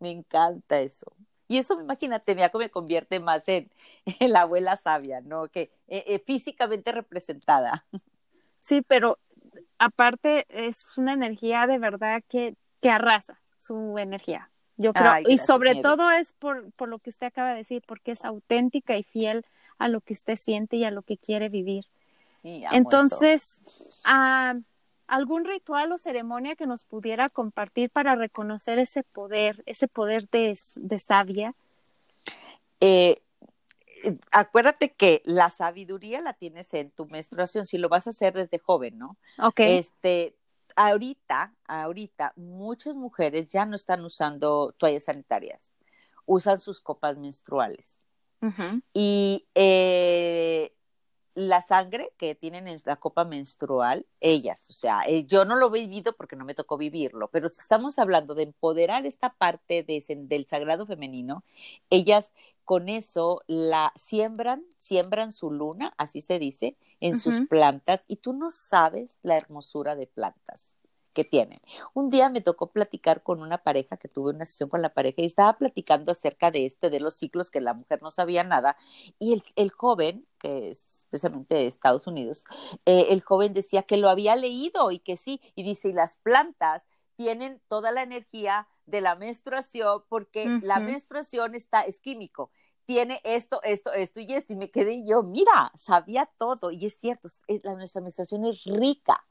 [0.00, 1.06] me encanta eso.
[1.50, 3.68] Y eso, imagínate, me me convierte más en,
[4.20, 5.48] en la abuela sabia, ¿no?
[5.48, 7.84] Que eh, eh, físicamente representada.
[8.60, 9.18] Sí, pero
[9.76, 14.48] aparte es una energía de verdad que, que arrasa su energía.
[14.76, 17.82] Yo creo, Ay, y sobre todo es por, por lo que usted acaba de decir,
[17.84, 19.44] porque es auténtica y fiel
[19.78, 21.84] a lo que usted siente y a lo que quiere vivir.
[22.44, 24.54] Entonces, ah,
[25.10, 30.56] ¿algún ritual o ceremonia que nos pudiera compartir para reconocer ese poder, ese poder de,
[30.76, 31.54] de sabia?
[32.80, 33.20] Eh,
[34.30, 38.58] acuérdate que la sabiduría la tienes en tu menstruación, si lo vas a hacer desde
[38.58, 39.16] joven, ¿no?
[39.38, 39.60] Ok.
[39.60, 40.36] Este,
[40.76, 45.74] ahorita, ahorita, muchas mujeres ya no están usando toallas sanitarias,
[46.24, 47.98] usan sus copas menstruales.
[48.42, 48.80] Ujú.
[48.94, 50.72] Y eh,
[51.34, 55.74] la sangre que tienen en la copa menstrual, ellas, o sea, eh, yo no lo
[55.74, 59.82] he vivido porque no me tocó vivirlo, pero si estamos hablando de empoderar esta parte
[59.82, 61.44] de, del sagrado femenino,
[61.88, 62.32] ellas
[62.64, 68.32] con eso la siembran, siembran su luna, así se dice, en sus plantas y tú
[68.32, 70.79] no sabes la hermosura de plantas
[71.12, 71.58] que tienen.
[71.94, 75.22] Un día me tocó platicar con una pareja, que tuve una sesión con la pareja
[75.22, 78.76] y estaba platicando acerca de este, de los ciclos que la mujer no sabía nada
[79.18, 82.44] y el, el joven, que es especialmente de Estados Unidos,
[82.86, 86.16] eh, el joven decía que lo había leído y que sí, y dice, y las
[86.16, 92.50] plantas tienen toda la energía de la menstruación porque la menstruación está, es químico.
[92.86, 94.52] Tiene esto, esto, esto y esto.
[94.52, 96.70] Y me quedé yo, mira, sabía todo.
[96.72, 99.24] Y es cierto, es- la, nuestra menstruación es rica.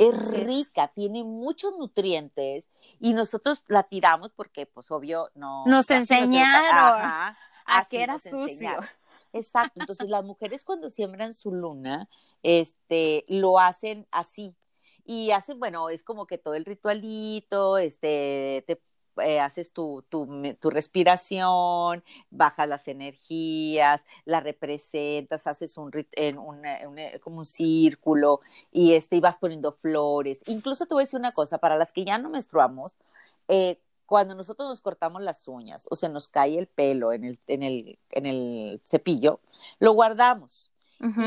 [0.00, 0.46] Es Así es.
[0.46, 2.70] rica, tiene muchos nutrientes
[3.00, 5.64] y nosotros la tiramos porque, pues, obvio, no.
[5.66, 8.40] Nos enseñaron Ajá, a que era sucio.
[8.48, 8.86] enseñaron.
[9.32, 12.08] Exacto, entonces las mujeres cuando siembran su luna,
[12.42, 14.56] este, lo hacen así.
[15.04, 18.80] Y hacen, bueno, es como que todo el ritualito, este, te
[19.20, 27.18] eh, haces tu, tu, respiración, bajas las energías, la representas, haces un, en una- una-
[27.20, 28.40] como un círculo
[28.70, 30.40] y, este, y vas poniendo flores.
[30.46, 32.96] Incluso te voy a decir una cosa, para las que ya no menstruamos,
[33.48, 37.38] eh, cuando nosotros nos cortamos las uñas o se nos cae el pelo en el,
[37.46, 39.40] en el, en el cepillo,
[39.78, 40.72] lo guardamos.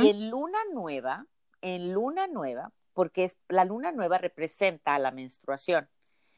[0.04, 1.26] Y en luna nueva,
[1.62, 5.88] en luna nueva, porque es, la luna nueva representa a la menstruación,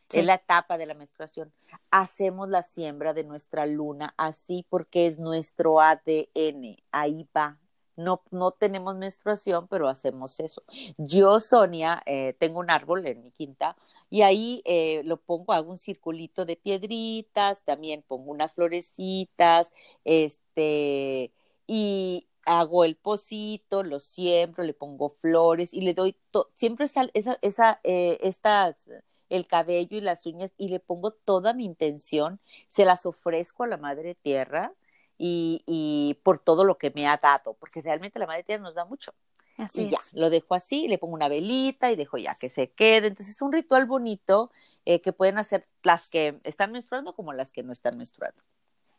[0.09, 0.19] Sí.
[0.19, 1.51] es la etapa de la menstruación.
[1.91, 7.59] Hacemos la siembra de nuestra luna así porque es nuestro ADN, ahí va
[7.95, 10.63] no, no tenemos menstruación, pero hacemos eso.
[10.97, 13.75] Yo, Sonia, eh, tengo un árbol en mi quinta
[14.09, 19.71] y ahí eh, lo pongo, hago un circulito de piedritas, también pongo unas florecitas,
[20.03, 21.31] este,
[21.67, 26.15] y hago el pocito, lo siembro, le pongo flores y le doy,
[26.53, 28.89] siempre está esa, esa, eh, estas
[29.29, 33.67] el cabello y las uñas y le pongo toda mi intención, se las ofrezco a
[33.67, 34.73] la Madre Tierra
[35.17, 38.75] y, y por todo lo que me ha dado, porque realmente la Madre Tierra nos
[38.75, 39.13] da mucho.
[39.57, 42.71] Así y ya, lo dejo así, le pongo una velita y dejo ya que se
[42.71, 43.07] quede.
[43.07, 44.51] Entonces es un ritual bonito
[44.83, 48.41] eh, que pueden hacer las que están menstruando como las que no están menstruando.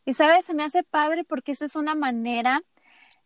[0.05, 2.63] Y sabes, se me hace padre porque esa es una manera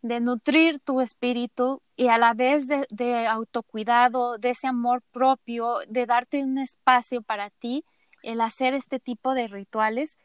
[0.02, 6.06] de nutrir tu espíritu y a la vez de, autocuidado, de ese amor propio, de
[6.06, 7.84] darte un espacio para ti,
[8.22, 10.16] el hacer este tipo de rituales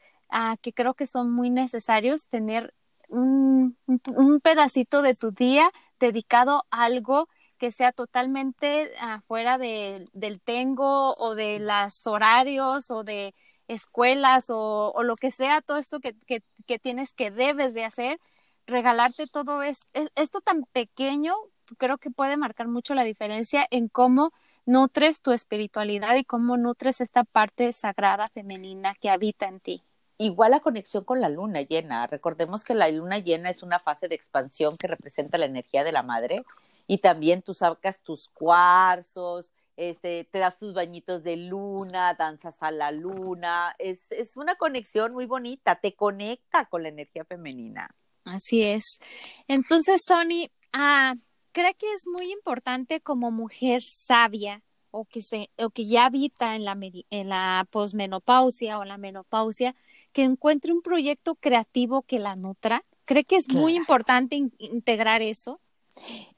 [0.62, 2.74] que creo que son muy necesarios tener
[3.08, 10.42] un, un, pedacito de tu día dedicado a algo que sea totalmente afuera de, del
[10.42, 13.34] tengo o de los horarios o de
[13.68, 17.86] escuelas o, o lo que sea, todo esto que, que, que, tienes que debes de
[17.86, 18.20] hacer,
[18.68, 21.34] regalarte todo es, esto tan pequeño,
[21.78, 24.32] creo que puede marcar mucho la diferencia en cómo
[24.66, 29.84] nutres tu espiritualidad y cómo nutres esta parte sagrada femenina que habita en ti.
[30.20, 32.06] Igual la conexión con la luna llena.
[32.08, 35.92] Recordemos que la luna llena es una fase de expansión que representa la energía de
[35.92, 36.44] la madre
[36.88, 42.72] y también tú sacas tus cuarzos, este, te das tus bañitos de luna, danzas a
[42.72, 43.76] la luna.
[43.78, 47.96] Es, es una conexión muy bonita, te conecta con la energía femenina.
[48.28, 49.00] Así es.
[49.48, 51.16] Entonces, Sony, ah,
[51.52, 56.56] cree que es muy importante como mujer sabia o que, se, o que ya habita
[56.56, 56.78] en la,
[57.10, 59.74] en la posmenopausia o la menopausia,
[60.12, 62.84] que encuentre un proyecto creativo que la nutra?
[63.06, 65.62] ¿Cree que es muy importante integrar eso?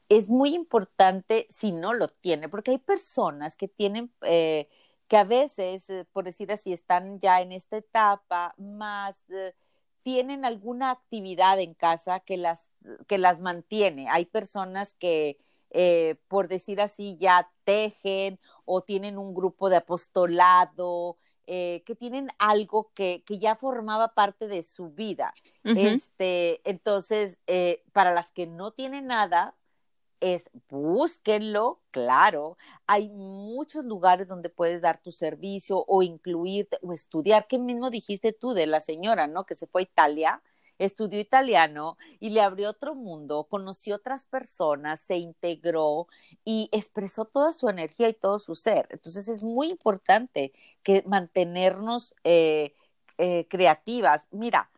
[0.08, 4.68] Es muy importante si no lo tiene, porque hay personas que tienen, eh,
[5.08, 9.22] que a veces, eh, por decir así, están ya en esta etapa más...
[9.30, 9.54] Eh,
[10.02, 12.68] tienen alguna actividad en casa que las,
[13.06, 14.08] que las mantiene.
[14.08, 15.38] Hay personas que,
[16.28, 21.16] por decir así, ya tejen o tienen un grupo de apostolado,
[21.52, 25.34] eh, que tienen algo que, que, ya formaba parte de su vida.
[25.64, 29.56] este, entonces, eh, para las que no tienen nada,
[30.20, 32.56] es búsquenlo, claro.
[32.86, 37.46] Hay muchos lugares donde puedes dar tu servicio o incluirte o estudiar.
[37.48, 39.44] ¿Qué mismo dijiste tú de la señora, no?
[39.44, 40.42] Que se fue a Italia
[40.80, 46.08] estudió italiano y le abrió otro mundo, conoció otras personas, se integró
[46.44, 48.86] y expresó toda su energía y todo su ser.
[48.90, 50.52] Entonces es muy importante
[50.82, 52.74] que mantenernos eh,
[53.18, 54.26] eh, creativas.
[54.30, 54.70] Mira,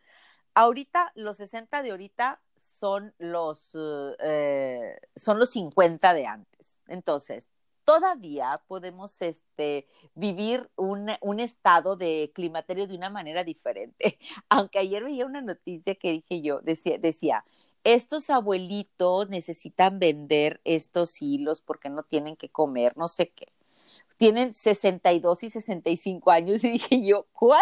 [0.53, 2.41] ahorita los 60 de ahorita
[2.83, 3.71] son los,
[4.19, 6.75] eh, son los 50 de antes.
[6.89, 7.47] Entonces,
[7.85, 14.19] todavía podemos este, vivir un, un, estado de climaterio de una manera diferente.
[14.49, 17.45] Aunque ayer veía una noticia que dije yo, decía, decía,
[17.85, 23.52] estos abuelitos necesitan vender estos hilos porque no tienen que comer, no sé qué.
[24.17, 27.59] Tienen 62 y 65 años y dije yo, ¿what?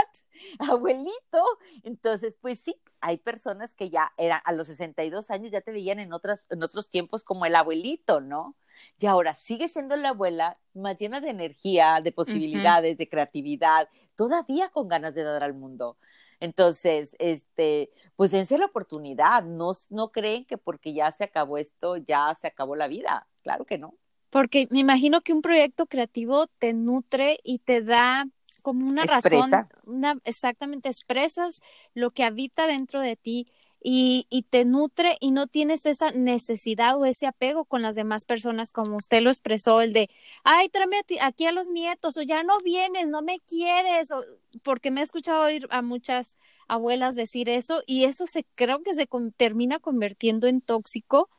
[0.59, 1.43] Abuelito.
[1.83, 5.99] Entonces, pues sí, hay personas que ya eran a los 62 años ya te veían
[5.99, 8.55] en, otras, en otros tiempos como el abuelito, ¿no?
[8.99, 14.69] y ahora sigue siendo la abuela más llena de energía, de posibilidades, de creatividad, todavía
[14.69, 15.97] con ganas de dar al mundo.
[16.39, 21.97] Entonces, este, pues dense la oportunidad, no, no creen que porque ya se acabó esto,
[21.97, 23.95] ya se acabó la vida, claro que no.
[24.31, 28.25] Porque me imagino que un proyecto creativo te nutre y te da
[28.63, 29.51] como una razón,
[29.85, 31.61] una, exactamente expresas
[31.93, 33.45] lo que habita dentro de ti
[33.83, 38.25] y, y, te nutre y no tienes esa necesidad o ese apego con las demás
[38.25, 40.07] personas como usted lo expresó, el de,
[40.43, 44.23] ay, tráeme aquí a los nietos o ya no vienes, no me quieres, o,
[44.63, 46.37] porque me he escuchado oír a muchas
[46.67, 51.29] abuelas decir eso y eso se creo que se termina convirtiendo en tóxico.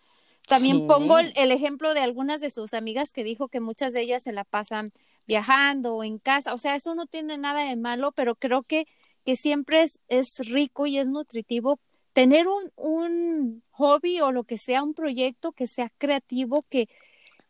[0.48, 4.02] También pongo el, el ejemplo de algunas de sus amigas que dijo que muchas de
[4.02, 4.90] ellas se la pasan
[5.27, 8.86] viajando o en casa, o sea, eso no tiene nada de malo, pero creo que
[9.24, 11.78] que siempre es, es rico y es nutritivo
[12.12, 16.89] tener un, un hobby o lo que sea, un proyecto que sea creativo, que,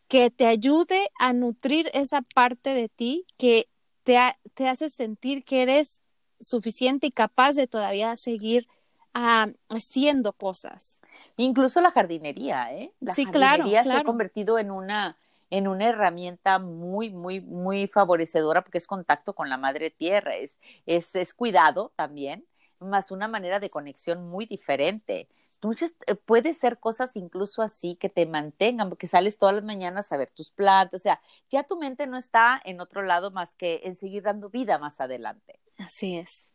[0.08, 3.68] que te ayude a nutrir esa parte de ti que
[4.04, 4.18] te,
[4.54, 6.00] te hace sentir que eres
[6.40, 8.68] suficiente y capaz de todavía seguir
[9.14, 11.00] ah, haciendo cosas.
[11.36, 12.92] Incluso la jardinería, ¿eh?
[13.00, 15.18] La sí, jardinería se ha convertido en una
[15.50, 20.58] en una herramienta muy, muy, muy favorecedora porque es contacto con la madre tierra, es,
[20.86, 22.46] es, es cuidado también,
[22.80, 25.28] más una manera de conexión muy diferente.
[25.62, 30.10] muchas, eh, puede ser cosas incluso así que te mantengan, porque sales todas las mañanas
[30.12, 31.20] a ver tus plantas, o sea,
[31.50, 35.00] ya tu mente no está en otro lado más que en seguir dando vida más
[35.00, 35.60] adelante.
[35.78, 36.51] Así es.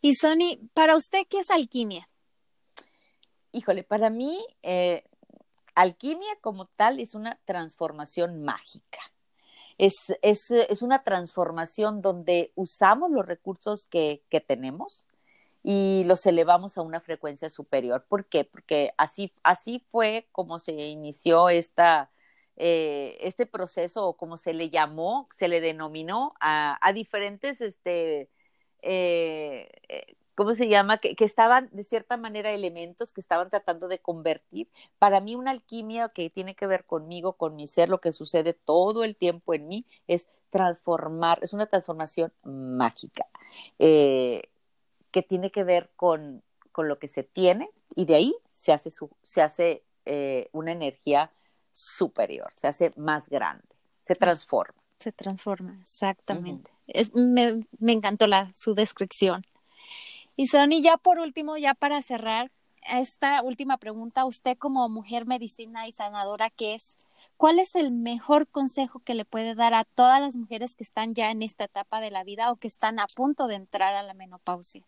[0.00, 2.08] Y Sony, para usted, ¿qué es alquimia?
[3.52, 5.04] Híjole, para mí, eh,
[5.74, 9.00] alquimia como tal es una transformación mágica.
[9.78, 15.06] Es, es, es, una transformación donde usamos los recursos que, que tenemos,
[15.62, 18.04] y los elevamos a una frecuencia superior.
[18.08, 18.44] ¿Por qué?
[18.44, 22.10] Porque así, así fue como se inició esta,
[22.56, 28.30] eh, este proceso o como se le llamó, se le denominó a, a diferentes, este,
[28.82, 30.98] eh, eh, ¿cómo se llama?
[30.98, 34.68] Que, que, estaban de cierta manera elementos que estaban tratando de convertir.
[34.98, 38.54] Para mí una alquimia que tiene que ver conmigo, con mi ser, lo que sucede
[38.54, 43.26] todo el tiempo en mí es transformar, es una transformación mágica.
[43.78, 44.42] Eh,
[45.10, 46.42] que tiene que ver con,
[46.72, 50.72] con lo que se tiene y de ahí se hace, su, se hace eh, una
[50.72, 51.30] energía
[51.72, 53.64] superior, se hace más grande,
[54.02, 54.74] se transforma.
[54.98, 56.70] Se transforma, exactamente.
[56.70, 56.79] Uh -huh.
[57.14, 59.44] Me, me, encantó la, su descripción.
[60.36, 62.50] Y Sonny, ya por último, ya para cerrar,
[62.88, 66.96] esta última pregunta, usted como mujer medicina y sanadora que es,
[67.36, 71.14] ¿cuál es el mejor consejo que le puede dar a todas las mujeres que están
[71.14, 74.02] ya en esta etapa de la vida o que están a punto de entrar a
[74.02, 74.84] la menopausia?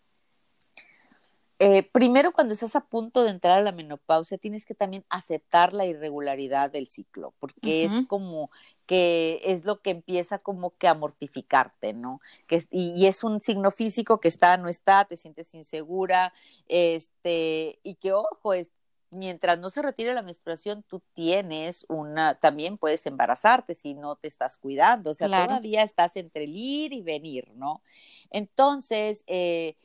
[1.65, 5.73] Eh, primero, cuando estás a punto de entrar a la menopausia, tienes que también aceptar
[5.73, 8.01] la irregularidad del ciclo, porque uh -huh.
[8.01, 8.51] es como
[8.85, 12.21] que es lo que empieza como que a mortificarte, ¿no?
[12.49, 16.35] Que, y, y, es un signo físico que está, no está, te sientes insegura,
[16.67, 18.73] este, y que ojo, es,
[19.13, 24.27] mientras no se retire la menstruación, tú tienes una, también puedes embarazarte si no te
[24.27, 25.47] estás cuidando, o sea, claro.
[25.49, 27.83] todavía estás entre el ir y venir, ¿no?
[28.31, 29.77] Entonces, eh,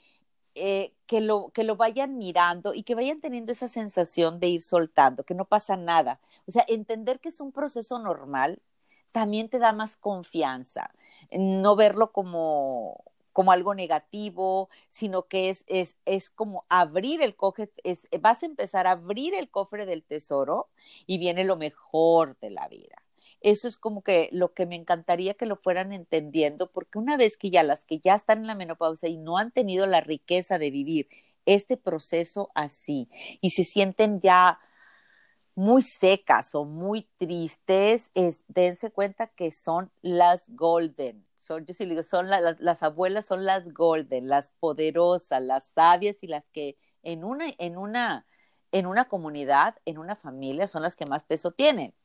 [0.57, 4.61] eh, que, lo, que lo vayan mirando y que vayan teniendo esa sensación de ir
[4.61, 6.19] soltando, que no pasa nada.
[6.47, 8.61] O sea, entender que es un proceso normal
[9.11, 10.91] también te da más confianza.
[11.31, 13.03] No verlo como,
[13.33, 18.47] como algo negativo, sino que es, es, es como abrir el cofre, es, vas a
[18.47, 20.69] empezar a abrir el cofre del tesoro
[21.07, 23.06] y viene lo mejor de la vida
[23.41, 27.37] eso es como que lo que me encantaría que lo fueran entendiendo, porque una vez
[27.37, 30.57] que ya las que ya están en la menopausia y no han tenido la riqueza
[30.57, 31.09] de vivir
[31.45, 33.09] este proceso así
[33.41, 34.59] y se sienten ya
[35.55, 41.25] muy secas o muy tristes, es, dense cuenta que son las golden.
[41.35, 45.65] Son, yo sí digo, son la, las, las abuelas son las golden, las poderosas, las
[45.73, 48.27] sabias y las que en una, en una,
[48.71, 51.95] en una comunidad, en una familia, son las que más peso tienen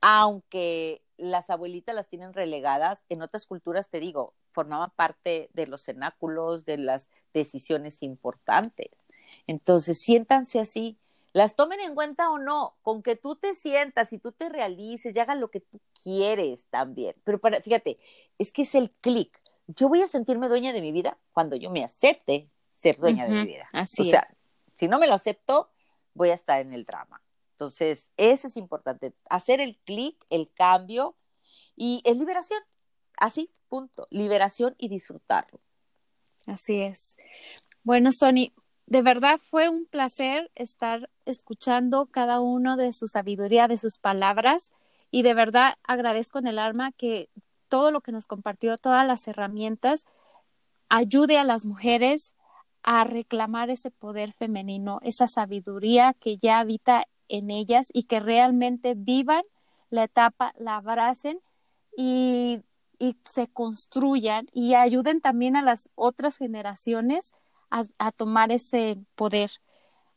[0.00, 5.82] aunque las abuelitas las tienen relegadas, en otras culturas, te digo, formaban parte de los
[5.84, 8.90] cenáculos, de las decisiones importantes.
[9.46, 10.98] Entonces, siéntanse así,
[11.32, 15.14] las tomen en cuenta o no, con que tú te sientas y tú te realices
[15.14, 17.16] y hagas lo que tú quieres también.
[17.24, 17.96] Pero para, fíjate,
[18.38, 19.40] es que es el clic.
[19.66, 23.28] Yo voy a sentirme dueña de mi vida cuando yo me acepte ser dueña uh
[23.28, 23.68] -huh, de mi vida.
[23.72, 24.38] Así o sea, es.
[24.76, 25.70] si no me lo acepto,
[26.14, 27.20] voy a estar en el drama.
[27.54, 31.14] Entonces, eso es importante, hacer el clic, el cambio
[31.76, 32.60] y es liberación.
[33.16, 34.08] Así, punto.
[34.10, 35.60] Liberación y disfrutarlo.
[36.48, 37.16] Así es.
[37.84, 38.52] Bueno, Sony,
[38.86, 44.72] de verdad fue un placer estar escuchando cada uno de su sabiduría, de sus palabras
[45.12, 47.30] y de verdad agradezco en el alma que
[47.68, 50.04] todo lo que nos compartió, todas las herramientas,
[50.88, 52.34] ayude a las mujeres
[52.82, 58.94] a reclamar ese poder femenino, esa sabiduría que ya habita en ellas y que realmente
[58.96, 59.42] vivan
[59.90, 61.40] la etapa, la abracen
[61.96, 62.62] y,
[63.26, 67.34] se construyan y ayuden también a las otras generaciones
[67.70, 69.50] a, tomar ese poder.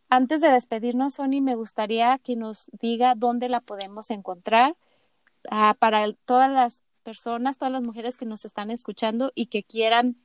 [0.10, 4.78] Antes de despedirnos, Sony, me gustaría que nos diga dónde la podemos encontrar
[5.52, 10.16] uh, para todas las personas, todas las mujeres que nos están escuchando y que quieran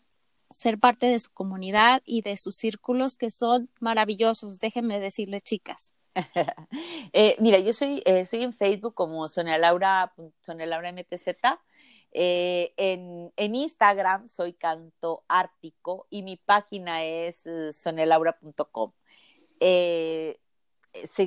[0.51, 4.61] ser parte de su comunidad y de sus círculos que son maravillosos.
[4.61, 5.95] Déjenme decirles, chicas.
[7.13, 10.13] eh, mira, yo soy, eh, soy en Facebook como Sonia Laura,
[10.45, 11.27] Sonia MTZ.
[12.15, 18.93] Eh, en, en, Instagram soy Canto Ártico y mi página es sonialaura.com.
[19.61, 20.39] Eh,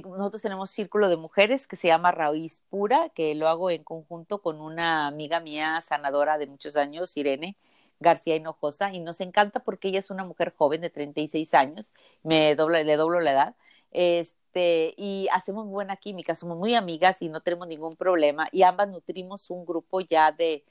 [0.06, 4.42] nosotros tenemos círculo de mujeres que se llama Raíz Pura, que lo hago en conjunto
[4.42, 7.58] con una amiga mía sanadora de muchos años, Irene
[8.00, 11.94] García Hinojosa, y nos encanta porque ella es una mujer joven de 36 años,
[12.24, 13.56] me dobla, le doblo la edad,
[13.98, 18.90] este, y hacemos buena química, somos muy amigas y no tenemos ningún problema, y ambas
[18.90, 20.66] nutrimos un grupo ya de,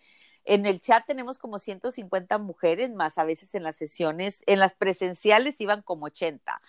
[0.45, 4.75] en el chat tenemos como 150 mujeres, más a veces en las sesiones, en las
[4.75, 6.61] presenciales iban como 80.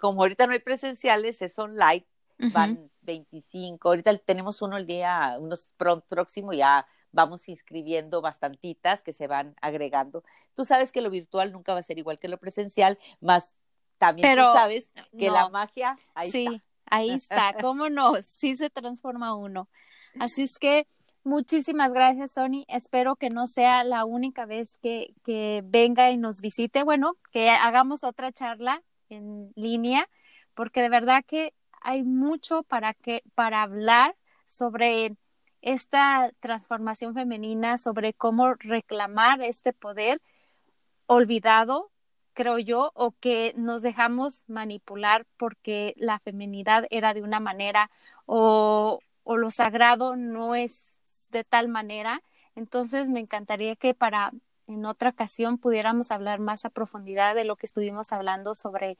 [0.00, 2.04] como ahorita no hay presenciales, es online,
[2.52, 5.68] van 25, ahorita tenemos uno el día, unos
[6.08, 10.24] próximo ya vamos inscribiendo bastantitas que se van agregando.
[10.54, 13.59] Tú sabes que lo virtual nunca va a ser igual que lo presencial, más
[14.00, 19.36] también tú sabes que la magia ahí sí, ahí está, cómo no, sí se transforma
[19.36, 19.68] uno.
[20.18, 20.88] Así es que
[21.22, 22.64] muchísimas gracias, Sony.
[22.66, 26.82] Espero que no sea la única vez que, que venga y nos visite.
[26.82, 30.08] Bueno, que hagamos otra charla en línea,
[30.54, 31.52] porque de verdad que
[31.82, 34.16] hay mucho para que, para hablar
[34.46, 35.14] sobre
[35.60, 40.22] esta transformación femenina, sobre cómo reclamar este poder
[41.04, 41.90] olvidado,
[42.40, 47.90] creo yo, o que nos dejamos manipular porque la feminidad era de una manera
[48.24, 50.80] o, o lo sagrado no es
[51.32, 52.18] de tal manera.
[52.56, 54.32] Entonces me encantaría que para
[54.66, 58.96] en otra ocasión pudiéramos hablar más a profundidad de lo que estuvimos hablando sobre,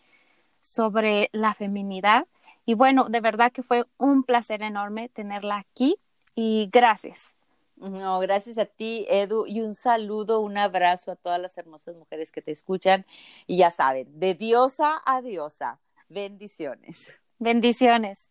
[0.61, 2.27] sobre la feminidad.
[2.67, 5.97] Y bueno, de verdad que fue un placer enorme tenerla aquí
[6.35, 7.35] y gracias.
[7.81, 12.31] No, gracias a ti, Edu, y un saludo, un abrazo a todas las hermosas mujeres
[12.31, 13.07] que te escuchan.
[13.47, 17.19] Y ya saben, de diosa a diosa, bendiciones.
[17.41, 18.31] Bendiciones.